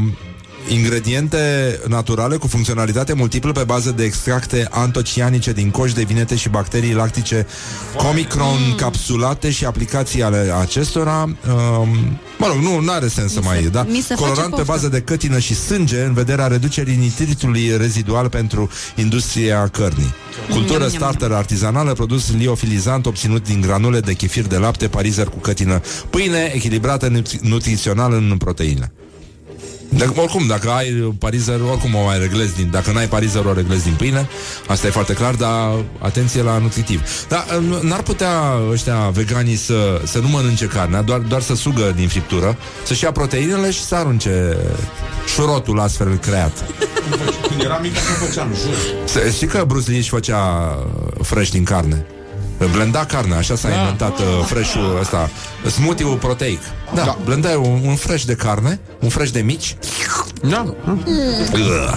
[0.69, 6.49] ingrediente naturale cu funcționalitate multiplă pe bază de extracte antocianice din coși de vinete și
[6.49, 7.47] bacterii lactice
[7.97, 11.23] comicron capsulate și aplicații ale acestora.
[11.23, 13.61] Um, mă rog, nu are sens să Mi mai...
[13.63, 13.83] se- Da?
[13.89, 14.73] mi se face Colorant pe poftă.
[14.73, 20.15] bază de cătină și sânge în vederea reducerii nitritului rezidual pentru industria cărnii.
[20.51, 25.27] Cultură Nham, nham, starter artizanală, produs liofilizant obținut din granule de chefir de lapte, parizer
[25.27, 28.93] cu cătină, pâine echilibrată nutri- nutrițional în proteine.
[29.97, 32.69] Dacă, oricum, dacă ai parizer, oricum o mai reglezi din...
[32.71, 34.29] Dacă n-ai parizer, o reglezi din pâine.
[34.67, 37.03] Asta e foarte clar, dar atenție la nutritiv.
[37.29, 38.31] Dar n- n-ar putea
[38.71, 43.13] ăștia veganii să, să nu mănânce carnea, doar, doar să sugă din friptură, să-și ia
[43.13, 44.57] proteinele și să arunce
[45.35, 46.65] șurotul astfel creat.
[47.49, 48.75] Când eram mic, așa făceam, jur.
[49.05, 50.39] Să- Știi că Bruce Lee își făcea
[51.17, 52.07] uh, fresh din carne?
[52.67, 55.31] Blenda carne, așa s-a inventat uh, fresh-ul ăsta
[55.71, 56.61] Smoothie-ul proteic
[56.95, 57.19] Da, da.
[57.25, 59.77] blendai un, un fresh de carne Un fresh de mici
[60.43, 60.75] Da.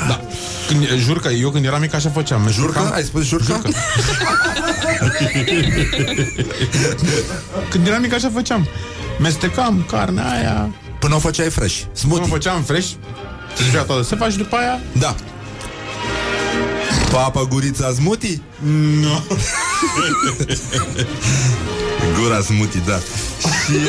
[0.07, 0.21] da.
[0.67, 2.47] Când, jur că eu când eram mic așa făceam.
[2.51, 2.91] Jurcă?
[2.93, 3.45] Ai spus jurcă?
[3.45, 3.69] jurcă.
[7.69, 8.67] când eram mic așa făceam.
[9.19, 10.69] Mestecam carnea aia.
[10.99, 12.87] Până o făceai fresh Până Smoothie făceam fresh.
[13.57, 14.03] Se zicea toată.
[14.03, 14.79] Se faci după aia?
[14.99, 15.15] Da
[17.15, 18.41] Papa gurița smoothie?
[19.01, 19.23] Nu.
[22.19, 23.79] Gura smoothie, da Și uh...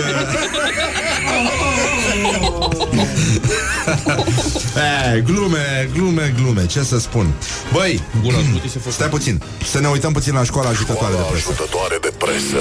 [5.15, 7.33] e, Glume, glume, glume Ce să spun
[7.73, 8.95] Băi, Gura smoothie se face.
[8.95, 12.61] stai puțin Să ne uităm puțin la școala ajutătoare de presă Ajutătoare de presă.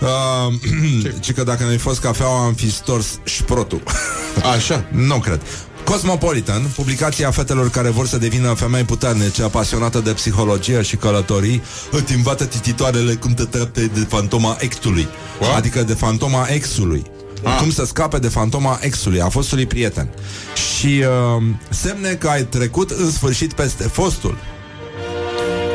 [0.00, 0.54] Uh,
[1.20, 3.82] ci că dacă nu-i fost cafeaua am fi stors șprotul
[4.54, 4.84] Așa.
[4.92, 5.40] Nu cred
[5.84, 12.14] Cosmopolitan, publicația fetelor care vor să devină femei puternice, apasionată de psihologie și călătorii, îți
[12.14, 15.08] învață tititoarele cum te trepte de fantoma exului.
[15.40, 15.56] What?
[15.56, 17.02] Adică de fantoma exului.
[17.44, 17.56] Ah.
[17.60, 20.10] Cum să scape de fantoma exului, a fostului prieten.
[20.54, 24.36] Și uh, semne că ai trecut în sfârșit peste fostul.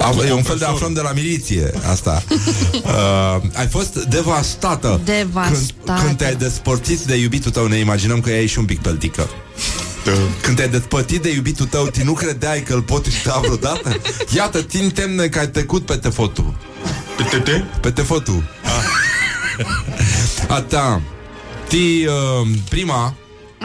[0.06, 2.24] A, e un fel de aflăm de la miliție asta.
[2.86, 5.02] Uh, ai fost devastată.
[5.04, 5.72] Devastată.
[5.86, 9.30] Când, când te-ai despărțit de iubitul tău, ne imaginăm că ai și un pic peltică.
[10.42, 14.02] Când te-ai despărțit de iubitul tău, tu nu credeai că îl pot uita vreodată?
[14.36, 16.56] Iată, țin temne că ai trecut pe tefotul.
[17.18, 17.66] Pe tete?
[17.82, 18.44] Pe tefotul.
[20.48, 21.02] A ta.
[21.68, 23.14] Ti, uh, prima,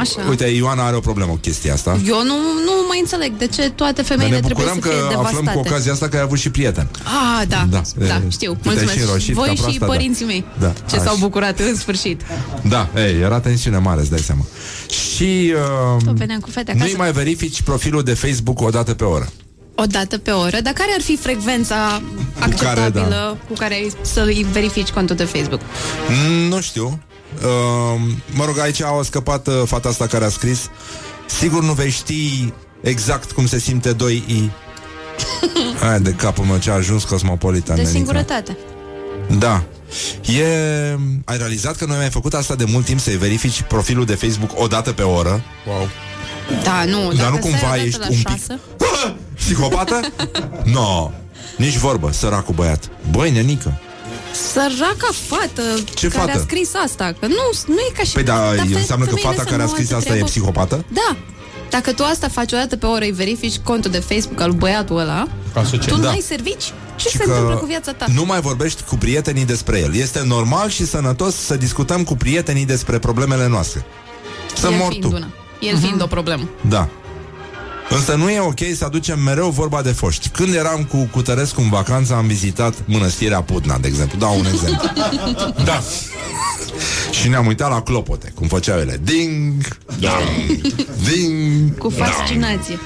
[0.00, 0.26] Așa.
[0.28, 1.98] uite, Ioana are o problemă cu chestia asta.
[2.06, 2.34] Eu nu,
[2.64, 5.30] nu mai înțeleg de ce toate Dar femeile ne trebuie bucurăm să că fie aflăm
[5.30, 5.52] devastate.
[5.52, 6.88] cu ocazia asta că ai avut și prieten.
[7.04, 8.52] Ah, da, Da, da, da e, știu.
[8.52, 8.92] tu te-ai Mulțumesc.
[8.98, 9.92] și înroșit Voi ca și proasta, da.
[9.92, 11.04] părinții mei Da, ce așa.
[11.04, 12.20] s-au bucurat în sfârșit.
[12.62, 14.44] Da, ei, era tensiune mare, îți dai seama.
[14.88, 15.54] Și
[15.96, 16.84] uh, Tot veneam cu fete acasă.
[16.86, 19.28] nu-i mai verifici profilul de Facebook o dată pe oră.
[19.74, 22.02] O dată pe oră, dar care ar fi frecvența
[22.38, 23.36] acceptabilă da.
[23.48, 25.60] cu care ai să-i verifici contul de Facebook?
[26.08, 26.98] Mm, Nu știu.
[27.44, 28.00] Uh,
[28.32, 30.70] mă rog, aici a scăpat uh, fata asta care a scris.
[31.26, 34.50] Sigur nu vei ști exact cum se simte 2i.
[35.86, 37.76] Aia de capul meu ce a ajuns Cosmopolitan.
[37.76, 37.96] De nenică.
[37.96, 38.56] singurătate.
[39.38, 39.62] Da.
[40.38, 40.44] E...
[41.24, 44.14] Ai realizat că noi am mai făcut asta de mult timp Să-i verifici profilul de
[44.14, 45.88] Facebook o dată pe oră Wow.
[46.62, 48.60] Da, nu, Dar dacă nu cumva seara, ești la un pic- șase,
[49.38, 50.00] Psihopată?
[50.74, 51.10] no,
[51.56, 53.80] nici vorbă, săracul băiat Băi, nenică
[54.52, 55.62] Săraca fată
[55.94, 56.38] Ce care fată?
[56.38, 57.34] a scris asta Că nu,
[57.66, 59.70] nu e ca și Păi da, fe- înseamnă că femeile fata să care a nu
[59.70, 60.28] scris altă asta e treabă.
[60.30, 60.84] psihopată?
[60.88, 61.16] Da
[61.70, 64.98] Dacă tu asta faci o dată pe oră Îi verifici contul de Facebook al băiatul
[64.98, 65.88] ăla Ca să ce?
[65.88, 66.06] Tu Da.
[66.08, 68.04] n-ai servici Ce Și se că întâmplă cu viața ta?
[68.14, 69.94] Nu mai vorbești cu prietenii despre el.
[69.94, 73.84] Este normal și sănătos să discutăm cu prietenii despre problemele noastre.
[74.54, 75.10] Să El mor fiind tu.
[75.14, 75.26] una.
[75.60, 76.48] El fiind o problemă.
[76.68, 76.88] Da.
[77.90, 80.28] Însă nu e ok să aducem mereu vorba de foști.
[80.28, 84.18] Când eram cu Cutărescu în vacanță, am vizitat mănăstirea Putna, de exemplu.
[84.18, 84.90] Dau un exemplu.
[85.70, 85.82] da.
[87.10, 89.00] Și ne-am uitat la clopote, cum făceau ele.
[89.02, 89.52] Ding,
[89.98, 90.60] dong,
[91.10, 92.78] ding, Cu fascinație.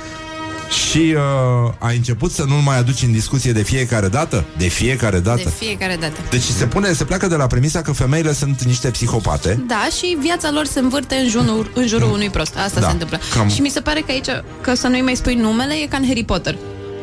[0.74, 4.44] Și uh, ai început să nu mai aduci în discuție de fiecare dată?
[4.56, 5.40] De fiecare dată?
[5.44, 6.20] De fiecare dată.
[6.30, 9.64] Deci se pune, se pleacă de la premisa că femeile sunt niște psihopate.
[9.66, 12.56] Da, și viața lor se învârte în jurul, în jurul unui prost.
[12.56, 13.18] Asta Da, se întâmplă.
[13.18, 14.28] cam- Și mi se pare că aici,
[14.60, 16.56] că să nu-i mai spui numele, e ca în Harry Potter.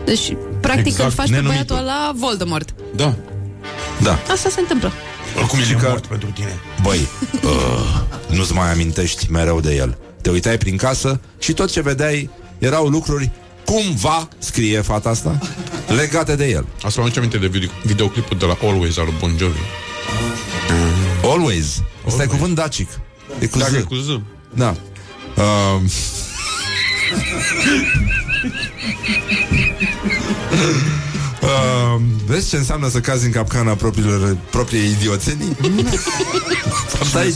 [0.06, 1.66] Deci, practic, Exact, îl faci pe nenumitul.
[1.76, 2.74] băiatul ăla Voldemort.
[2.96, 3.14] Da.
[4.02, 4.20] Da.
[4.32, 4.92] Asta se întâmplă.
[5.38, 5.88] Oricum e că...
[5.90, 6.60] mort pentru tine.
[6.82, 7.00] Băi,
[7.44, 8.02] uh,
[8.36, 9.98] nu-ți mai amintești mereu de el.
[10.22, 12.30] Te uitai prin casă și tot ce vedeai
[12.60, 13.32] erau lucruri
[13.66, 15.40] cumva, scrie fata asta,
[15.88, 16.66] legate de el.
[16.84, 19.60] Asta mă aduce aminte de video, videoclipul de la Always al lui Bon Jovi.
[21.24, 21.82] Always.
[22.08, 22.90] Ăsta e cuvânt dacic.
[23.40, 23.74] E cu Da, Z.
[23.74, 24.20] e cu Z.
[24.54, 24.76] Da.
[25.36, 25.82] Uh,
[31.42, 35.56] Uh, vezi ce înseamnă să cazi în capcana propriilor, propriei idioțenii?
[36.88, 37.36] Fapt aici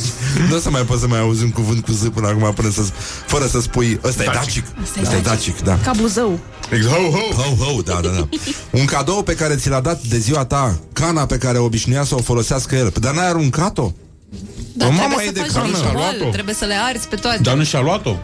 [0.49, 2.69] Nu o să mai poți să mai auzi un cuvânt cu Z până acum până
[2.69, 2.81] să,
[3.25, 4.65] fără să spui Ăsta e dacic
[5.01, 6.39] Ăsta e dacic, da Ca buzău.
[6.71, 7.41] Exact, ho, ho.
[7.41, 8.27] Ho, ho, da, da, da.
[8.79, 12.15] Un cadou pe care ți l-a dat de ziua ta, cana pe care obișnuia să
[12.15, 12.93] o folosească el.
[12.99, 13.91] Dar n-ai aruncat-o?
[14.73, 15.65] Dar O, trebuie mama să e de faci cană.
[15.67, 16.29] ritual, luat-o.
[16.31, 17.39] trebuie să le arzi pe toate.
[17.41, 18.15] Dar nu și-a luat-o.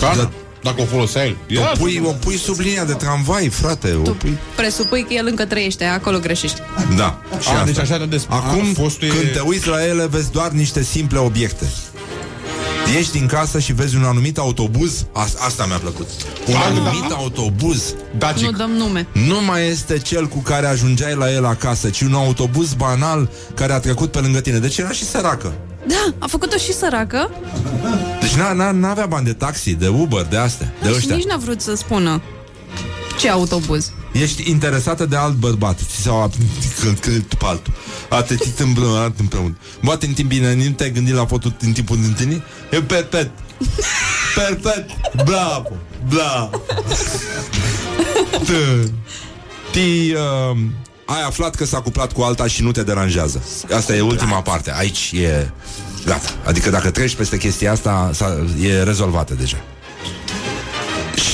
[0.00, 0.30] Cana.
[0.62, 1.36] Dacă o folosea el.
[1.58, 3.98] O pui, o pui sub linia de tramvai, frate.
[4.06, 4.38] O pui...
[4.56, 6.60] Presupui că el încă trăiește, acolo greșești.
[6.96, 7.20] Da.
[7.40, 7.64] Și A, asta.
[7.64, 10.50] deci așa de des- Acum, a, fostul e- când te uiți la ele, vezi doar
[10.50, 11.66] niște simple obiecte.
[12.94, 16.08] Ieși din casă și vezi un anumit autobuz As- Asta mi-a plăcut
[16.46, 17.94] Un anumit autobuz
[18.40, 19.06] Nu dăm nume.
[19.12, 23.72] nu mai este cel cu care ajungeai la el acasă Ci un autobuz banal care
[23.72, 25.52] a trecut pe lângă tine Deci era și săracă
[25.90, 27.30] Da, a făcut-o și săracă.
[28.20, 31.14] Deci n-a, n-a, n-avea bani de taxi, de Uber, de astea De și ăștia.
[31.14, 32.22] nici n-a vrut să spună
[33.18, 33.92] ce autobuz.
[34.12, 35.78] Ești interesată de alt bărbat.
[35.78, 37.72] Ți s-au atât pe altul
[38.08, 39.56] Atât împreună împreună.
[39.84, 42.42] Poate în timp bine Nu te-ai gândit la fotul în timpul întâlnirii?
[42.70, 43.30] E perpet
[44.34, 44.90] Perfect
[45.24, 45.68] Bravo
[46.08, 46.62] Bravo.
[48.44, 48.90] T-
[49.70, 50.58] Ti uh,
[51.10, 53.42] Ai aflat că s-a cuplat cu alta și nu te deranjează
[53.76, 55.50] Asta e ultima parte Aici e
[56.04, 59.56] Gata Adică dacă treci peste chestia asta s-a, E rezolvată deja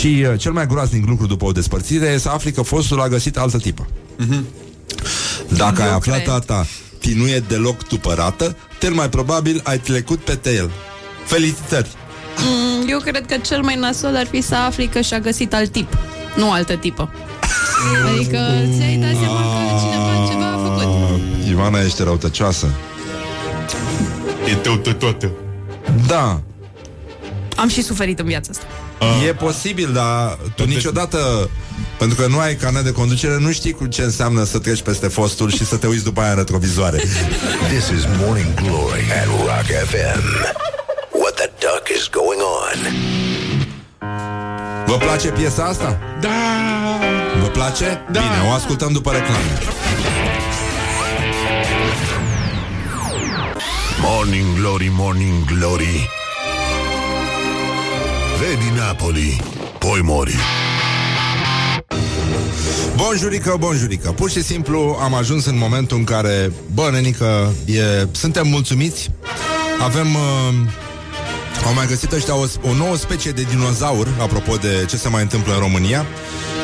[0.06, 3.08] și uh, cel mai groaznic lucru după o despărțire e să afli că fostul a
[3.08, 3.86] găsit altă tipă.
[5.48, 6.28] Dacă ai aflat cred.
[6.28, 6.66] asta
[6.98, 10.70] ti nu e deloc tupărată, cel mai probabil ai trecut pe el.
[11.24, 11.88] Felicitări!
[12.38, 15.72] Mm, Eu cred că cel mai nasol ar fi să afli că și-a găsit alt
[15.72, 15.98] tip,
[16.36, 17.10] nu altă tipă.
[18.14, 18.38] Adică
[18.76, 20.82] ți-ai dat seama că cineva ceva a făcut.
[20.84, 22.66] Uh, Ivana, ești răutăcioasă.
[24.51, 25.30] E tău toată.
[26.06, 26.40] Da,
[27.56, 28.64] Am și suferit în viața asta.
[29.28, 31.51] e posibil, dar tu niciodată,
[31.98, 35.09] pentru că nu ai carnet de conducere, nu știi cu ce înseamnă să treci peste
[35.09, 36.97] fostul și să te uiți după aia în retrovizoare.
[37.72, 40.22] This is Morning Glory at Rock FM.
[41.20, 42.93] What the duck is going on?
[44.86, 45.98] Vă place piesa asta?
[46.20, 46.28] Da!
[47.56, 48.04] Vă place?
[48.12, 48.20] Da.
[48.20, 49.58] Bine, o ascultăm după reclame.
[54.00, 56.08] Morning Glory, Morning Glory
[58.38, 59.42] Vedi Napoli,
[59.78, 60.34] poi mori
[62.96, 68.48] Bonjurică, bonjurică Pur și simplu am ajuns în momentul în care Bă, nenică, e, suntem
[68.48, 69.10] mulțumiți
[69.80, 70.54] Avem uh,
[71.64, 75.22] Au mai găsit ăștia o, o nouă specie de dinozaur Apropo de ce se mai
[75.22, 76.06] întâmplă în România.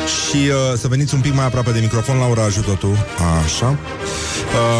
[0.05, 2.97] Și uh, să veniți un pic mai aproape de microfon Laura, ajută tu
[3.43, 3.77] Așa.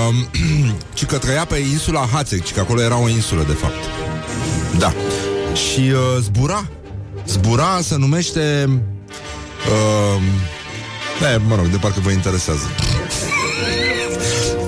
[0.10, 0.16] Uh,
[0.94, 3.84] Ci că trăia pe insula Hațec Ci că acolo era o insulă, de fapt.
[4.78, 4.94] Da.
[5.54, 6.68] Și uh, zbura.
[7.28, 8.70] Zbura se numește
[9.70, 10.22] uh,
[11.22, 12.70] da, mă rog, de parcă vă interesează.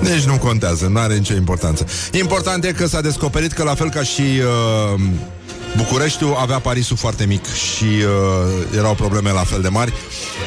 [0.02, 1.86] Deci nu contează, nu are nicio importanță.
[2.12, 5.00] Important e că s-a descoperit că la fel ca și uh,
[5.76, 9.92] Bucureștiul avea Parisul foarte mic și uh, erau probleme la fel de mari.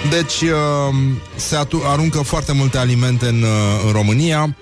[0.09, 0.95] Deci uh,
[1.35, 4.55] se atu- aruncă foarte multe alimente în, uh, în România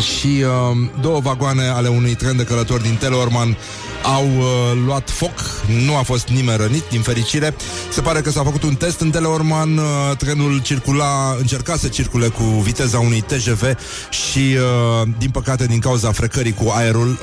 [0.00, 3.56] și uh, două vagoane ale unui tren de călători din Teleorman
[4.02, 4.44] au uh,
[4.86, 7.54] luat foc, nu a fost nimeni rănit, din fericire.
[7.90, 9.84] Se pare că s-a făcut un test în Teleorman, uh,
[10.18, 13.62] trenul circula, încerca să circule cu viteza unui TGV
[14.10, 17.18] și, uh, din păcate, din cauza frecării cu aerul,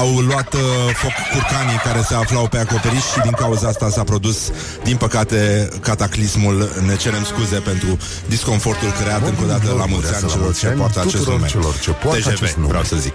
[0.00, 0.60] au luat uh,
[0.94, 4.38] foc curcanii care se aflau pe acoperiș și din cauza asta s-a produs,
[4.84, 6.70] din păcate, cataclismul.
[6.86, 10.98] Ne cerem scuze pentru disconfortul creat încă o dată la mulți ani celor ce poartă
[11.00, 11.48] acest tuturor nume.
[11.50, 12.68] celor ce poartă TGV, acest nume.
[12.68, 13.14] vreau să zic.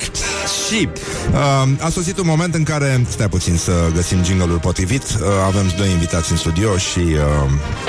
[0.68, 0.90] Și
[1.32, 5.74] uh, a sosit un moment în care, stai puțin să găsim jingle-ul potrivit, uh, avem
[5.78, 7.20] doi invitați în studio și uh,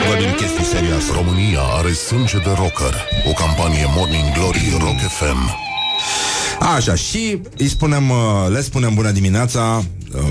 [0.09, 1.11] vorbim chestii serioase.
[1.13, 2.95] România are sânge de rocker.
[3.29, 5.71] O campanie Morning Glory Rock FM.
[6.75, 8.17] Așa, și îi spunem, uh,
[8.49, 9.85] le spunem bună dimineața
[10.15, 10.23] uh,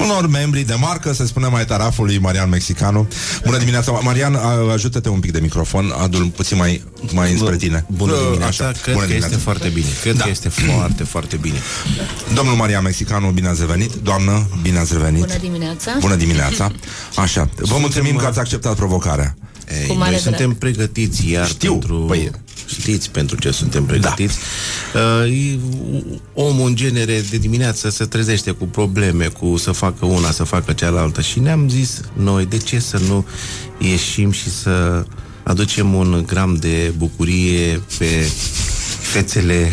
[0.00, 3.08] unor membri de marcă, să spunem mai tarafului Marian Mexicanu.
[3.44, 7.84] Bună dimineața, Marian, a- ajută-te un pic de microfon, adu-l puțin mai, mai înspre tine.
[7.88, 9.38] Bună Uh, dimineața, așa, cred bună că este dimineața.
[9.50, 9.86] foarte bine.
[10.00, 10.22] Cred Da.
[10.24, 11.58] că este foarte, foarte bine.
[12.34, 13.92] Domnul Marian Mexicanu, bine ați revenit.
[14.02, 15.20] Doamnă, bine ați revenit.
[15.20, 15.96] Bună dimineața!
[16.00, 16.72] Bună dimineața.
[17.16, 19.36] Așa, vă Suntem, mulțumim uh, că ați acceptat provocarea.
[19.80, 20.34] Ei, Cu mare noi drag.
[20.34, 22.14] suntem pregătiți iar Știu, pentru...
[22.14, 22.30] păi-
[22.66, 24.38] Știți pentru ce suntem pregătiți.
[24.92, 25.00] Da.
[25.00, 25.58] Uh, e-
[26.34, 30.72] omul în genere de dimineață se trezește cu probleme, cu să facă una, să facă
[30.72, 33.26] cealaltă și ne-am zis noi, de ce să nu
[33.78, 35.04] ieșim și să
[35.50, 38.30] aducem un gram de bucurie pe
[39.00, 39.70] fețele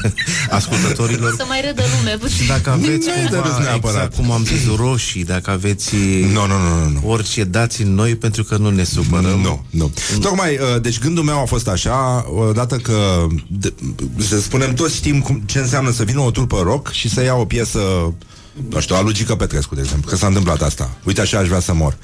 [0.50, 2.36] ascultătorilor Să mai râdă lume puțin.
[2.36, 3.94] Și dacă aveți Nu e de râs cumva, neapărat.
[3.96, 5.94] exact cum am zis, roșii, dacă aveți
[6.32, 7.08] Nu, nu, nu, nu, nu.
[7.10, 9.40] orice, dați în noi pentru că nu ne supărăm.
[9.40, 9.90] Nu, nu.
[10.20, 13.72] Tocmai, uh, deci gândul meu a fost așa, odată că, de,
[14.18, 17.34] să spunem, toți știm cum, ce înseamnă să vină o trupă rock și să ia
[17.34, 17.80] o piesă
[18.70, 20.96] nu știu, a lui Gică Petrescu, de exemplu, că s-a întâmplat asta.
[21.04, 21.96] Uite, așa aș vrea să mor.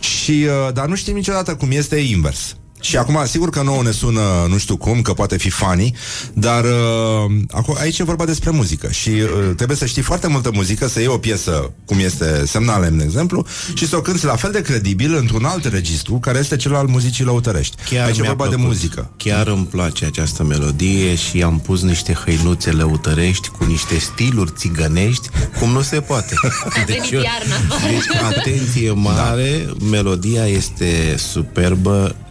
[0.00, 2.56] Și, uh, dar nu știm niciodată cum este invers.
[2.80, 5.94] Și acum, sigur că nouă ne sună, nu știu cum, că poate fi funny,
[6.32, 10.50] dar uh, acu- aici e vorba despre muzică și uh, trebuie să știi foarte multă
[10.54, 14.36] muzică, să iei o piesă, cum este Semnalem, de exemplu, și să o cânti la
[14.36, 17.76] fel de credibil într-un alt registru, care este cel al muzicii lăutărești.
[18.04, 18.72] aici e mi-a vorba de plăcut.
[18.72, 19.10] muzică.
[19.16, 25.28] Chiar îmi place această melodie și am pus niște hăinuțe lăutărești cu niște stiluri țigănești,
[25.58, 26.34] cum nu se poate.
[26.86, 27.56] venit iarna.
[27.88, 29.84] deci atenție mare, da.
[29.90, 32.26] melodia este superbă, uh,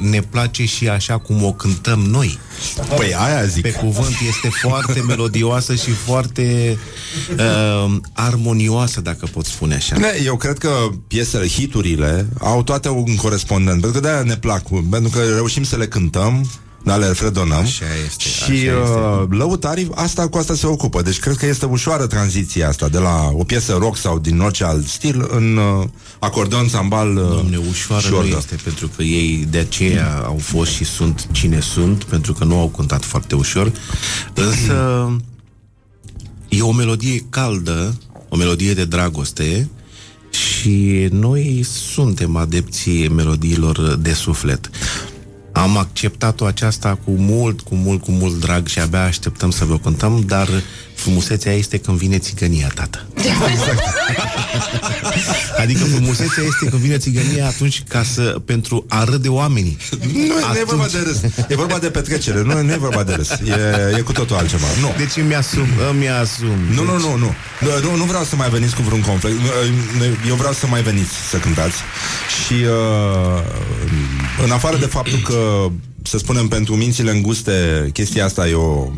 [0.00, 2.38] ne place și așa cum o cântăm noi.
[2.96, 3.62] Păi aia zic.
[3.62, 6.78] Pe cuvânt este foarte melodioasă și foarte
[7.38, 9.96] uh, armonioasă, dacă pot spune așa.
[9.96, 10.70] Ne, eu cred că
[11.06, 15.76] piesele, hiturile, au toate un corespondent, pentru că de-aia ne plac, pentru că reușim să
[15.76, 16.50] le cântăm,
[16.84, 17.58] dar le fredonăm.
[17.58, 18.70] Așa este, Și așa este.
[18.72, 21.02] uh, lăutarii asta cu asta se ocupă.
[21.02, 24.64] Deci cred că este ușoară tranziția asta de la o piesă rock sau din orice
[24.64, 25.86] alt stil în uh,
[26.18, 28.34] acordeon, sambal uh, Doamne, ușoară și nu șorgă.
[28.38, 32.58] este, pentru că ei de aceea au fost și sunt cine sunt, pentru că nu
[32.58, 33.72] au cântat foarte ușor.
[34.34, 35.08] Însă
[36.48, 37.98] e o melodie caldă,
[38.28, 39.68] o melodie de dragoste
[40.30, 44.70] și noi suntem adepții melodiilor de suflet.
[45.54, 49.78] Am acceptat-o aceasta cu mult, cu mult, cu mult drag și abia așteptăm să vă
[49.78, 50.48] cântăm, dar
[50.94, 53.06] frumusețea este când vine țigănia, tată.
[55.62, 59.76] Adică frumusețea este când vine țigănia atunci ca să, pentru a râde oamenii.
[60.12, 61.20] Nu, nu e vorba de râs.
[61.48, 62.42] E vorba de petrecere.
[62.42, 63.30] Nu, nu e vorba de râs.
[63.30, 64.66] E, e cu totul altceva.
[64.80, 64.94] Nu.
[64.96, 66.58] Deci îmi asum, îmi asum.
[66.74, 67.34] Nu, nu, nu, nu.
[67.60, 69.38] Nu, nu, nu vreau să mai veniți cu vreun conflict.
[70.28, 71.76] Eu vreau să mai veniți să cântați.
[72.44, 73.42] Și uh,
[74.42, 75.70] în afară de faptul că,
[76.02, 78.88] să spunem, pentru mințile înguste, chestia asta e o,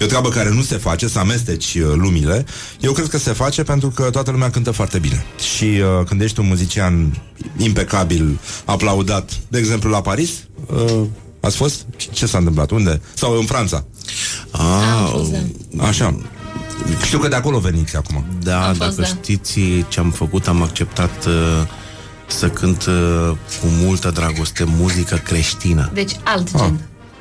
[0.00, 2.44] e o treabă care nu se face, să amesteci uh, lumile.
[2.80, 5.24] Eu cred că se face pentru că toată lumea cântă foarte bine.
[5.54, 7.22] Și uh, când ești un muzician
[7.56, 10.30] impecabil, aplaudat, de exemplu la Paris,
[10.66, 11.02] uh,
[11.40, 11.86] ați fost?
[12.10, 12.70] Ce s-a întâmplat?
[12.70, 13.00] Unde?
[13.14, 13.84] Sau în Franța?
[14.50, 15.14] Ah,
[15.78, 16.20] Așa.
[17.04, 18.24] Știu că de acolo veniți acum.
[18.42, 19.04] Da, Am dacă fost, da.
[19.04, 21.32] știți ce am făcut, am acceptat uh,
[22.28, 23.30] să cânt uh,
[23.60, 25.90] cu multă dragoste muzică creștină.
[25.94, 26.80] Deci alt gen.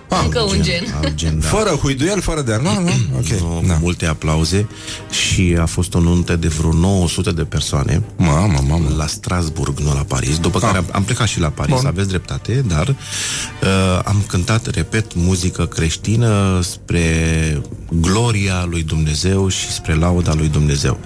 [0.10, 0.84] Ah, Încă un gen.
[1.02, 1.48] Alt gen da.
[1.48, 2.60] Fără huiduiel, fără de...
[2.62, 2.90] Nu, nu,
[3.20, 3.26] ok.
[3.26, 3.78] Nu, Da.
[3.82, 4.68] Multe aplauze
[5.10, 8.94] și a fost o nuntă de vreo 900 de persoane Mamă, mamă.
[8.98, 11.86] la Strasburg, nu la Paris, după care am, am plecat și la Paris, Bun.
[11.86, 17.62] aveți dreptate, dar uh, am cântat, repet, muzică creștină spre
[18.02, 21.00] gloria lui Dumnezeu și spre lauda lui Dumnezeu.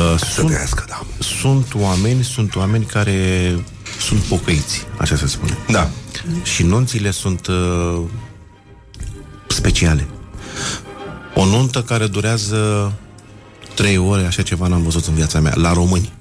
[0.00, 1.02] Uh, sunt, trăiască, da.
[1.18, 3.64] sunt oameni, sunt oameni care
[4.00, 5.58] sunt pocăiți, așa se spune.
[5.68, 5.90] Da.
[6.42, 8.00] Și nunțile sunt uh,
[9.46, 10.06] speciale.
[11.34, 12.92] O nuntă care durează
[13.74, 16.12] trei ore, așa ceva n-am văzut în viața mea, la români.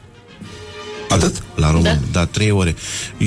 [1.10, 1.44] Atât?
[1.56, 2.76] La români, da, da trei ore.
[3.18, 3.26] E,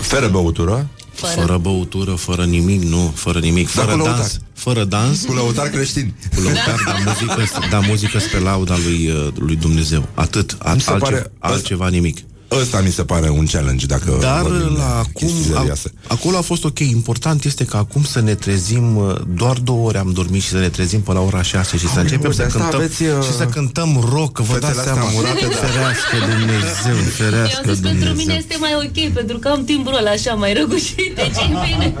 [0.00, 0.88] Fără băutură?
[1.12, 1.32] Fără.
[1.40, 4.30] Fără băutură, fără nimic, nu, fără nimic, Dar fără cu dans, lăutar.
[4.62, 6.14] Fără dans, Cu lăutar creștin.
[6.34, 6.94] cu lăutar, da.
[7.06, 10.08] muzică, da muzică spre lauda lui, uh, lui Dumnezeu.
[10.14, 12.18] Atât, Mi se altceva, pare- altceva nimic.
[12.60, 15.92] Ăsta mi se pare un challenge dacă Dar vorbim de la acum, chestii a, serioase.
[16.06, 16.78] acolo a fost ok.
[16.78, 20.58] Important este că acum să ne trezim, uh, doar două ore am dormit și să
[20.58, 23.02] ne trezim până la ora 6 și să Aoleu, începem de să asta cântăm, aveți,
[23.02, 25.10] uh, și să cântăm rock, că vă dați fetele astea seama.
[25.14, 25.66] murate, da.
[25.66, 28.14] Ferească Dumnezeu, Eu ferească am zis, pentru Dumnezeu.
[28.14, 31.94] mine este mai ok, pentru că am timbrul ăla așa mai răgușit, deci e bine.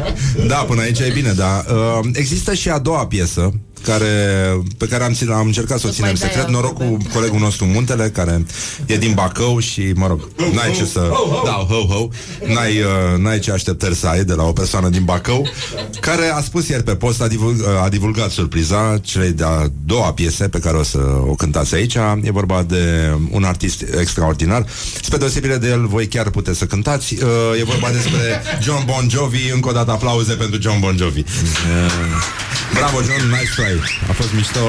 [0.46, 3.52] Da, până aici e bine, dar uh, există și a doua piesă
[3.84, 4.06] care,
[4.78, 6.96] pe care am, țin- am încercat să o ținem mai dai secret, altă noroc cu
[7.14, 8.44] colegul nostru Muntele, care
[8.86, 11.10] e din Bacău și, mă rog, n-ai ce să...
[11.44, 12.08] Da, ho, ho,
[12.46, 15.48] n-ai, uh, n-ai ce așteptări să ai de la o persoană din Bacău,
[16.00, 20.12] care a spus ieri pe post, a, divulg, uh, a divulgat surpriza celei de-a doua
[20.12, 20.98] piese pe care o să
[21.28, 21.94] o cântați aici.
[22.22, 24.66] E vorba de un artist extraordinar.
[25.02, 27.14] Spre deosebire de el, voi chiar puteți să cântați.
[27.22, 27.28] Uh,
[27.58, 29.50] E vorba despre John Bon Jovi.
[29.54, 31.22] Încă o dată aplauze pentru John Bon Jovi.
[32.74, 33.71] Bravo, John, nice try.
[34.08, 34.60] A fost mișto.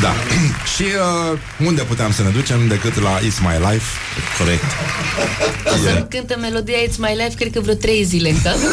[0.00, 0.14] Da.
[0.76, 3.84] Și uh, unde puteam să ne ducem decât la It's My Life?
[4.38, 4.62] Corect.
[5.64, 8.54] O să cântă melodia It's My Life, cred că vreo trei zile în cap.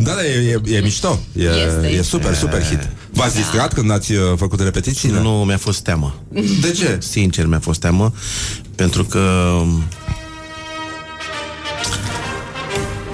[0.00, 1.20] Da, da, e, e, e mișto.
[1.32, 2.02] E, Este, e este.
[2.02, 2.88] super, super hit.
[3.10, 5.20] V-ați distrat când ați uh, făcut repetițiile?
[5.20, 6.22] Nu, mi-a fost teamă.
[6.60, 6.98] De ce?
[7.00, 8.12] Sincer, mi-a fost teamă
[8.74, 9.52] pentru că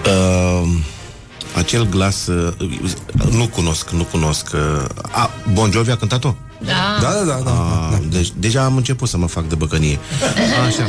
[0.07, 0.69] uh,
[1.55, 2.53] acel glas uh,
[3.31, 4.51] nu cunosc, nu cunosc.
[4.55, 6.35] Uh, a, Bon Jovi a cântat-o?
[6.59, 6.99] Da.
[7.01, 7.41] Da, da, da.
[7.45, 7.51] da.
[7.51, 9.99] A, deci deja am început să mă fac de băcănie.
[10.67, 10.89] Așa.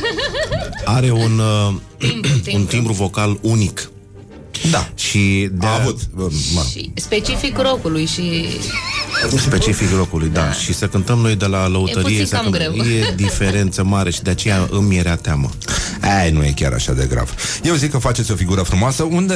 [0.86, 1.74] Are un, uh,
[2.54, 3.90] un timbru vocal unic.
[4.72, 4.90] Da.
[4.96, 6.00] Și de A avut.
[6.16, 6.62] uh, Mă.
[6.72, 8.46] Și specific rockului și...
[9.38, 10.52] Specific locului, da.
[10.52, 12.02] Și să cântăm noi de la lăutărie.
[12.02, 12.86] puțin să cam cântăm- greu.
[12.86, 15.50] E diferență mare și de aceea îmi era teamă.
[16.02, 17.34] Ai, nu e chiar așa de grav.
[17.64, 19.04] Eu zic că faceți o figură frumoasă.
[19.04, 19.36] Unde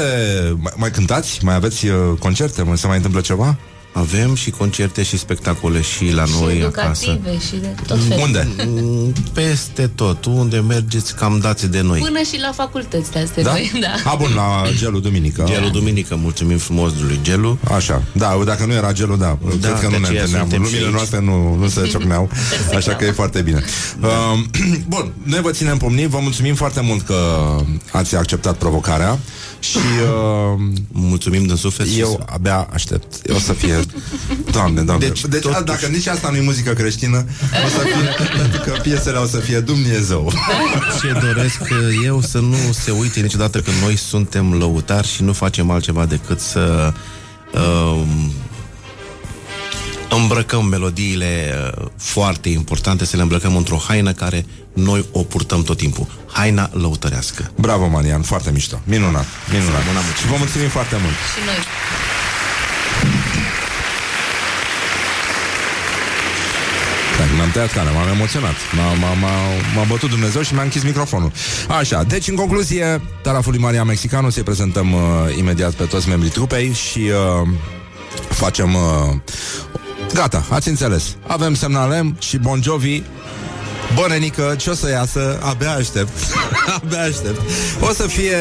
[0.58, 1.40] mai, mai cântați?
[1.44, 2.62] Mai aveți uh, concerte?
[2.62, 3.58] Mai se mai întâmplă ceva?
[3.92, 7.06] Avem și concerte și spectacole și la noi și acasă.
[7.10, 8.24] educative și de tot felul.
[8.24, 8.48] Unde?
[8.68, 10.26] Mm, Peste tot.
[10.26, 12.00] Unde mergeți, cam dați de noi.
[12.00, 13.52] Până și la facultăți de astea Da?
[13.52, 14.12] noi, da.
[14.12, 15.44] A, bun, la gelul duminică.
[15.48, 17.58] Gelu Duminică, mulțumim frumos lui Gelu.
[17.76, 20.50] Așa, da, dacă nu era gelul, da, Da, cred că de nu ne aceea întâlneam.
[20.50, 20.94] suntem și Lumile aici.
[20.96, 22.30] noastre nu, nu se ciocneau,
[22.76, 23.64] așa că e foarte bine.
[24.02, 24.40] Uh,
[24.88, 27.16] bun, noi vă ținem pomni, vă mulțumim foarte mult că
[27.92, 29.20] ați acceptat provocarea
[29.60, 30.60] și uh,
[30.92, 31.88] Mulțumim din suflet.
[31.88, 33.30] și eu abia aștept.
[33.36, 33.80] O să fie...
[34.52, 35.06] Doamne, doamne.
[35.08, 37.26] Deci, Deci, deci totuși- a, dacă nici asta nu e muzică creștină,
[37.66, 40.32] o să fie, pentru că piesele o să fie Dumnezeu.
[41.02, 45.34] Ce doresc uh, eu să nu se uite niciodată că noi suntem lăutari și nu
[45.34, 46.94] facem altceva decât să
[47.54, 48.32] um,
[50.10, 55.78] îmbrăcăm melodiile uh, foarte importante, să le îmbrăcăm într-o haină care noi o purtăm tot
[55.78, 56.08] timpul.
[56.32, 57.52] Haina lăutărească.
[57.56, 58.82] Bravo, Marian, foarte mișto.
[58.84, 59.86] Minunat, minunat.
[59.86, 61.14] Bună, Și vă mulțumim foarte mult.
[61.14, 61.56] Și noi.
[67.18, 69.30] Da, mi-am tăiat calea, m-am emoționat m-a, m-a, m-a,
[69.76, 71.32] m-a bătut Dumnezeu și mi-a închis microfonul
[71.80, 75.00] Așa, deci în concluzie Taraful lui Maria Mexicanu Să-i prezentăm uh,
[75.38, 77.48] imediat pe toți membrii trupei Și uh,
[78.30, 79.16] facem uh,
[80.14, 81.16] Gata, ați înțeles.
[81.28, 83.02] Avem semnalem și Bon Jovi.
[83.96, 85.40] Bănenică, ce o să iasă?
[85.42, 86.18] Abia aștept.
[86.82, 87.42] Abia aștept.
[87.90, 88.38] O să fie,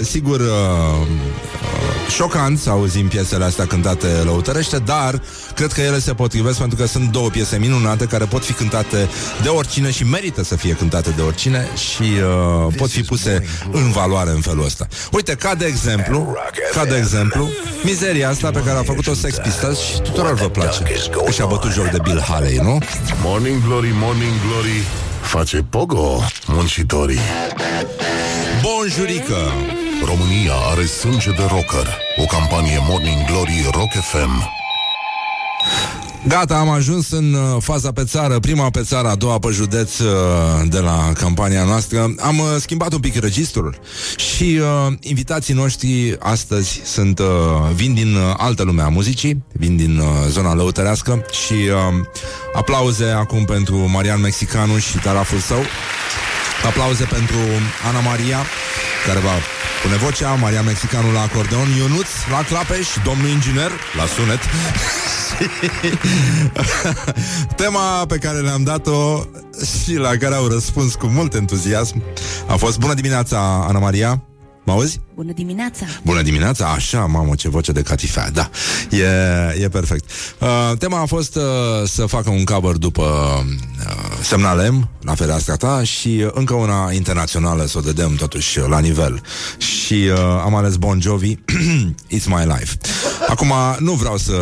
[0.00, 5.22] sigur uh, uh, Șocant să auzim piesele astea cântate lăutărește Dar
[5.54, 9.08] cred că ele se potrivesc Pentru că sunt două piese minunate Care pot fi cântate
[9.42, 13.90] de oricine Și merită să fie cântate de oricine Și uh, pot fi puse în
[13.90, 14.86] valoare în felul ăsta.
[15.12, 16.36] Uite, ca de exemplu
[16.72, 17.48] Ca de exemplu
[17.82, 20.82] Mizeria asta pe care a făcut-o Sex Pistols Și tuturor vă place.
[21.10, 22.78] Că și-a bătut joc de Bill Haley, nu?
[23.22, 24.82] Morning Glory, Morning Glory
[25.22, 27.18] Face pogo muncitorii.
[28.62, 29.36] Bonjurică!
[30.04, 34.56] România are sânge de rocker O campanie Morning Glory Rock FM
[36.26, 39.98] Gata, am ajuns în uh, faza pe țară, prima pe țară, a doua pe județ
[39.98, 40.08] uh,
[40.68, 42.14] de la campania noastră.
[42.18, 43.78] Am uh, schimbat un pic registrul
[44.16, 47.26] și uh, invitații noștri astăzi sunt uh,
[47.74, 52.04] vin din uh, altă lume a muzicii, vin din uh, zona lăutărească și uh,
[52.52, 55.62] aplauze acum pentru Marian Mexicanu și taraful său.
[56.66, 57.36] Aplauze pentru
[57.88, 58.38] Ana Maria,
[59.06, 59.30] care va
[59.82, 64.40] pune vocea, Maria Mexicanu la acordeon, Ionuț la clapeș și domnul inginer la sunet.
[67.62, 69.24] Tema pe care le-am dat-o
[69.82, 72.02] și la care au răspuns cu mult entuziasm
[72.46, 74.27] a fost Bună dimineața, Ana Maria!
[74.68, 75.00] Mă auzi?
[75.14, 75.86] Bună dimineața!
[76.04, 78.50] Bună dimineața, așa, mamă, ce voce de catifea, da,
[78.90, 80.10] e, e perfect.
[80.40, 81.42] Uh, tema a fost uh,
[81.84, 87.66] să facă un cover după uh, Semnalem, la fereastra ta, și uh, încă una internațională,
[87.66, 89.20] să o dădem totuși la nivel.
[89.58, 91.34] Și uh, am ales Bon Jovi,
[92.16, 92.76] It's My Life.
[93.28, 94.34] Acum, nu vreau să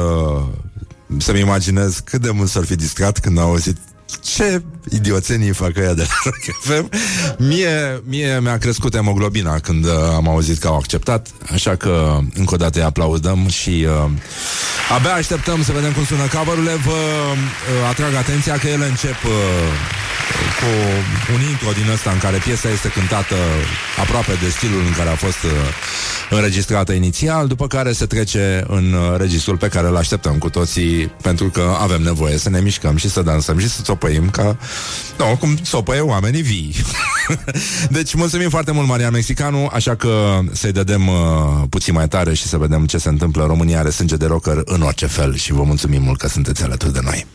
[1.19, 3.77] să-mi imaginez cât de mult s-ar fi distrat când au auzit
[4.23, 6.91] ce idioțenii fac ăia de la Rock FM.
[7.39, 12.55] Mie, mie mi-a crescut hemoglobina când uh, am auzit că au acceptat, așa că încă
[12.55, 14.11] o dată îi aplaudăm și uh,
[14.97, 16.75] abia așteptăm să vedem cum sună cover-urile.
[16.85, 19.33] Vă uh, atrag atenția că ele încep uh,
[20.61, 20.71] cu
[21.35, 23.35] un intro din ăsta în care piesa este cântată
[24.01, 25.51] aproape de stilul în care a fost uh,
[26.31, 31.07] înregistrată inițial, după care se trece în uh, registrul pe care îl așteptăm cu toții,
[31.23, 34.57] pentru că avem nevoie să ne mișcăm și să dansăm și să țopăim ca,
[35.19, 36.75] nu, cum țopăie oamenii vii.
[37.97, 41.15] deci mulțumim foarte mult, Marian Mexicanu, așa că să-i dădem uh,
[41.69, 43.47] puțin mai tare și să vedem ce se întâmplă.
[43.47, 46.93] România are sânge de rocker în orice fel și vă mulțumim mult că sunteți alături
[46.93, 47.27] de noi.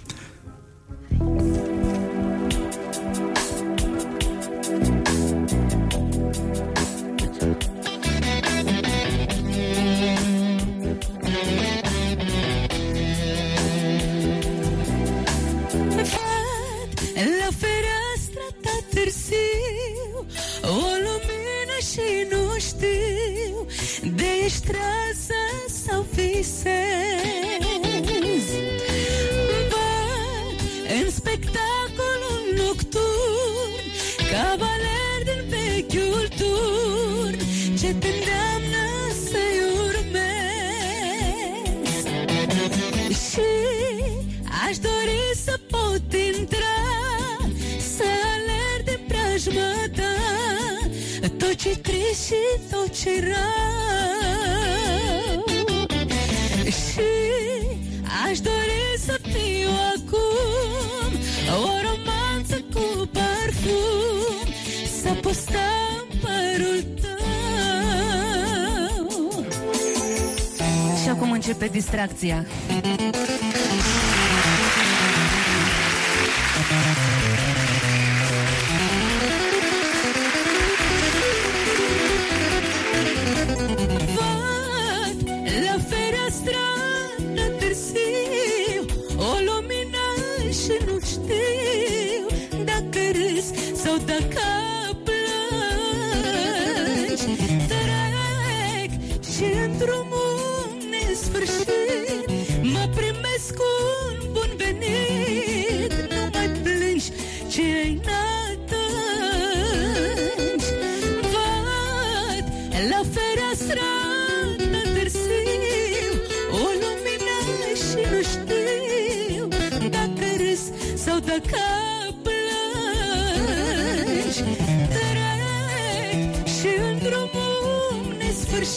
[24.42, 27.81] De ești trează sau visezi
[51.72, 52.34] ce trist și
[52.70, 53.44] tot ce rău
[56.66, 57.12] Și
[58.30, 61.20] aș dori să fiu acum
[61.50, 64.54] O romanță cu parfum
[65.02, 67.86] Să postăm părul tău
[71.04, 72.46] Și acum începe distracția.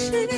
[0.00, 0.33] wishing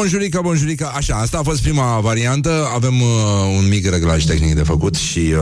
[0.00, 3.08] Bonjurică, bonjurică, așa, asta a fost prima variantă Avem uh,
[3.58, 5.34] un mic reglaj tehnic de făcut Și uh,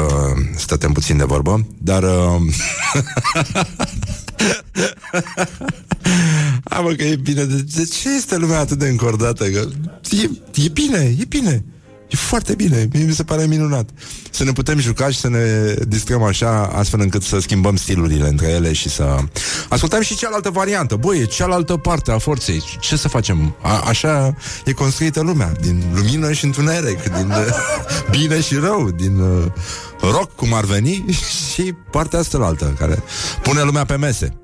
[0.56, 2.10] stătem puțin de vorbă Dar uh,
[6.64, 7.44] A, mă, că e bine.
[7.44, 9.44] De, de ce este lumea atât de încordată?
[9.44, 9.68] Că
[10.10, 10.30] e,
[10.64, 11.64] e bine, e bine.
[12.08, 13.88] E foarte bine, mie mi se pare minunat
[14.30, 18.48] Să ne putem juca și să ne distrăm așa Astfel încât să schimbăm stilurile între
[18.48, 19.18] ele Și să
[19.68, 23.56] ascultăm și cealaltă variantă Băi, e cealaltă parte a forței Ce să facem?
[23.62, 27.46] A- așa e construită lumea Din lumină și întuneric Din uh,
[28.18, 29.44] bine și rău Din uh,
[30.00, 31.04] rock, cum ar veni
[31.52, 33.02] Și partea asta altă Care
[33.42, 34.40] pune lumea pe mese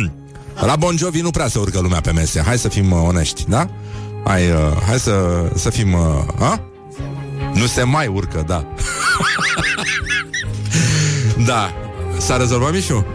[0.66, 3.44] La Bon Jovi nu prea se urcă lumea pe mese Hai să fim uh, onești,
[3.48, 3.70] da?
[4.24, 5.92] Hai, uh, hai să, să fim...
[5.92, 6.67] Uh, a?
[7.58, 8.64] Nu se mai urcă, da.
[11.46, 11.72] da.
[12.18, 13.06] S-a rezolvat, Mișu?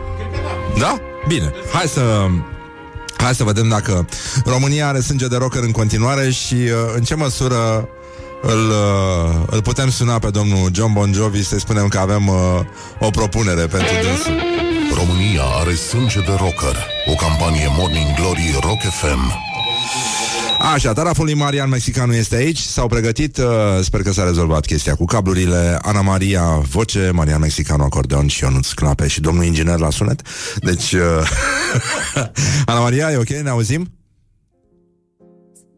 [0.80, 1.00] Da?
[1.28, 1.54] Bine.
[1.74, 2.28] Hai să...
[3.18, 4.08] Hai să vedem dacă
[4.46, 7.90] România are sânge de rocker în continuare și uh, în ce măsură
[8.42, 12.36] îl, uh, îl putem suna pe domnul John Bon Jovi să spunem că avem uh,
[13.00, 14.42] o propunere pentru dânsul.
[14.96, 16.88] România are sânge de rocker.
[17.06, 19.53] O campanie Morning Glory Rock FM.
[20.72, 22.58] Așa, taraful lui Marian Mexicanu este aici.
[22.58, 23.46] S-au pregătit, uh,
[23.82, 25.80] sper că s-a rezolvat chestia cu cablurile.
[25.82, 30.22] Ana Maria voce, Marian Mexicanu acordeon și Ionuț Clape și domnul inginer la sunet.
[30.58, 31.02] Deci, uh,
[32.66, 33.30] Ana Maria, e ok?
[33.30, 33.92] Ne auzim?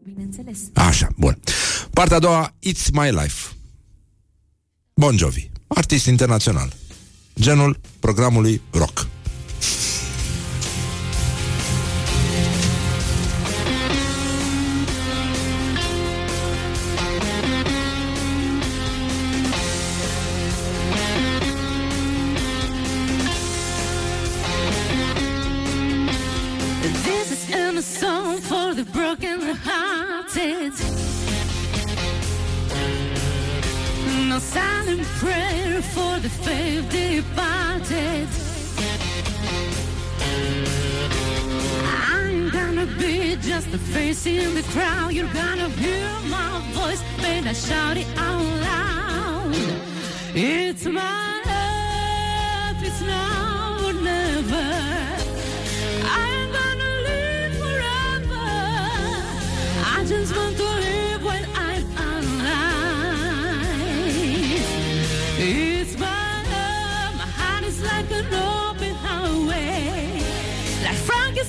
[0.04, 0.58] Bineînțeles.
[0.74, 1.38] Așa, bun.
[1.90, 3.52] Partea a doua, It's My Life.
[4.94, 6.72] Bon Jovi, artist internațional.
[7.40, 9.06] Genul programului rock
[34.96, 38.28] silent prayer for the faith departed.
[41.84, 45.12] I'm gonna be just a face in the crowd.
[45.12, 49.54] You're gonna hear my voice when I shout it out loud.
[50.34, 54.68] It's my life, it's now or never.
[56.04, 58.46] I'm gonna live forever.
[59.94, 60.95] I just want to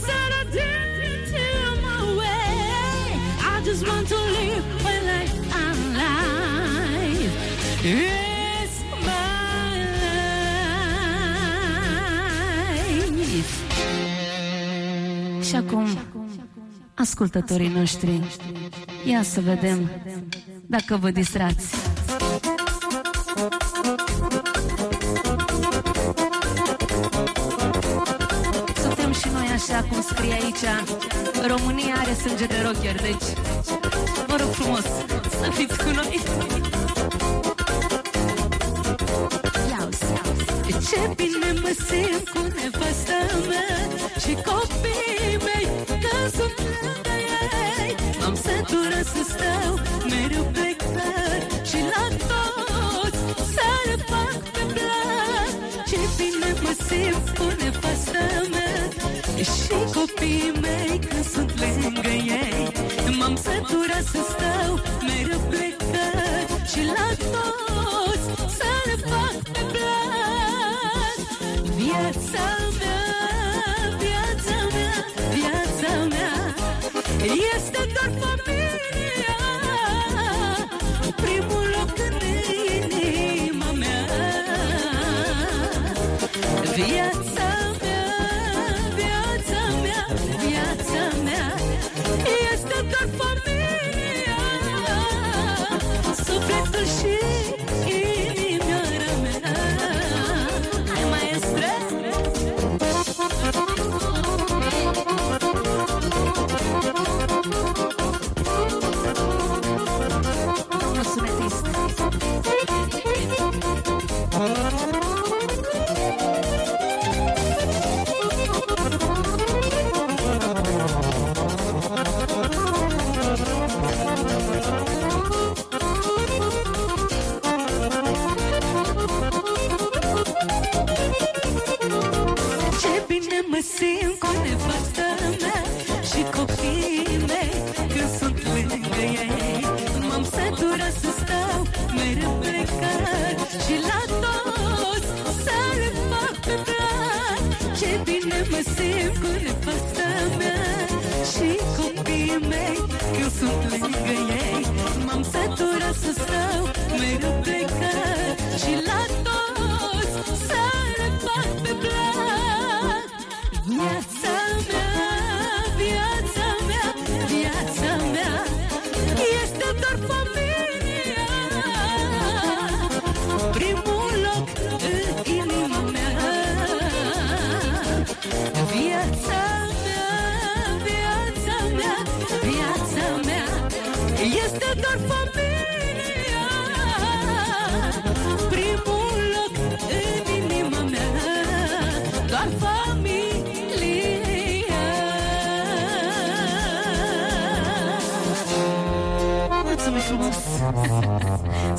[0.05, 1.45] said, I did into
[1.87, 2.49] my way.
[3.53, 5.03] I just want to live when
[5.61, 7.31] I'm alive.
[7.83, 8.75] It's
[9.07, 9.73] my
[13.31, 13.55] life.
[15.43, 15.87] Și acum,
[16.93, 18.21] ascultătorii noștri,
[19.05, 19.89] ia să vedem
[20.65, 21.75] dacă vă distrați.
[29.77, 30.65] Așa cum scrie aici.
[31.47, 33.27] România are sânge de rocker, deci
[34.27, 34.85] vă rog frumos
[35.41, 36.21] să fiți cu noi.
[40.89, 43.77] Ce bine mă simt cu nevastă mea
[44.19, 47.15] Și copiii mei Că sunt lângă
[47.79, 49.73] ei M-am săturat să stau
[50.09, 53.17] Mereu plecat Și la toți
[53.53, 55.51] Să le fac pe plac
[55.89, 57.36] Ce bine mă simt cu nevastă mea
[59.43, 62.71] Și copiii mei Că sunt lângă ei
[63.19, 68.25] M-am săturat să stau Mereu plecat Și la toți
[68.57, 71.17] Să le fac pe plac
[71.75, 72.47] Viața
[72.79, 73.03] mea,
[74.03, 74.95] viața mea,
[75.33, 76.55] viața mea
[77.55, 78.66] Este doar familia
[96.85, 97.36] Sufletul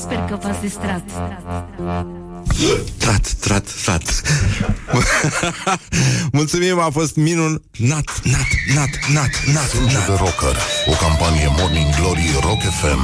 [0.08, 1.02] Sper că v-ați distrat
[2.98, 4.22] Trat, trat, trat
[6.38, 10.06] Mulțumim, a fost minun Nat, nat, nat, nat, nat, Sânge nat.
[10.06, 10.56] de rocker.
[10.86, 13.00] O campanie Morning Glory Rock FM.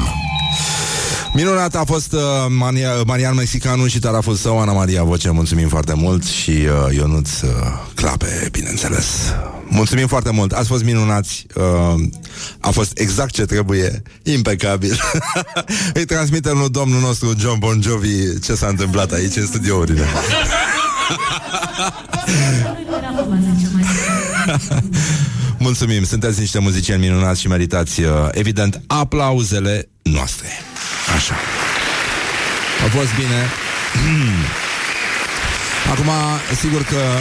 [1.35, 5.95] Minunat a fost uh, Maria, Marian Mexicanu și taraful său Ana Maria Voce, mulțumim foarte
[5.95, 7.51] mult Și uh, Ionuț uh,
[7.95, 9.07] Clape, bineînțeles
[9.75, 12.03] Mulțumim foarte mult, ați fost minunați uh,
[12.61, 15.01] A fost exact ce trebuie Impecabil
[15.99, 20.05] Îi transmitem lui domnul nostru John Bon Jovi Ce s-a întâmplat aici în studiourile
[25.59, 30.49] Mulțumim, sunteți niște muzicieni minunați și meritați, uh, evident, aplauzele noastre.
[31.17, 31.35] Așa.
[32.85, 33.51] A fost bine.
[35.93, 36.11] Acum,
[36.61, 36.97] sigur că...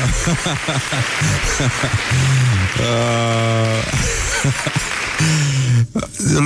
[2.79, 3.83] Uh,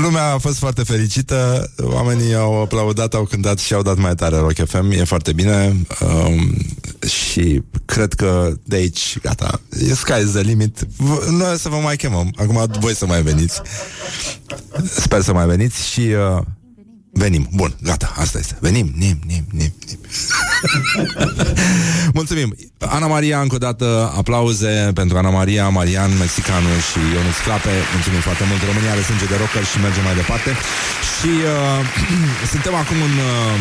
[0.02, 1.72] Lumea a fost foarte fericită.
[1.84, 5.76] Oamenii au aplaudat, au cântat și au dat mai tare Rock FM E foarte bine.
[6.02, 6.58] Um,
[7.10, 10.80] Și cred că de aici Gata, e sky the limit.
[10.98, 12.34] V- Noi o să vă mai chemăm.
[12.38, 13.62] Acum voi să mai veniți.
[15.00, 16.42] Sper să mai veniți și uh,
[17.18, 18.56] Venim, bun, gata, asta este.
[18.60, 20.00] Venim, nim, nim, nim, nim.
[22.20, 22.50] Mulțumim.
[22.98, 28.22] Ana Maria, încă o dată, aplauze Pentru Ana Maria, Marian, Mexicanu Și Ionuț Clape, mulțumim
[28.28, 28.62] foarte mult.
[28.70, 30.52] România are sânge de rocker și merge mai departe.
[31.16, 31.80] Și uh,
[32.54, 33.56] suntem acum în uh,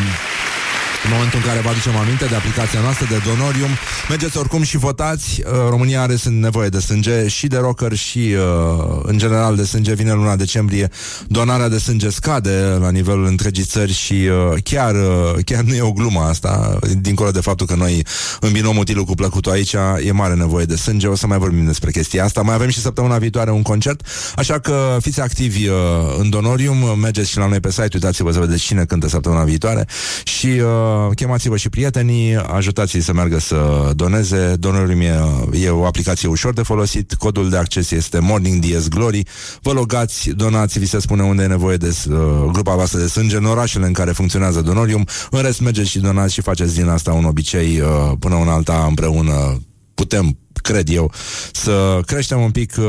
[1.07, 3.73] în momentul în care vă aducem aminte de aplicația noastră de Donorium,
[4.09, 5.43] mergeți oricum și votați.
[5.45, 9.65] Uh, România are sunt nevoie de sânge și de rocker și uh, în general de
[9.65, 9.95] sânge.
[9.95, 10.91] Vine luna decembrie,
[11.27, 15.81] donarea de sânge scade la nivelul întregii țări și uh, chiar, uh, chiar nu e
[15.81, 18.07] o glumă asta, dincolo de faptul că noi
[18.41, 19.75] îmbinăm utilul cu plăcutul aici,
[20.05, 21.07] e mare nevoie de sânge.
[21.07, 22.43] O să mai vorbim despre chestia asta.
[22.43, 24.07] Mai avem și săptămâna viitoare un concert,
[24.37, 25.75] așa că fiți activi uh,
[26.19, 29.87] în Donorium, mergeți și la noi pe site, uitați-vă să vedeți cine cântă săptămâna viitoare
[30.25, 34.57] și uh, chemați-vă și prietenii, ajutați-i să meargă să doneze.
[34.59, 35.21] Donorium e,
[35.53, 39.23] e o aplicație ușor de folosit, codul de acces este Morning DS Glory.
[39.63, 42.17] Vă logați, donați, vi se spune unde e nevoie de uh,
[42.53, 45.07] grupa voastră de sânge, în orașele în care funcționează Donorium.
[45.31, 48.85] În rest, mergeți și donați și faceți din asta un obicei uh, până una alta
[48.89, 49.61] împreună
[49.95, 51.13] putem cred eu,
[51.53, 52.85] să creștem un pic uh,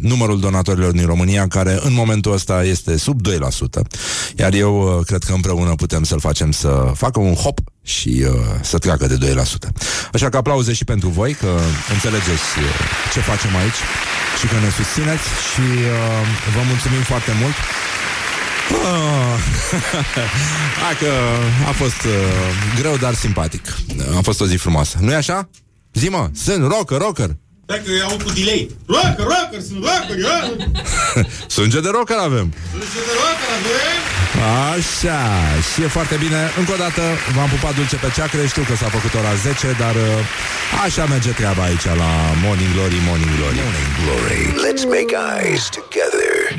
[0.00, 3.30] numărul donatorilor din România, care în momentul ăsta este sub 2%,
[4.36, 8.30] iar eu uh, cred că împreună putem să-l facem să facă un hop și uh,
[8.62, 9.68] să treacă de 2%.
[10.12, 11.58] Așa că aplauze și pentru voi, că
[11.92, 12.64] înțelegeți uh,
[13.12, 13.80] ce facem aici
[14.40, 17.56] și că ne susțineți și uh, vă mulțumim foarte mult.
[18.70, 19.38] Ah,
[20.84, 21.12] Hai că
[21.68, 22.12] a fost uh,
[22.78, 23.76] greu, dar simpatic.
[24.16, 24.96] A fost o zi frumoasă.
[25.00, 25.48] Nu-i așa?
[25.98, 27.30] Zi mă, sunt rocker, rocker.
[27.66, 28.62] Dacă eu aud cu delay.
[28.96, 30.38] Rocker, rocker, sunt rocker, ia!
[31.56, 32.46] Sânge de rocker avem.
[32.70, 33.98] Sunt de rocker, avem!
[34.72, 35.22] Așa,
[35.68, 36.40] și e foarte bine.
[36.60, 37.02] Încă o dată
[37.36, 41.30] v-am pupat dulce pe ceacre, știu că s-a făcut ora 10, dar uh, așa merge
[41.40, 42.10] treaba aici la
[42.44, 43.56] Morning Glory, Morning Glory.
[43.64, 44.42] Morning Glory.
[44.66, 46.38] Let's make eyes together.